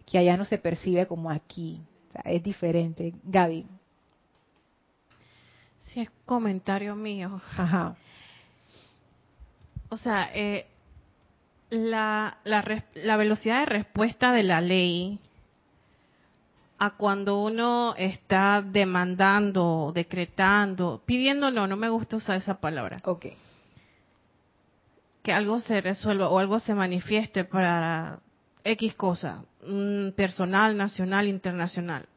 que 0.05 0.17
allá 0.17 0.35
no 0.35 0.43
se 0.45 0.57
percibe 0.57 1.05
como 1.05 1.29
aquí. 1.29 1.79
es 2.25 2.43
diferente. 2.43 3.13
Gaby 3.23 3.65
es 6.01 6.11
comentario 6.25 6.95
mío. 6.95 7.41
Ajá. 7.57 7.95
O 9.89 9.97
sea, 9.97 10.29
eh, 10.33 10.65
la, 11.69 12.37
la, 12.43 13.17
velocidad 13.17 13.59
de 13.59 13.65
respuesta 13.65 14.31
de 14.31 14.43
la 14.43 14.61
ley 14.61 15.19
a 16.77 16.91
cuando 16.91 17.41
uno 17.41 17.95
está 17.97 18.61
demandando, 18.61 19.91
decretando, 19.93 21.01
pidiendo, 21.05 21.51
no, 21.51 21.67
no 21.67 21.77
me 21.77 21.89
gusta 21.89 22.17
usar 22.17 22.35
esa 22.35 22.59
palabra. 22.59 22.99
Ok. 23.05 23.27
Que 25.23 25.33
algo 25.33 25.59
se 25.59 25.81
resuelva 25.81 26.29
o 26.29 26.39
algo 26.39 26.59
se 26.59 26.75
manifieste 26.75 27.45
para 27.45 28.19
X 28.63 28.95
cosa, 28.95 29.43
personal, 30.15 30.75
nacional, 30.75 31.27
internacional. 31.27 32.07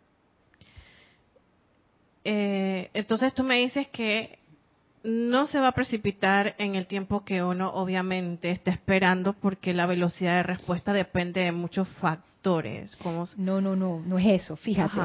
Eh, 2.25 2.91
entonces 2.95 3.35
tú 3.35 3.45
me 3.45 3.57
dices 3.57 3.89
que 3.89 4.39
no 5.05 5.47
se 5.47 5.61
va 5.61 5.69
a 5.69 5.73
precipitar 5.73 6.55
en 6.59 6.75
el 6.75 6.87
tiempo 6.87 7.25
que 7.25 7.43
uno 7.43 7.71
obviamente 7.71 8.51
está 8.51 8.71
esperando 8.71 9.33
porque 9.33 9.73
la 9.73 9.87
velocidad 9.87 10.37
de 10.37 10.43
respuesta 10.43 10.93
depende 10.93 11.43
de 11.43 11.53
muchos 11.53 11.89
factores. 12.01 12.97
Como... 12.97 13.27
No, 13.37 13.61
no, 13.61 13.77
no, 13.77 14.01
no 14.05 14.19
es 14.19 14.43
eso. 14.43 14.57
Fíjate, 14.57 15.01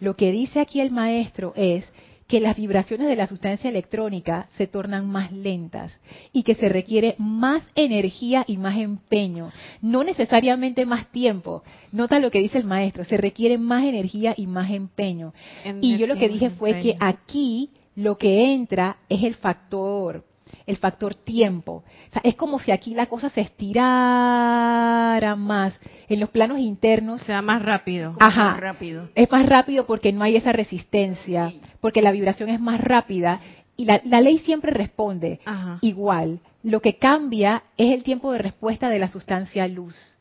lo 0.00 0.16
que 0.16 0.32
dice 0.32 0.60
aquí 0.60 0.80
el 0.80 0.90
maestro 0.90 1.52
es 1.56 1.90
que 2.26 2.40
las 2.40 2.56
vibraciones 2.56 3.08
de 3.08 3.16
la 3.16 3.26
sustancia 3.26 3.68
electrónica 3.68 4.48
se 4.56 4.66
tornan 4.66 5.08
más 5.08 5.32
lentas 5.32 6.00
y 6.32 6.42
que 6.42 6.54
se 6.54 6.68
requiere 6.68 7.14
más 7.18 7.66
energía 7.74 8.44
y 8.46 8.56
más 8.56 8.76
empeño, 8.78 9.52
no 9.82 10.04
necesariamente 10.04 10.86
más 10.86 11.06
tiempo. 11.12 11.62
Nota 11.92 12.18
lo 12.18 12.30
que 12.30 12.40
dice 12.40 12.58
el 12.58 12.64
maestro, 12.64 13.04
se 13.04 13.16
requiere 13.16 13.58
más 13.58 13.84
energía 13.84 14.34
y 14.36 14.46
más 14.46 14.70
empeño. 14.70 15.32
y 15.80 15.96
yo 15.98 16.06
lo 16.06 16.16
que 16.16 16.28
dije 16.28 16.50
fue 16.50 16.80
que 16.80 16.96
aquí 16.98 17.70
lo 17.94 18.16
que 18.16 18.52
entra 18.52 18.96
es 19.08 19.22
el 19.22 19.34
factor 19.34 20.24
el 20.66 20.76
factor 20.78 21.14
tiempo. 21.14 21.84
es 22.22 22.34
como 22.36 22.58
si 22.58 22.72
aquí 22.72 22.94
la 22.94 23.06
cosa 23.06 23.28
se 23.28 23.42
estirara 23.42 25.36
más. 25.36 25.78
En 26.08 26.20
los 26.20 26.30
planos 26.30 26.58
internos. 26.58 27.20
Sea 27.22 27.42
más 27.42 27.62
rápido. 27.62 28.16
Ajá. 28.18 28.52
Más 28.52 28.60
rápido. 28.60 29.08
Es 29.14 29.30
más 29.30 29.46
rápido 29.46 29.86
porque 29.86 30.12
no 30.12 30.24
hay 30.24 30.36
esa 30.36 30.52
resistencia, 30.52 31.52
porque 31.80 32.02
la 32.02 32.12
vibración 32.12 32.48
es 32.48 32.60
más 32.60 32.80
rápida 32.80 33.40
y 33.76 33.84
la, 33.86 34.00
ley 34.20 34.38
siempre 34.38 34.72
responde 34.72 35.40
igual. 35.80 36.40
Lo 36.62 36.80
que 36.80 36.96
cambia 36.96 37.62
es 37.76 37.92
el 37.92 38.02
tiempo 38.02 38.32
de 38.32 38.38
respuesta 38.38 38.88
de 38.88 38.98
la 38.98 39.08
sustancia 39.08 39.68
luz. 39.68 40.16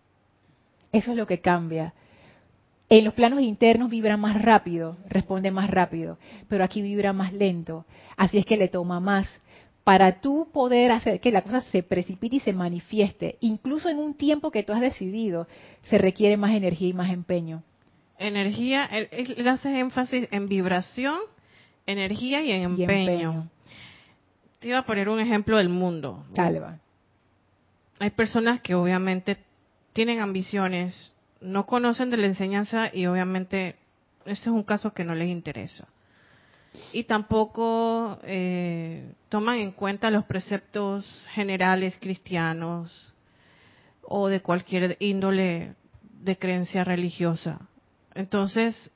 Eso 0.92 1.12
es 1.12 1.18
lo 1.18 1.26
que 1.28 1.40
cambia. 1.40 1.94
En 2.90 3.06
los 3.06 3.14
planos 3.14 3.42
internos 3.42 3.90
vibra 3.90 4.18
más 4.18 4.42
rápido, 4.42 4.98
responde 5.08 5.52
más 5.52 5.70
rápido, 5.70 6.18
pero 6.48 6.64
aquí 6.64 6.82
vibra 6.82 7.14
más 7.14 7.34
lento. 7.34 7.86
Así 8.18 8.38
es 8.38 8.46
que 8.46 8.58
le 8.58 8.68
toma 8.68 9.00
más 9.00 9.28
para 9.84 10.22
tú 10.22 10.50
poder 10.54 10.92
hacer 10.92 11.20
que 11.20 11.32
la 11.32 11.42
cosa 11.42 11.62
se 11.62 11.84
precipite 11.84 12.38
y 12.38 12.40
se 12.40 12.54
manifieste, 12.54 13.38
incluso 13.42 13.90
en 13.90 13.98
un 13.98 14.14
tiempo 14.14 14.52
que 14.52 14.64
tú 14.64 14.72
has 14.72 14.82
decidido, 14.82 15.48
se 15.84 15.98
requiere 15.98 16.38
más 16.38 16.52
energía 16.52 16.88
y 16.88 16.94
más 16.94 17.12
empeño. 17.12 17.64
Energía, 18.18 18.86
él, 18.86 19.48
hace 19.48 19.80
énfasis 19.80 20.28
en 20.32 20.48
vibración, 20.48 21.20
energía 21.86 22.42
y 22.42 22.52
en 22.52 22.64
empeño. 22.64 23.50
Te 24.60 24.70
iba 24.70 24.80
a 24.80 24.86
poner 24.86 25.10
un 25.10 25.20
ejemplo 25.20 25.58
del 25.58 25.68
mundo. 25.68 26.26
Dale, 26.34 26.60
va. 26.60 26.80
Hay 28.00 28.12
personas 28.12 28.62
que 28.62 28.76
obviamente 28.76 29.38
tienen 29.92 30.22
ambiciones, 30.22 31.16
no 31.42 31.66
conocen 31.66 32.10
de 32.10 32.18
la 32.18 32.28
enseñanza 32.28 32.90
y 32.94 33.06
obviamente 33.08 33.76
ese 34.26 34.44
es 34.44 34.48
un 34.48 34.64
caso 34.64 34.94
que 34.94 35.04
no 35.04 35.14
les 35.14 35.28
interesa 35.28 35.88
y 36.92 37.04
tampoco 37.04 38.20
eh, 38.24 39.14
toman 39.30 39.58
en 39.58 39.72
cuenta 39.72 40.12
los 40.12 40.26
preceptos 40.26 41.26
generales 41.32 41.98
cristianos 42.00 43.14
o 44.04 44.28
de 44.28 44.42
cualquier 44.42 44.98
índole 45.00 45.76
de 46.22 46.38
creencia 46.38 46.84
religiosa. 46.84 47.60
Entonces, 48.16 48.92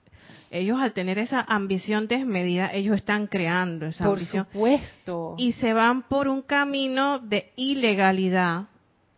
ellos 0.51 0.79
al 0.79 0.93
tener 0.93 1.19
esa 1.19 1.41
ambición 1.41 2.07
desmedida, 2.07 2.71
ellos 2.71 2.95
están 2.95 3.27
creando 3.27 3.87
esa 3.87 4.05
por 4.05 4.13
ambición. 4.17 4.45
supuesto. 4.45 5.35
Y 5.37 5.53
se 5.53 5.73
van 5.73 6.03
por 6.03 6.27
un 6.27 6.41
camino 6.41 7.19
de 7.19 7.51
ilegalidad 7.55 8.67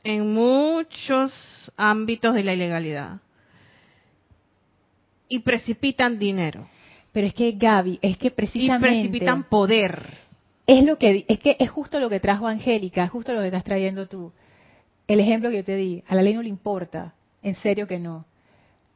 en 0.03 0.33
muchos 0.33 1.71
ámbitos 1.77 2.33
de 2.33 2.43
la 2.43 2.53
ilegalidad. 2.53 3.19
Y 5.27 5.39
precipitan 5.39 6.17
dinero. 6.17 6.67
Pero 7.11 7.27
es 7.27 7.33
que 7.33 7.51
Gaby, 7.53 7.99
es 8.01 8.17
que 8.17 8.31
precisamente... 8.31 8.99
Y 8.99 9.07
precipitan 9.07 9.43
poder. 9.43 10.03
Es 10.67 10.83
lo 10.83 10.97
que 10.97 11.25
es 11.27 11.39
que 11.39 11.57
es 11.59 11.69
justo 11.69 11.99
lo 11.99 12.09
que 12.09 12.19
trajo 12.19 12.47
Angélica, 12.47 13.03
es 13.03 13.09
justo 13.09 13.33
lo 13.33 13.39
que 13.41 13.47
estás 13.47 13.63
trayendo 13.63 14.07
tú. 14.07 14.31
El 15.07 15.19
ejemplo 15.19 15.49
que 15.49 15.57
yo 15.57 15.63
te 15.63 15.75
di, 15.75 16.03
a 16.07 16.13
la 16.13 16.21
ley 16.21 16.35
no 16.35 16.43
le 16.43 16.49
importa, 16.49 17.15
en 17.41 17.55
serio 17.55 17.87
que 17.87 17.97
no. 17.97 18.25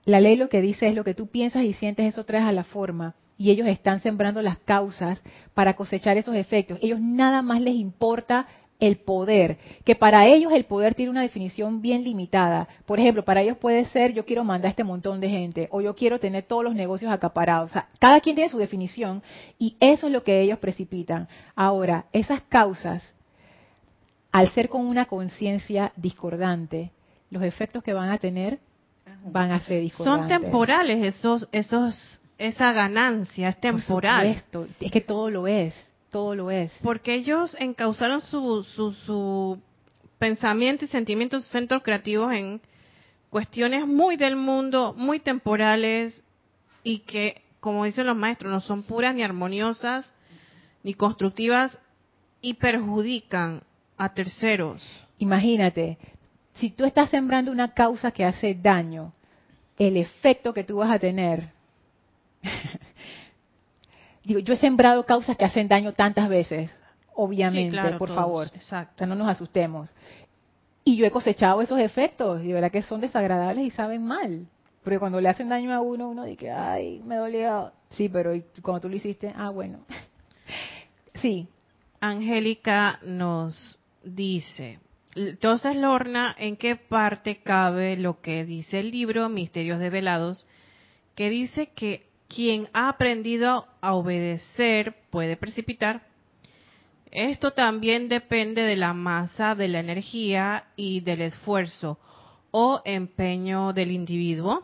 La 0.05 0.21
ley 0.21 0.35
lo 0.35 0.49
que 0.49 0.61
dice 0.61 0.87
es 0.87 0.95
lo 0.95 1.03
que 1.03 1.15
tú 1.15 1.27
piensas 1.27 1.63
y 1.63 1.73
sientes, 1.73 2.05
eso 2.05 2.25
traes 2.25 2.45
a 2.45 2.51
la 2.51 2.63
forma. 2.63 3.15
Y 3.37 3.49
ellos 3.49 3.67
están 3.67 4.01
sembrando 4.01 4.41
las 4.43 4.59
causas 4.59 5.23
para 5.55 5.73
cosechar 5.75 6.17
esos 6.17 6.35
efectos. 6.35 6.77
Ellos 6.81 6.99
nada 7.01 7.41
más 7.41 7.61
les 7.61 7.73
importa 7.73 8.45
el 8.83 8.97
poder, 8.97 9.57
que 9.85 9.95
para 9.95 10.25
ellos 10.25 10.51
el 10.51 10.65
poder 10.65 10.93
tiene 10.93 11.09
una 11.09 11.21
definición 11.21 11.81
bien 11.81 12.03
limitada. 12.03 12.67
Por 12.85 12.99
ejemplo, 12.99 13.23
para 13.23 13.41
ellos 13.41 13.57
puede 13.57 13.85
ser 13.85 14.13
yo 14.13 14.25
quiero 14.25 14.43
mandar 14.43 14.67
a 14.67 14.69
este 14.71 14.83
montón 14.83 15.21
de 15.21 15.29
gente 15.29 15.69
o 15.71 15.79
yo 15.79 15.95
quiero 15.95 16.19
tener 16.19 16.43
todos 16.43 16.65
los 16.65 16.75
negocios 16.75 17.09
acaparados. 17.09 17.71
O 17.71 17.73
sea, 17.73 17.87
cada 17.99 18.19
quien 18.19 18.35
tiene 18.35 18.49
su 18.49 18.57
definición 18.57 19.23
y 19.57 19.77
eso 19.79 20.07
es 20.07 20.13
lo 20.13 20.23
que 20.23 20.41
ellos 20.41 20.59
precipitan. 20.59 21.29
Ahora, 21.55 22.07
esas 22.11 22.41
causas, 22.41 23.15
al 24.33 24.51
ser 24.51 24.67
con 24.67 24.85
una 24.85 25.05
conciencia 25.05 25.93
discordante, 25.95 26.91
los 27.29 27.43
efectos 27.43 27.83
que 27.83 27.93
van 27.93 28.09
a 28.09 28.17
tener 28.17 28.59
van 29.25 29.51
a 29.51 29.61
ser 29.61 29.79
discordantes. 29.79 30.29
Son 30.29 30.41
temporales 30.41 31.15
esos, 31.15 31.47
esos, 31.53 32.19
esa 32.37 32.73
ganancia 32.73 33.47
es 33.47 33.61
temporal. 33.61 34.43
es 34.81 34.91
que 34.91 35.01
todo 35.01 35.29
lo 35.29 35.47
es 35.47 35.73
todo 36.13 36.35
lo 36.35 36.51
es. 36.51 36.71
Porque 36.81 37.15
ellos 37.15 37.57
encauzaron 37.59 38.21
su, 38.21 38.63
su, 38.63 39.59
pensamiento 40.17 40.85
y 40.85 40.87
sentimientos, 40.87 41.43
sus 41.43 41.51
centros 41.51 41.83
creativos 41.83 42.31
en 42.31 42.61
cuestiones 43.29 43.85
muy 43.85 44.15
del 44.15 44.37
mundo, 44.37 44.93
muy 44.95 45.19
temporales 45.19 46.23
y 46.83 46.99
que 46.99 47.41
como 47.59 47.85
dicen 47.85 48.05
los 48.05 48.15
maestros, 48.15 48.51
no 48.51 48.59
son 48.61 48.83
puras 48.83 49.15
ni 49.15 49.23
armoniosas 49.23 50.13
ni 50.83 50.93
constructivas 50.93 51.77
y 52.41 52.55
perjudican 52.55 53.63
a 53.97 54.13
terceros. 54.13 54.83
Imagínate, 55.17 55.97
si 56.55 56.69
tú 56.69 56.83
estás 56.85 57.09
sembrando 57.09 57.51
una 57.51 57.73
causa 57.73 58.11
que 58.11 58.25
hace 58.25 58.53
daño, 58.53 59.13
el 59.77 59.97
efecto 59.97 60.53
que 60.53 60.63
tú 60.63 60.77
vas 60.77 60.91
a 60.91 60.99
tener. 60.99 61.49
Digo, 64.23 64.39
yo 64.39 64.53
he 64.53 64.57
sembrado 64.57 65.05
causas 65.05 65.37
que 65.37 65.45
hacen 65.45 65.67
daño 65.67 65.93
tantas 65.93 66.29
veces, 66.29 66.73
obviamente, 67.13 67.77
por 67.97 68.13
favor. 68.13 68.47
Exacto. 68.53 69.05
no 69.05 69.15
nos 69.15 69.27
asustemos. 69.27 69.93
Y 70.85 70.97
yo 70.97 71.05
he 71.05 71.11
cosechado 71.11 71.61
esos 71.61 71.79
efectos, 71.79 72.41
y 72.41 72.47
de 72.47 72.53
verdad 72.53 72.71
que 72.71 72.81
son 72.81 73.01
desagradables 73.01 73.65
y 73.65 73.71
saben 73.71 74.05
mal. 74.05 74.47
Porque 74.83 74.99
cuando 74.99 75.21
le 75.21 75.29
hacen 75.29 75.49
daño 75.49 75.73
a 75.73 75.79
uno, 75.79 76.09
uno 76.09 76.25
dice, 76.25 76.51
ay, 76.51 77.01
me 77.05 77.15
dolía. 77.15 77.71
Sí, 77.89 78.09
pero 78.09 78.33
cuando 78.61 78.81
tú 78.81 78.89
lo 78.89 78.95
hiciste, 78.95 79.33
ah, 79.35 79.49
bueno. 79.49 79.79
sí. 81.15 81.47
Angélica 82.01 82.99
nos 83.03 83.79
dice, 84.03 84.79
entonces 85.15 85.75
Lorna, 85.75 86.35
¿en 86.37 86.57
qué 86.57 86.75
parte 86.75 87.37
cabe 87.37 87.95
lo 87.97 88.19
que 88.21 88.45
dice 88.45 88.79
el 88.79 88.91
libro 88.91 89.29
Misterios 89.29 89.79
Develados? 89.79 90.45
Que 91.15 91.29
dice 91.29 91.67
que 91.67 92.07
quien 92.33 92.69
ha 92.73 92.89
aprendido 92.89 93.67
a 93.81 93.93
obedecer 93.93 94.95
puede 95.09 95.37
precipitar. 95.37 96.01
Esto 97.11 97.51
también 97.51 98.09
depende 98.09 98.63
de 98.63 98.75
la 98.75 98.93
masa 98.93 99.53
de 99.53 99.67
la 99.67 99.79
energía 99.79 100.65
y 100.75 101.01
del 101.01 101.21
esfuerzo 101.21 101.99
o 102.51 102.81
empeño 102.85 103.73
del 103.73 103.91
individuo. 103.91 104.63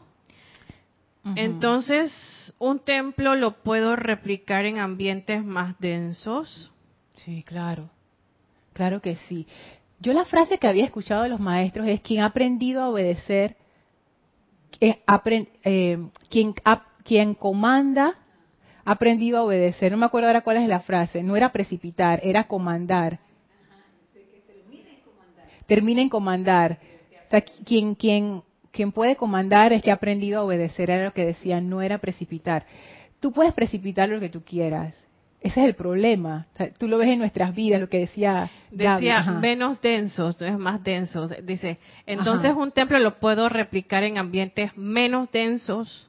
Entonces, 1.36 2.54
un 2.58 2.80
templo 2.80 3.36
lo 3.36 3.62
puedo 3.62 3.96
replicar 3.96 4.66
en 4.66 4.80
ambientes 4.80 5.44
más 5.46 5.80
densos. 5.80 6.72
Sí, 7.18 7.44
claro. 7.44 7.92
Claro 8.74 9.00
que 9.00 9.16
sí. 9.16 9.46
Yo 10.00 10.14
la 10.14 10.26
frase 10.26 10.58
que 10.58 10.68
había 10.68 10.86
escuchado 10.86 11.24
de 11.24 11.30
los 11.30 11.40
maestros 11.40 11.88
es 11.88 12.02
quien 12.02 12.22
ha 12.22 12.28
aprendido 12.28 12.82
a 12.82 12.90
obedecer, 12.90 13.58
eh, 14.80 15.04
quien, 16.30 16.56
quien 17.10 17.34
comanda 17.34 18.14
ha 18.86 18.92
aprendido 18.92 19.40
a 19.40 19.44
obedecer. 19.44 19.92
No 19.92 19.98
me 19.98 20.06
acuerdo 20.06 20.28
ahora 20.28 20.42
cuál 20.42 20.58
es 20.58 20.68
la 20.68 20.82
frase. 20.82 21.24
No 21.24 21.36
era 21.36 21.52
precipitar, 21.52 22.20
era 22.22 22.44
comandar. 22.44 23.18
Termina 25.66 26.04
en 26.04 26.10
comandar. 26.10 26.78
O 27.26 27.30
sea, 27.32 27.42
quien, 27.42 27.96
quien 27.96 28.44
quien 28.72 28.92
puede 28.92 29.16
comandar 29.16 29.74
es 29.74 29.82
que 29.82 29.90
ha 29.90 29.96
aprendido 29.96 30.40
a 30.40 30.44
obedecer, 30.44 30.92
era 30.92 31.06
lo 31.06 31.14
que 31.14 31.26
decía, 31.26 31.60
no 31.60 31.82
era 31.82 31.98
precipitar. 31.98 32.68
Tú 33.20 33.32
puedes 33.32 33.54
precipitar 33.54 34.08
lo 34.08 34.20
que 34.20 34.30
tú 34.30 34.44
quieras. 34.44 34.96
Ese 35.42 35.62
es 35.62 35.66
el 35.66 35.74
problema. 35.74 36.46
tú 36.78 36.88
lo 36.88 37.00
ves 37.00 37.10
en 37.10 37.18
nuestras 37.18 37.56
vidas, 37.56 37.82
lo 37.82 37.90
que 37.90 38.00
decía. 38.00 38.52
Decía 38.70 39.24
menos 39.42 39.82
densos, 39.82 40.40
no 40.40 40.46
es 40.46 40.60
más 40.60 40.84
densos. 40.84 41.34
Dice, 41.44 41.80
entonces 42.06 42.54
un 42.56 42.72
templo 42.72 43.00
lo 43.00 43.20
puedo 43.20 43.50
replicar 43.50 44.04
en 44.04 44.20
ambientes 44.20 44.78
menos 44.78 45.32
densos. 45.32 46.09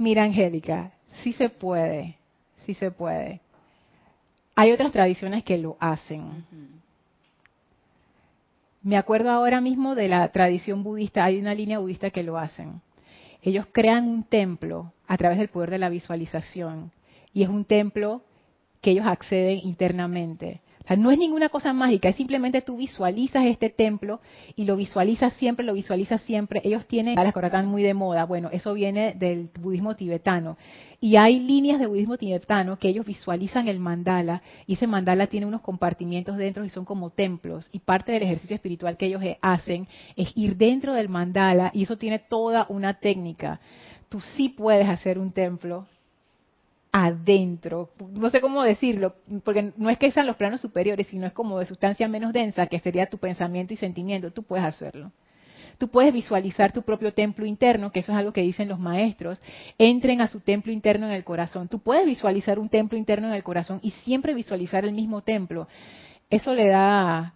Mira, 0.00 0.24
Angélica, 0.24 0.92
sí 1.22 1.34
se 1.34 1.50
puede, 1.50 2.16
sí 2.64 2.72
se 2.72 2.90
puede. 2.90 3.42
Hay 4.54 4.72
otras 4.72 4.92
tradiciones 4.92 5.44
que 5.44 5.58
lo 5.58 5.76
hacen. 5.78 6.46
Me 8.80 8.96
acuerdo 8.96 9.28
ahora 9.28 9.60
mismo 9.60 9.94
de 9.94 10.08
la 10.08 10.26
tradición 10.32 10.82
budista, 10.82 11.26
hay 11.26 11.38
una 11.38 11.54
línea 11.54 11.80
budista 11.80 12.08
que 12.08 12.22
lo 12.22 12.38
hacen. 12.38 12.80
Ellos 13.42 13.66
crean 13.72 14.08
un 14.08 14.24
templo 14.24 14.90
a 15.06 15.18
través 15.18 15.36
del 15.36 15.48
poder 15.48 15.68
de 15.68 15.76
la 15.76 15.90
visualización 15.90 16.92
y 17.34 17.42
es 17.42 17.50
un 17.50 17.66
templo 17.66 18.22
que 18.80 18.92
ellos 18.92 19.06
acceden 19.06 19.60
internamente 19.64 20.62
no 20.96 21.10
es 21.10 21.18
ninguna 21.18 21.50
cosa 21.50 21.72
mágica, 21.72 22.08
es 22.08 22.16
simplemente 22.16 22.62
tú 22.62 22.76
visualizas 22.76 23.44
este 23.44 23.70
templo 23.70 24.20
y 24.56 24.64
lo 24.64 24.76
visualizas 24.76 25.32
siempre, 25.34 25.64
lo 25.64 25.74
visualizas 25.74 26.20
siempre. 26.22 26.62
Ellos 26.64 26.86
tienen 26.86 27.14
las 27.14 27.36
están 27.36 27.66
muy 27.66 27.82
de 27.82 27.94
moda. 27.94 28.24
Bueno, 28.24 28.48
eso 28.52 28.74
viene 28.74 29.14
del 29.14 29.50
budismo 29.60 29.94
tibetano. 29.94 30.56
Y 31.00 31.16
hay 31.16 31.40
líneas 31.40 31.78
de 31.78 31.86
budismo 31.86 32.16
tibetano 32.16 32.78
que 32.78 32.88
ellos 32.88 33.06
visualizan 33.06 33.68
el 33.68 33.78
mandala 33.78 34.42
y 34.66 34.74
ese 34.74 34.86
mandala 34.86 35.28
tiene 35.28 35.46
unos 35.46 35.60
compartimientos 35.60 36.36
dentro 36.36 36.64
y 36.64 36.70
son 36.70 36.84
como 36.84 37.10
templos. 37.10 37.68
Y 37.72 37.80
parte 37.80 38.12
del 38.12 38.24
ejercicio 38.24 38.56
espiritual 38.56 38.96
que 38.96 39.06
ellos 39.06 39.22
hacen 39.40 39.86
es 40.16 40.32
ir 40.34 40.56
dentro 40.56 40.94
del 40.94 41.08
mandala 41.08 41.70
y 41.72 41.84
eso 41.84 41.96
tiene 41.98 42.18
toda 42.18 42.66
una 42.68 42.94
técnica. 42.94 43.60
Tú 44.08 44.20
sí 44.20 44.48
puedes 44.48 44.88
hacer 44.88 45.18
un 45.18 45.32
templo 45.32 45.86
adentro, 46.92 47.90
no 48.14 48.30
sé 48.30 48.40
cómo 48.40 48.62
decirlo, 48.62 49.14
porque 49.44 49.72
no 49.76 49.90
es 49.90 49.98
que 49.98 50.10
sean 50.10 50.26
los 50.26 50.36
planos 50.36 50.60
superiores, 50.60 51.06
sino 51.06 51.26
es 51.26 51.32
como 51.32 51.58
de 51.58 51.66
sustancia 51.66 52.08
menos 52.08 52.32
densa, 52.32 52.66
que 52.66 52.80
sería 52.80 53.08
tu 53.08 53.18
pensamiento 53.18 53.72
y 53.72 53.76
sentimiento, 53.76 54.32
tú 54.32 54.42
puedes 54.42 54.66
hacerlo. 54.66 55.12
Tú 55.78 55.88
puedes 55.88 56.12
visualizar 56.12 56.72
tu 56.72 56.82
propio 56.82 57.14
templo 57.14 57.46
interno, 57.46 57.90
que 57.90 58.00
eso 58.00 58.12
es 58.12 58.18
algo 58.18 58.34
que 58.34 58.42
dicen 58.42 58.68
los 58.68 58.78
maestros, 58.78 59.40
entren 59.78 60.20
a 60.20 60.26
su 60.26 60.40
templo 60.40 60.72
interno 60.72 61.06
en 61.06 61.12
el 61.12 61.24
corazón. 61.24 61.68
Tú 61.68 61.78
puedes 61.78 62.04
visualizar 62.04 62.58
un 62.58 62.68
templo 62.68 62.98
interno 62.98 63.28
en 63.28 63.34
el 63.34 63.42
corazón 63.42 63.80
y 63.82 63.92
siempre 63.92 64.34
visualizar 64.34 64.84
el 64.84 64.92
mismo 64.92 65.22
templo. 65.22 65.68
Eso 66.28 66.54
le 66.54 66.68
da... 66.68 67.34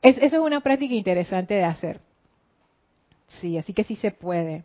eso 0.00 0.20
es 0.22 0.32
una 0.32 0.60
práctica 0.60 0.94
interesante 0.94 1.52
de 1.52 1.64
hacer. 1.64 2.00
Sí, 3.40 3.58
así 3.58 3.74
que 3.74 3.84
sí 3.84 3.96
se 3.96 4.10
puede. 4.10 4.64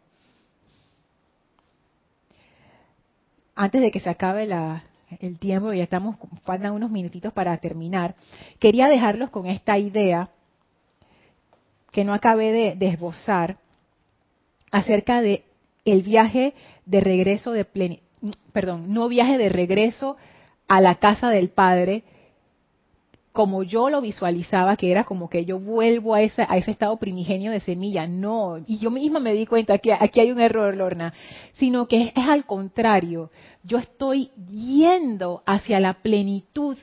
Antes 3.56 3.82
de 3.82 3.92
que 3.92 4.00
se 4.00 4.10
acabe 4.10 4.48
el 5.20 5.40
tiempo, 5.40 5.74
ya 5.74 5.84
estamos, 5.84 6.18
faltan 6.44 6.74
unos 6.74 6.90
minutitos 6.90 7.34
para 7.34 7.56
terminar, 7.58 8.16
quería 8.60 8.88
dejarlos 8.88 9.30
con 9.30 9.46
esta 9.46 9.78
idea 9.78 10.30
que 11.92 12.04
no 12.04 12.14
acabé 12.14 12.76
de, 12.76 12.88
esbozar 12.88 13.58
acerca 14.72 15.22
de 15.22 15.44
el 15.86 16.02
viaje 16.02 16.54
de 16.86 17.00
regreso 17.02 17.52
de 17.52 17.66
perdón, 18.52 18.94
no 18.94 19.08
viaje 19.08 19.38
de 19.38 19.50
regreso 19.50 20.18
a 20.68 20.82
la 20.82 20.96
casa 20.96 21.30
del 21.30 21.50
Padre, 21.50 22.04
como 23.34 23.64
yo 23.64 23.90
lo 23.90 24.00
visualizaba, 24.00 24.78
que 24.78 24.92
era 24.92 25.06
como 25.06 25.28
que 25.28 25.44
yo 25.44 25.60
vuelvo 25.60 26.14
a, 26.14 26.22
ese, 26.22 26.46
a 26.48 26.56
ese 26.56 26.70
estado 26.70 26.96
primigenio 26.98 27.52
de 27.52 27.62
semilla. 27.62 28.06
No, 28.06 28.60
y 28.68 28.78
yo 28.78 28.92
misma 28.92 29.20
me 29.20 29.34
di 29.34 29.48
cuenta 29.48 29.80
que 29.80 29.92
aquí 29.92 30.20
hay 30.20 30.32
un 30.32 30.40
error, 30.40 30.76
Lorna, 30.76 31.14
sino 31.54 31.88
que 31.88 32.14
es, 32.16 32.28
al 32.28 32.46
contrario. 32.46 33.32
Yo 33.64 33.80
estoy 33.80 34.30
yendo 34.48 35.42
hacia 35.48 35.80
la 35.80 35.96
plenitud, 35.96 36.78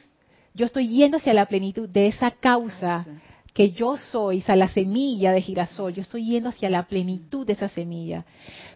yo 0.52 0.66
estoy 0.66 0.88
yendo 0.88 1.18
hacia 1.18 1.34
la 1.34 1.46
plenitud 1.46 1.88
de 1.88 2.08
esa 2.08 2.32
causa 2.32 3.06
que 3.54 3.70
yo 3.70 3.96
soy, 3.96 4.44
o 4.48 4.56
la 4.56 4.68
semilla 4.68 5.30
de 5.30 5.42
girasol, 5.42 5.94
yo 5.94 6.02
estoy 6.02 6.24
yendo 6.24 6.48
hacia 6.48 6.68
la 6.68 6.82
plenitud 6.88 7.46
de 7.46 7.52
esa 7.52 7.68
semilla. 7.68 8.24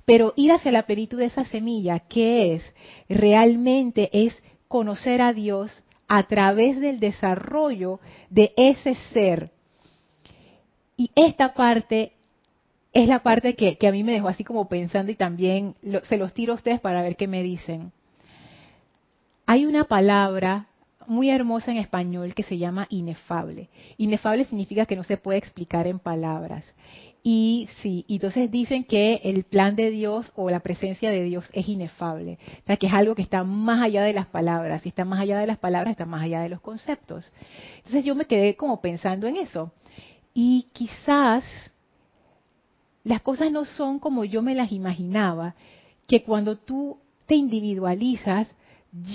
Pero 0.05 0.33
ir 0.37 0.53
hacia 0.53 0.71
la 0.71 0.87
plenitud 0.87 1.19
de 1.19 1.27
esa 1.27 1.45
semilla, 1.45 1.99
¿qué 1.99 2.55
es? 2.55 2.73
Realmente 3.09 4.11
es 4.13 4.41
conocer 4.69 5.21
a 5.23 5.33
Dios 5.33 5.85
a 6.09 6.23
través 6.25 6.81
del 6.81 7.01
desarrollo 7.01 8.01
de 8.31 8.53
ese 8.57 8.95
ser. 9.13 9.51
Y 10.97 11.11
esta 11.15 11.55
parte 11.55 12.13
es 12.93 13.09
la 13.09 13.23
parte 13.23 13.57
que, 13.57 13.77
a 13.87 13.93
mí 13.93 14.05
me 14.05 14.13
dejó 14.13 14.29
así 14.29 14.45
como 14.45 14.69
pensando 14.69 15.11
y 15.11 15.17
también 15.17 15.75
se 16.05 16.17
los 16.17 16.33
tiro 16.33 16.53
a 16.53 16.57
ustedes 16.57 16.81
para 16.81 17.03
ver 17.03 17.17
qué 17.17 17.27
me 17.27 17.43
dicen. 17.43 17.93
Hay 19.47 19.67
una 19.67 19.85
palabra 19.85 20.69
muy 21.07 21.29
hermosa 21.29 21.71
en 21.73 21.79
español 21.79 22.35
que 22.35 22.45
se 22.45 22.57
llama 22.57 22.87
inefable. 22.89 23.69
Inefable 23.99 24.45
significa 24.45 24.87
que 24.87 24.97
no 24.97 25.03
se 25.03 25.17
puede 25.17 25.39
explicar 25.39 25.87
en 25.87 25.99
palabras. 25.99 26.65
Y 27.27 27.71
sí, 27.81 28.05
entonces 28.07 28.51
dicen 28.51 28.85
que 28.85 29.23
el 29.25 29.45
plan 29.45 29.77
de 29.77 29.91
Dios 29.91 30.31
o 30.37 30.51
la 30.51 30.61
presencia 30.61 31.11
de 31.11 31.23
Dios 31.23 31.49
es 31.55 31.67
inefable. 31.67 32.39
O 32.63 32.67
sea, 32.67 32.77
que 32.77 32.87
es 32.87 32.93
algo 32.93 33.15
que 33.15 33.23
está 33.23 33.45
más 33.45 33.83
allá 33.83 34.03
de 34.03 34.13
las 34.13 34.27
palabras. 34.27 34.83
Si 34.83 34.91
está 34.91 35.07
más 35.07 35.21
allá 35.23 35.39
de 35.39 35.47
las 35.47 35.57
palabras, 35.57 35.93
está 35.93 36.05
más 36.05 36.23
allá 36.23 36.43
de 36.43 36.51
los 36.51 36.61
conceptos. 36.61 37.33
Entonces 37.79 38.05
yo 38.05 38.15
me 38.15 38.27
quedé 38.27 38.57
como 38.57 38.83
pensando 38.83 39.27
en 39.27 39.37
eso. 39.37 39.73
Y 40.35 40.67
quizás 40.75 41.45
las 43.05 43.23
cosas 43.23 43.51
no 43.51 43.65
son 43.65 44.01
como 44.01 44.27
yo 44.27 44.43
me 44.43 44.55
las 44.55 44.71
imaginaba, 44.71 45.55
que 46.07 46.25
cuando 46.25 46.59
tú 46.59 46.99
te 47.25 47.37
individualizas, 47.37 48.55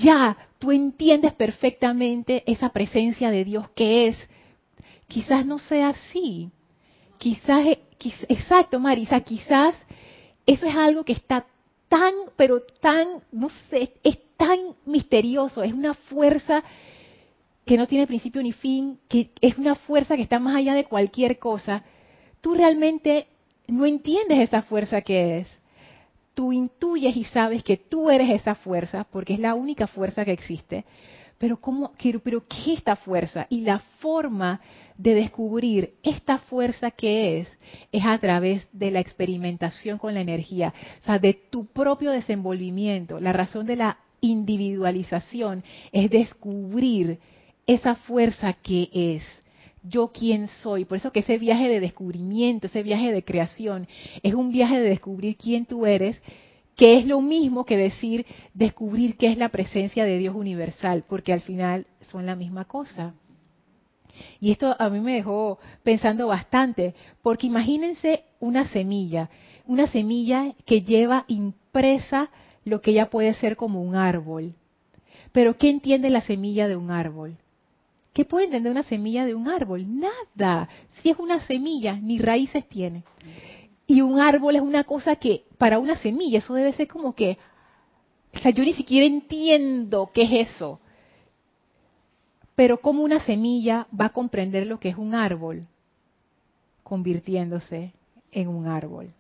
ya 0.02 0.36
tú 0.58 0.72
entiendes 0.72 1.34
perfectamente 1.34 2.44
esa 2.48 2.70
presencia 2.70 3.30
de 3.30 3.46
Dios 3.46 3.70
que 3.76 4.08
es. 4.08 4.18
Quizás 5.08 5.46
no 5.46 5.60
sea 5.60 5.90
así. 5.90 6.50
Quizás 7.20 7.68
exacto, 8.28 8.80
Marisa, 8.80 9.20
quizás 9.22 9.76
eso 10.46 10.66
es 10.66 10.76
algo 10.76 11.04
que 11.04 11.14
está 11.14 11.46
tan, 11.88 12.14
pero 12.36 12.62
tan, 12.82 13.08
no 13.32 13.50
sé, 13.70 13.94
es 14.04 14.18
tan 14.38 14.60
misterioso, 14.86 15.64
es 15.64 15.74
una 15.74 15.94
fuerza 15.94 16.64
que 17.66 17.78
no 17.78 17.88
tiene 17.88 18.08
principio 18.08 18.42
ni 18.42 18.52
fin, 18.52 19.00
que 19.08 19.30
es 19.42 19.58
una 19.58 19.76
fuerza 19.76 20.16
que 20.16 20.24
está 20.24 20.40
más 20.40 20.56
allá 20.56 20.74
de 20.74 20.86
cualquier 20.86 21.38
cosa. 21.38 21.84
Tú 22.42 22.56
realmente 22.56 23.28
no 23.68 23.86
entiendes 23.86 24.40
esa 24.40 24.64
fuerza 24.64 25.02
que 25.02 25.40
es. 25.40 25.60
Tú 26.34 26.52
intuyes 26.52 27.16
y 27.16 27.26
sabes 27.26 27.64
que 27.64 27.78
tú 27.78 28.10
eres 28.10 28.30
esa 28.30 28.56
fuerza, 28.56 29.04
porque 29.12 29.34
es 29.34 29.40
la 29.40 29.54
única 29.54 29.88
fuerza 29.88 30.26
que 30.26 30.32
existe. 30.32 30.86
Pero 31.40 31.60
cómo, 31.60 31.94
pero 32.24 32.44
qué 32.48 32.74
es 32.74 32.80
esta 32.80 32.98
fuerza? 32.98 33.48
Y 33.50 33.62
la 33.62 33.80
forma 34.00 34.60
de 34.98 35.16
descubrir 35.16 35.94
esta 36.04 36.38
fuerza 36.38 36.92
que 36.92 37.40
es 37.40 37.48
es 37.92 38.06
a 38.06 38.18
través 38.20 38.68
de 38.74 38.92
la 38.92 39.00
experimentación 39.00 39.98
con 39.98 40.14
la 40.14 40.20
energía, 40.20 40.74
o 41.02 41.06
sea, 41.06 41.18
de 41.18 41.34
tu 41.34 41.66
propio 41.68 42.12
desenvolvimiento. 42.12 43.22
La 43.22 43.32
razón 43.32 43.66
de 43.66 43.78
la 43.78 43.98
individualización 44.20 45.64
es 45.94 46.10
descubrir 46.10 47.20
esa 47.66 47.96
fuerza 47.96 48.54
que 48.54 48.90
es 48.92 49.24
yo 49.84 50.12
quién 50.12 50.48
soy. 50.48 50.84
Por 50.84 50.98
eso 50.98 51.12
que 51.12 51.22
ese 51.22 51.38
viaje 51.38 51.70
de 51.70 51.80
descubrimiento, 51.80 52.68
ese 52.68 52.84
viaje 52.84 53.14
de 53.14 53.24
creación, 53.24 53.88
es 54.24 54.34
un 54.34 54.52
viaje 54.52 54.80
de 54.80 54.90
descubrir 54.90 55.38
quién 55.38 55.66
tú 55.66 55.86
eres, 55.86 56.22
que 56.80 56.98
es 56.98 57.06
lo 57.06 57.20
mismo 57.20 57.66
que 57.66 57.76
decir 57.76 58.26
descubrir 58.54 59.18
qué 59.18 59.28
es 59.28 59.38
la 59.38 59.50
presencia 59.50 60.06
de 60.06 60.18
Dios 60.18 60.34
universal, 60.34 61.04
porque 61.10 61.34
al 61.34 61.42
final 61.42 61.86
son 62.04 62.26
la 62.26 62.38
misma 62.38 62.64
cosa. 62.64 63.16
Y 64.40 64.52
esto 64.52 64.74
a 64.80 64.90
mí 64.90 65.02
me 65.02 65.16
dejó 65.16 65.60
pensando 65.84 66.28
bastante, 66.28 66.96
porque 67.22 67.48
imagínense 67.48 68.24
una 68.40 68.64
semilla, 68.64 69.30
una 69.68 69.88
semilla 69.88 70.54
que 70.66 70.82
lleva 70.82 71.26
impresa 71.28 72.30
lo 72.64 72.80
que 72.80 72.94
ya 72.94 73.10
puede 73.10 73.34
ser 73.34 73.58
como 73.58 73.82
un 73.82 73.96
árbol. 73.98 74.56
Pero 75.34 75.58
¿qué 75.58 75.70
entiende 75.70 76.10
la 76.10 76.22
semilla 76.22 76.70
de 76.70 76.78
un 76.78 76.92
árbol? 76.92 77.36
¿Qué 78.14 78.24
puede 78.24 78.46
entender 78.46 78.72
una 78.72 78.84
semilla 78.84 79.26
de 79.26 79.36
un 79.36 79.50
árbol? 79.50 79.86
Nada. 80.00 80.70
Si 81.02 81.10
es 81.10 81.20
una 81.20 81.42
semilla, 81.42 82.00
ni 82.02 82.20
raíces 82.20 82.66
tiene. 82.70 83.04
Y 83.86 84.00
un 84.00 84.22
árbol 84.22 84.56
es 84.56 84.62
una 84.62 84.86
cosa 84.86 85.18
que, 85.18 85.44
para 85.60 85.78
una 85.78 85.96
semilla, 85.98 86.40
eso 86.40 86.56
debe 86.56 86.74
ser 86.74 86.88
como 86.88 87.14
que, 87.14 87.38
o 88.34 88.40
sea, 88.40 88.50
yo 88.50 88.64
ni 88.64 88.74
siquiera 88.74 89.06
entiendo 89.06 90.10
qué 90.12 90.24
es 90.24 90.50
eso. 90.50 90.80
Pero 92.56 92.82
¿cómo 92.82 93.04
una 93.04 93.24
semilla 93.24 93.86
va 93.98 94.06
a 94.06 94.14
comprender 94.14 94.66
lo 94.66 94.80
que 94.80 94.90
es 94.90 94.98
un 94.98 95.14
árbol? 95.14 95.68
Convirtiéndose 96.82 97.94
en 98.32 98.48
un 98.48 98.66
árbol. 98.66 99.14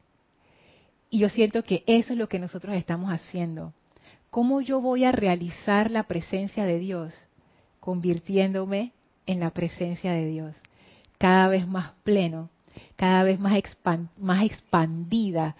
Y 1.12 1.20
yo 1.20 1.30
siento 1.30 1.64
que 1.64 1.84
eso 1.86 2.14
es 2.14 2.20
lo 2.20 2.28
que 2.28 2.40
nosotros 2.40 2.76
estamos 2.76 3.12
haciendo. 3.12 3.74
¿Cómo 4.32 4.62
yo 4.62 4.82
voy 4.82 5.04
a 5.04 5.12
realizar 5.12 5.92
la 5.92 6.04
presencia 6.04 6.66
de 6.66 6.80
Dios? 6.80 7.14
convirtiéndome 7.80 8.92
en 9.26 9.40
la 9.40 9.52
presencia 9.52 10.12
de 10.12 10.28
Dios, 10.28 10.56
cada 11.18 11.48
vez 11.48 11.68
más 11.68 11.94
pleno, 12.04 12.50
cada 12.96 13.24
vez 13.24 13.40
más, 13.40 13.54
más 14.18 14.44
expandida. 14.44 15.56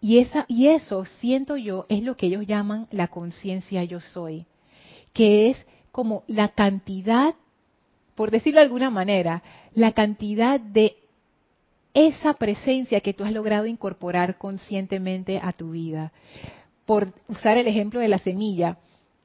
Y, 0.00 0.18
esa, 0.18 0.46
y 0.48 0.68
eso, 0.68 1.04
siento 1.04 1.56
yo, 1.56 1.86
es 1.88 2.02
lo 2.02 2.16
que 2.16 2.26
ellos 2.26 2.46
llaman 2.46 2.86
la 2.90 3.08
conciencia 3.08 3.84
yo 3.84 4.00
soy, 4.00 4.46
que 5.12 5.50
es 5.50 5.66
como 5.92 6.24
la 6.26 6.48
cantidad, 6.48 7.34
por 8.14 8.30
decirlo 8.30 8.60
de 8.60 8.66
alguna 8.66 8.90
manera, 8.90 9.42
la 9.74 9.92
cantidad 9.92 10.58
de 10.58 10.96
esa 11.92 12.34
presencia 12.34 13.00
que 13.00 13.12
tú 13.12 13.24
has 13.24 13.32
logrado 13.32 13.66
incorporar 13.66 14.38
conscientemente 14.38 15.40
a 15.42 15.52
tu 15.52 15.72
vida. 15.72 16.12
Por 16.86 17.12
usar 17.28 17.58
el 17.58 17.66
ejemplo 17.66 18.00
de 18.00 18.08
la 18.08 18.18
semilla, 18.18 18.78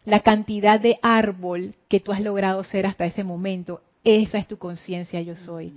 la 0.04 0.22
cantidad 0.22 0.80
de 0.80 1.00
árbol 1.02 1.76
que 1.88 2.00
tú 2.00 2.12
has 2.12 2.22
logrado 2.22 2.64
ser 2.64 2.86
hasta 2.86 3.06
ese 3.06 3.24
momento. 3.24 3.82
Esa 4.04 4.38
es 4.38 4.48
tu 4.48 4.58
conciencia, 4.58 5.22
yo 5.22 5.36
soy. 5.36 5.74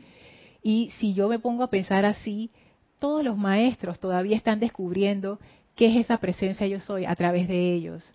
Y 0.63 0.91
si 0.99 1.15
yo 1.15 1.29
me 1.29 1.39
pongo 1.39 1.63
a 1.63 1.71
pensar 1.71 2.05
así, 2.05 2.51
todos 2.99 3.25
los 3.25 3.37
maestros 3.37 3.99
todavía 3.99 4.37
están 4.37 4.61
descubriendo 4.61 5.39
qué 5.75 5.87
es 5.87 6.05
esa 6.05 6.19
presencia 6.19 6.67
yo 6.67 6.81
soy 6.81 7.05
a 7.05 7.15
través 7.15 7.49
de 7.49 7.73
ellos, 7.73 8.15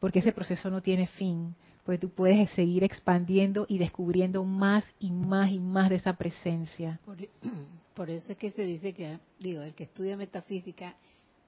porque 0.00 0.18
ese 0.18 0.32
proceso 0.32 0.70
no 0.70 0.82
tiene 0.82 1.06
fin, 1.06 1.54
porque 1.84 1.98
tú 1.98 2.10
puedes 2.10 2.50
seguir 2.50 2.84
expandiendo 2.84 3.64
y 3.68 3.78
descubriendo 3.78 4.44
más 4.44 4.84
y 5.00 5.10
más 5.10 5.50
y 5.50 5.58
más 5.58 5.88
de 5.88 5.96
esa 5.96 6.12
presencia. 6.14 7.00
Por, 7.04 7.16
por 7.94 8.10
eso 8.10 8.32
es 8.32 8.38
que 8.38 8.50
se 8.50 8.62
dice 8.62 8.92
que, 8.92 9.18
digo, 9.38 9.62
el 9.62 9.74
que 9.74 9.84
estudia 9.84 10.16
metafísica 10.16 10.94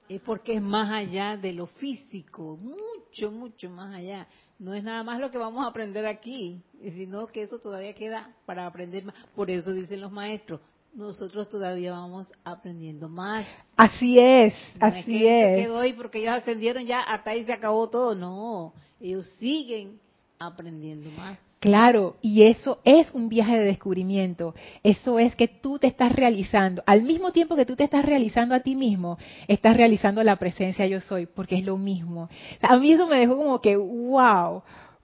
es 0.08 0.20
porque 0.22 0.54
es 0.54 0.62
más 0.62 0.90
allá 0.90 1.36
de 1.36 1.52
lo 1.52 1.66
físico, 1.66 2.56
mucho, 2.56 3.30
mucho 3.30 3.70
más 3.70 3.94
allá. 3.94 4.26
No 4.58 4.74
es 4.74 4.82
nada 4.82 5.04
más 5.04 5.20
lo 5.20 5.30
que 5.30 5.38
vamos 5.38 5.64
a 5.64 5.68
aprender 5.68 6.04
aquí, 6.04 6.60
sino 6.82 7.28
que 7.28 7.42
eso 7.42 7.60
todavía 7.60 7.94
queda 7.94 8.34
para 8.44 8.66
aprender 8.66 9.04
más. 9.04 9.14
Por 9.36 9.50
eso 9.50 9.72
dicen 9.72 10.00
los 10.00 10.10
maestros, 10.10 10.60
nosotros 10.94 11.48
todavía 11.48 11.92
vamos 11.92 12.32
aprendiendo 12.44 13.08
más. 13.08 13.46
Así 13.76 14.18
es, 14.18 14.54
así 14.78 15.26
es. 15.26 15.66
Que 15.66 15.94
porque 15.96 16.18
ellos 16.18 16.34
ascendieron 16.34 16.86
ya, 16.86 17.00
hasta 17.00 17.30
ahí 17.30 17.44
se 17.44 17.52
acabó 17.52 17.88
todo. 17.88 18.14
No, 18.14 18.72
ellos 19.00 19.26
siguen 19.38 19.98
aprendiendo 20.38 21.10
más. 21.12 21.38
Claro, 21.60 22.16
y 22.22 22.44
eso 22.44 22.80
es 22.84 23.10
un 23.12 23.28
viaje 23.28 23.58
de 23.58 23.66
descubrimiento. 23.66 24.54
Eso 24.82 25.18
es 25.18 25.36
que 25.36 25.46
tú 25.46 25.78
te 25.78 25.88
estás 25.88 26.10
realizando. 26.10 26.82
Al 26.86 27.02
mismo 27.02 27.32
tiempo 27.32 27.54
que 27.54 27.66
tú 27.66 27.76
te 27.76 27.84
estás 27.84 28.02
realizando 28.02 28.54
a 28.54 28.60
ti 28.60 28.74
mismo, 28.74 29.18
estás 29.46 29.76
realizando 29.76 30.24
la 30.24 30.36
presencia 30.36 30.86
yo 30.86 31.00
soy, 31.02 31.26
porque 31.26 31.56
es 31.56 31.64
lo 31.66 31.76
mismo. 31.76 32.30
A 32.62 32.78
mí 32.78 32.92
eso 32.92 33.06
me 33.06 33.18
dejó 33.18 33.36
como 33.36 33.60
que, 33.60 33.76
wow, 33.76 34.62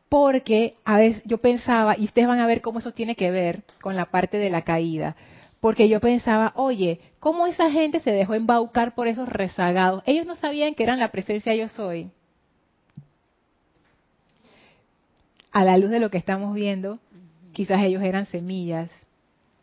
porque 0.08 0.76
a 0.86 0.96
veces 0.96 1.22
yo 1.26 1.36
pensaba, 1.36 1.94
y 1.98 2.04
ustedes 2.04 2.26
van 2.26 2.40
a 2.40 2.46
ver 2.46 2.62
cómo 2.62 2.78
eso 2.78 2.92
tiene 2.92 3.16
que 3.16 3.30
ver 3.30 3.62
con 3.82 3.94
la 3.94 4.06
parte 4.06 4.38
de 4.38 4.48
la 4.48 4.62
caída, 4.62 5.14
porque 5.60 5.88
yo 5.88 6.00
pensaba, 6.00 6.52
oye, 6.56 7.00
¿cómo 7.18 7.46
esa 7.46 7.70
gente 7.70 8.00
se 8.00 8.12
dejó 8.12 8.34
embaucar 8.34 8.94
por 8.94 9.08
esos 9.08 9.28
rezagados? 9.28 10.02
Ellos 10.06 10.26
no 10.26 10.34
sabían 10.36 10.74
que 10.74 10.82
eran 10.82 10.98
la 10.98 11.10
presencia 11.10 11.54
yo 11.54 11.68
soy. 11.68 12.10
a 15.56 15.64
la 15.64 15.78
luz 15.78 15.88
de 15.88 16.00
lo 16.00 16.10
que 16.10 16.18
estamos 16.18 16.54
viendo, 16.54 16.98
quizás 17.54 17.82
ellos 17.82 18.02
eran 18.02 18.26
semillas. 18.26 18.90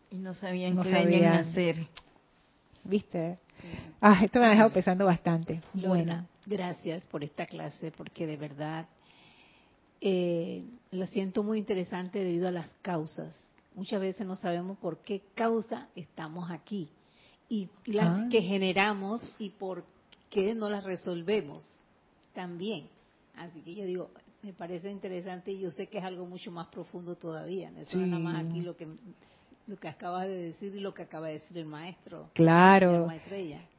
Y 0.09 0.15
no 0.15 0.33
sabían 0.33 0.81
qué 0.81 0.89
sabían 0.89 1.33
hacer. 1.35 1.85
¿Viste? 2.83 3.37
Ah, 4.01 4.19
esto 4.23 4.39
me 4.39 4.47
ha 4.47 4.49
dejado 4.49 4.71
pensando 4.71 5.05
bastante. 5.05 5.61
Buena. 5.71 6.25
Gracias 6.47 7.05
por 7.05 7.23
esta 7.23 7.45
clase, 7.45 7.91
porque 7.95 8.25
de 8.25 8.37
verdad 8.37 8.87
eh, 10.01 10.63
la 10.89 11.05
siento 11.05 11.43
muy 11.43 11.59
interesante 11.59 12.23
debido 12.23 12.47
a 12.47 12.51
las 12.51 12.69
causas. 12.81 13.37
Muchas 13.75 13.99
veces 13.99 14.25
no 14.27 14.35
sabemos 14.35 14.77
por 14.77 14.99
qué 14.99 15.21
causa 15.33 15.87
estamos 15.95 16.49
aquí 16.51 16.89
y 17.49 17.69
las 17.85 18.19
ah. 18.19 18.27
que 18.29 18.41
generamos 18.41 19.35
y 19.39 19.49
por 19.49 19.83
qué 20.29 20.53
no 20.53 20.69
las 20.69 20.83
resolvemos 20.83 21.63
también. 22.33 22.87
Así 23.35 23.61
que 23.61 23.75
yo 23.75 23.85
digo, 23.85 24.09
me 24.41 24.53
parece 24.53 24.91
interesante 24.91 25.51
y 25.51 25.59
yo 25.59 25.71
sé 25.71 25.87
que 25.87 25.97
es 25.97 26.03
algo 26.03 26.25
mucho 26.25 26.51
más 26.51 26.67
profundo 26.67 27.15
todavía. 27.15 27.71
Eso 27.79 27.99
es 27.99 28.07
nada 28.07 28.21
más 28.21 28.45
aquí 28.45 28.61
lo 28.61 28.75
que 28.75 28.87
lo 29.65 29.77
que 29.77 29.87
acabas 29.87 30.27
de 30.27 30.35
decir 30.35 30.75
y 30.75 30.81
lo 30.81 30.93
que 30.93 31.03
acaba 31.03 31.27
de 31.27 31.33
decir 31.33 31.57
el 31.57 31.65
maestro. 31.65 32.29
Claro. 32.33 33.07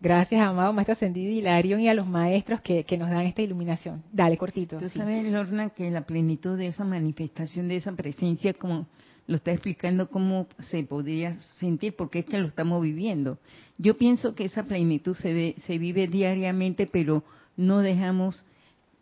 Gracias, 0.00 0.40
amado 0.40 0.72
maestro 0.72 0.94
Ascendido 0.94 1.30
Hilarión 1.30 1.80
y 1.80 1.88
a 1.88 1.94
los 1.94 2.06
maestros 2.06 2.60
que, 2.62 2.84
nos 2.96 3.10
dan 3.10 3.26
esta 3.26 3.42
iluminación. 3.42 4.02
Dale, 4.10 4.38
cortito. 4.38 4.78
Tú 4.78 4.88
sabes, 4.88 5.24
Lorna, 5.30 5.70
que 5.70 5.90
la 5.90 6.02
plenitud 6.02 6.56
de 6.56 6.68
esa 6.68 6.84
manifestación, 6.84 7.68
de 7.68 7.76
esa 7.76 7.92
presencia, 7.92 8.54
como 8.54 8.86
lo 9.26 9.36
está 9.36 9.52
explicando, 9.52 10.08
cómo 10.08 10.46
se 10.58 10.82
podría 10.82 11.36
sentir, 11.58 11.94
porque 11.96 12.20
es 12.20 12.24
que 12.26 12.38
lo 12.38 12.48
estamos 12.48 12.82
viviendo. 12.82 13.38
Yo 13.78 13.96
pienso 13.96 14.34
que 14.34 14.44
esa 14.44 14.64
plenitud 14.64 15.14
se, 15.14 15.54
se 15.66 15.78
vive 15.78 16.06
diariamente, 16.06 16.86
pero 16.86 17.24
no 17.56 17.78
dejamos 17.78 18.44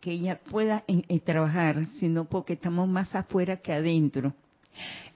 que 0.00 0.12
ella 0.12 0.40
pueda 0.50 0.84
trabajar, 1.24 1.86
sino 1.92 2.24
porque 2.24 2.54
estamos 2.54 2.88
más 2.88 3.14
afuera 3.14 3.58
que 3.58 3.72
adentro. 3.72 4.34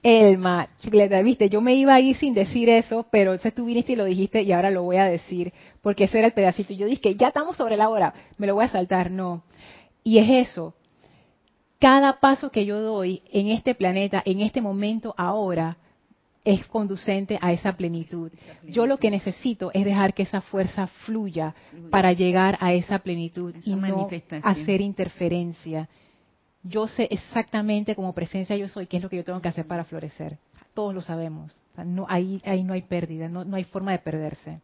Elma, 0.03 0.69
chicleta, 0.79 1.21
viste, 1.21 1.49
yo 1.49 1.59
me 1.59 1.75
iba 1.75 1.93
a 1.93 1.99
ir 1.99 2.15
sin 2.15 2.33
decir 2.33 2.69
eso, 2.69 3.05
pero 3.11 3.31
entonces 3.31 3.53
tú 3.53 3.65
viniste 3.65 3.93
y 3.93 3.95
lo 3.95 4.05
dijiste 4.05 4.43
y 4.43 4.51
ahora 4.51 4.71
lo 4.71 4.83
voy 4.83 4.97
a 4.97 5.05
decir, 5.05 5.51
porque 5.81 6.05
ese 6.05 6.19
era 6.19 6.27
el 6.27 6.33
pedacito. 6.33 6.73
Yo 6.73 6.85
dije, 6.85 7.15
ya 7.15 7.29
estamos 7.29 7.57
sobre 7.57 7.75
la 7.75 7.89
hora, 7.89 8.13
me 8.37 8.47
lo 8.47 8.55
voy 8.55 8.65
a 8.65 8.69
saltar, 8.69 9.11
no. 9.11 9.43
Y 10.03 10.19
es 10.19 10.49
eso, 10.49 10.73
cada 11.79 12.19
paso 12.19 12.51
que 12.51 12.65
yo 12.65 12.81
doy 12.81 13.21
en 13.31 13.49
este 13.49 13.75
planeta, 13.75 14.21
en 14.25 14.41
este 14.41 14.61
momento, 14.61 15.13
ahora, 15.17 15.77
es 16.43 16.65
conducente 16.67 17.37
a 17.41 17.51
esa 17.51 17.73
plenitud. 17.73 18.31
Yo 18.63 18.85
lo 18.85 18.97
que 18.97 19.11
necesito 19.11 19.69
es 19.73 19.83
dejar 19.83 20.13
que 20.13 20.23
esa 20.23 20.39
fuerza 20.39 20.87
fluya 20.87 21.53
para 21.91 22.13
llegar 22.13 22.57
a 22.61 22.71
esa 22.71 22.99
plenitud 22.99 23.53
y 23.65 23.75
no 23.75 24.07
hacer 24.43 24.79
interferencia. 24.79 25.89
Yo 26.63 26.87
sé 26.87 27.09
exactamente 27.11 27.95
como 27.95 28.13
presencia 28.13 28.55
yo 28.55 28.69
soy 28.69 28.87
qué 28.87 28.97
es 28.97 29.03
lo 29.03 29.09
que 29.09 29.17
yo 29.17 29.25
tengo 29.25 29.41
que 29.41 29.49
hacer 29.49 29.67
para 29.67 29.83
florecer. 29.83 30.37
Todos 30.73 30.93
lo 30.93 31.01
sabemos. 31.01 31.53
no, 31.85 32.05
ahí, 32.07 32.41
ahí 32.45 32.63
no 32.63 32.73
hay 32.73 32.83
pérdida, 32.83 33.27
no, 33.27 33.43
no 33.43 33.57
hay 33.57 33.65
forma 33.65 33.91
de 33.91 33.99
perderse. 33.99 34.61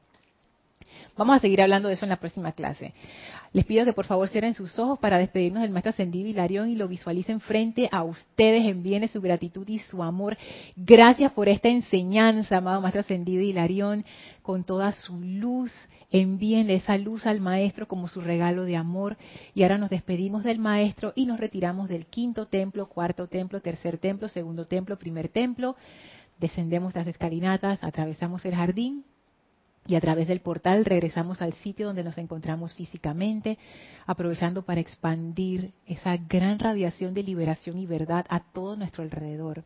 Vamos 1.16 1.36
a 1.36 1.39
seguir 1.39 1.61
hablando 1.61 1.89
de 1.89 1.93
eso 1.93 2.05
en 2.05 2.09
la 2.09 2.20
próxima 2.20 2.53
clase. 2.53 2.93
Les 3.51 3.66
pido 3.66 3.86
que 3.86 3.93
por 3.93 4.05
favor 4.05 4.28
cierren 4.30 4.55
sus 4.55 4.80
ojos 4.80 4.97
para 4.97 5.20
despedirnos 5.20 5.61
del 5.61 5.72
Maestro 5.72 5.91
Ascendido 5.91 6.28
Hilarión 6.28 6.70
y 6.70 6.76
lo 6.76 6.88
visualicen 6.88 7.39
frente 7.39 7.88
a 7.91 8.01
ustedes. 8.01 8.66
Envíenle 8.66 9.07
su 9.07 9.22
gratitud 9.22 9.68
y 9.68 9.78
su 9.78 10.01
amor. 10.01 10.36
Gracias 10.76 11.32
por 11.34 11.47
esta 11.47 11.70
enseñanza, 11.70 12.57
amado 12.57 12.82
Maestro 12.82 13.01
Ascendido 13.01 13.43
Hilarión, 13.43 14.05
con 14.41 14.64
toda 14.64 14.91
su 14.91 15.22
luz. 15.22 15.72
Envíenle 16.09 16.76
esa 16.76 16.97
luz 16.97 17.28
al 17.28 17.41
Maestro 17.41 17.88
como 17.88 18.07
su 18.07 18.22
regalo 18.22 18.66
de 18.66 18.76
amor. 18.76 19.16
Y 19.53 19.61
ahora 19.61 19.78
nos 19.78 19.91
despedimos 19.91 20.43
del 20.43 20.57
Maestro 20.57 21.14
y 21.16 21.28
nos 21.28 21.39
retiramos 21.39 21.89
del 21.89 22.07
quinto 22.07 22.47
templo, 22.47 22.88
cuarto 22.88 23.28
templo, 23.28 23.61
tercer 23.61 23.99
templo, 23.99 24.28
segundo 24.30 24.66
templo, 24.66 24.97
primer 24.97 25.30
templo. 25.30 25.76
Descendemos 26.39 26.95
las 26.95 27.05
escalinatas, 27.05 27.84
atravesamos 27.84 28.43
el 28.45 28.55
jardín, 28.55 29.05
y 29.86 29.95
a 29.95 30.01
través 30.01 30.27
del 30.27 30.39
portal 30.39 30.86
regresamos 30.86 31.41
al 31.41 31.53
sitio 31.53 31.88
donde 31.88 32.03
nos 32.03 32.17
encontramos 32.17 32.73
físicamente, 32.73 33.57
aprovechando 34.05 34.63
para 34.63 34.79
expandir 34.81 35.73
esa 35.86 36.15
gran 36.17 36.59
radiación 36.59 37.13
de 37.13 37.23
liberación 37.23 37.77
y 37.77 37.86
verdad 37.86 38.25
a 38.29 38.39
todo 38.39 38.75
nuestro 38.75 39.03
alrededor. 39.03 39.63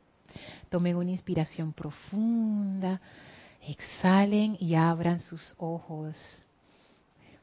Tomen 0.69 0.95
una 0.95 1.11
inspiración 1.11 1.73
profunda, 1.73 2.99
exhalen 3.61 4.57
y 4.59 4.75
abran 4.75 5.19
sus 5.21 5.53
ojos. 5.57 6.15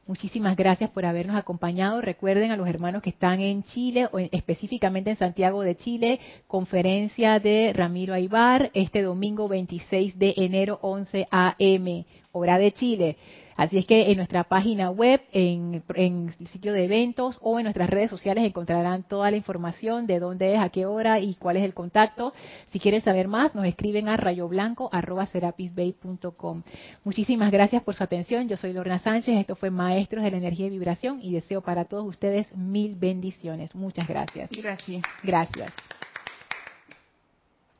Muchísimas 0.07 0.55
gracias 0.55 0.91
por 0.91 1.05
habernos 1.05 1.35
acompañado. 1.35 1.99
Recuerden 1.99 2.51
a 2.51 2.57
los 2.57 2.67
hermanos 2.67 3.01
que 3.01 3.09
están 3.09 3.39
en 3.39 3.63
Chile, 3.63 4.07
o 4.11 4.19
específicamente 4.19 5.09
en 5.09 5.15
Santiago 5.15 5.63
de 5.63 5.75
Chile, 5.75 6.19
conferencia 6.47 7.39
de 7.39 7.73
Ramiro 7.73 8.13
Aybar 8.13 8.69
este 8.75 9.01
domingo 9.01 9.47
26 9.47 10.19
de 10.19 10.35
enero 10.37 10.77
11 10.83 11.27
a.m 11.31 12.05
hora 12.35 12.57
de 12.57 12.73
Chile. 12.73 13.17
Así 13.55 13.77
es 13.77 13.85
que 13.85 14.11
en 14.11 14.17
nuestra 14.17 14.43
página 14.43 14.91
web, 14.91 15.21
en, 15.31 15.81
el 15.95 16.47
sitio 16.47 16.73
de 16.73 16.83
eventos 16.83 17.39
o 17.41 17.57
en 17.57 17.63
nuestras 17.63 17.89
redes 17.89 18.09
sociales 18.09 18.43
encontrarán 18.43 19.03
toda 19.03 19.31
la 19.31 19.37
información 19.37 20.07
de 20.07 20.19
dónde 20.19 20.53
es, 20.53 20.59
a 20.59 20.67
qué 20.69 20.85
hora 20.85 21.19
y 21.19 21.35
cuál 21.35 21.55
es 21.57 21.63
el 21.63 21.73
contacto. 21.73 22.33
Si 22.71 22.79
quieren 22.79 23.01
saber 23.01 23.29
más, 23.29 23.55
nos 23.55 23.65
escriben 23.65 24.09
a 24.09 24.17
rayoblanco.com. 24.17 26.63
Muchísimas 27.03 27.51
gracias 27.51 27.83
por 27.83 27.93
su 27.95 28.03
atención. 28.03 28.49
Yo 28.49 28.57
soy 28.57 28.73
Lorna 28.73 28.99
Sánchez. 28.99 29.39
Esto 29.39 29.55
fue 29.55 29.69
Maestros 29.69 30.23
de 30.23 30.31
la 30.31 30.37
Energía 30.37 30.65
y 30.67 30.71
Vibración 30.71 31.19
y 31.21 31.31
deseo 31.33 31.61
para 31.61 31.85
todos 31.85 32.05
ustedes 32.05 32.53
mil 32.55 32.95
bendiciones. 32.95 33.73
Muchas 33.73 34.07
gracias. 34.07 34.49
Gracias. 34.51 35.01
Gracias. 35.23 35.71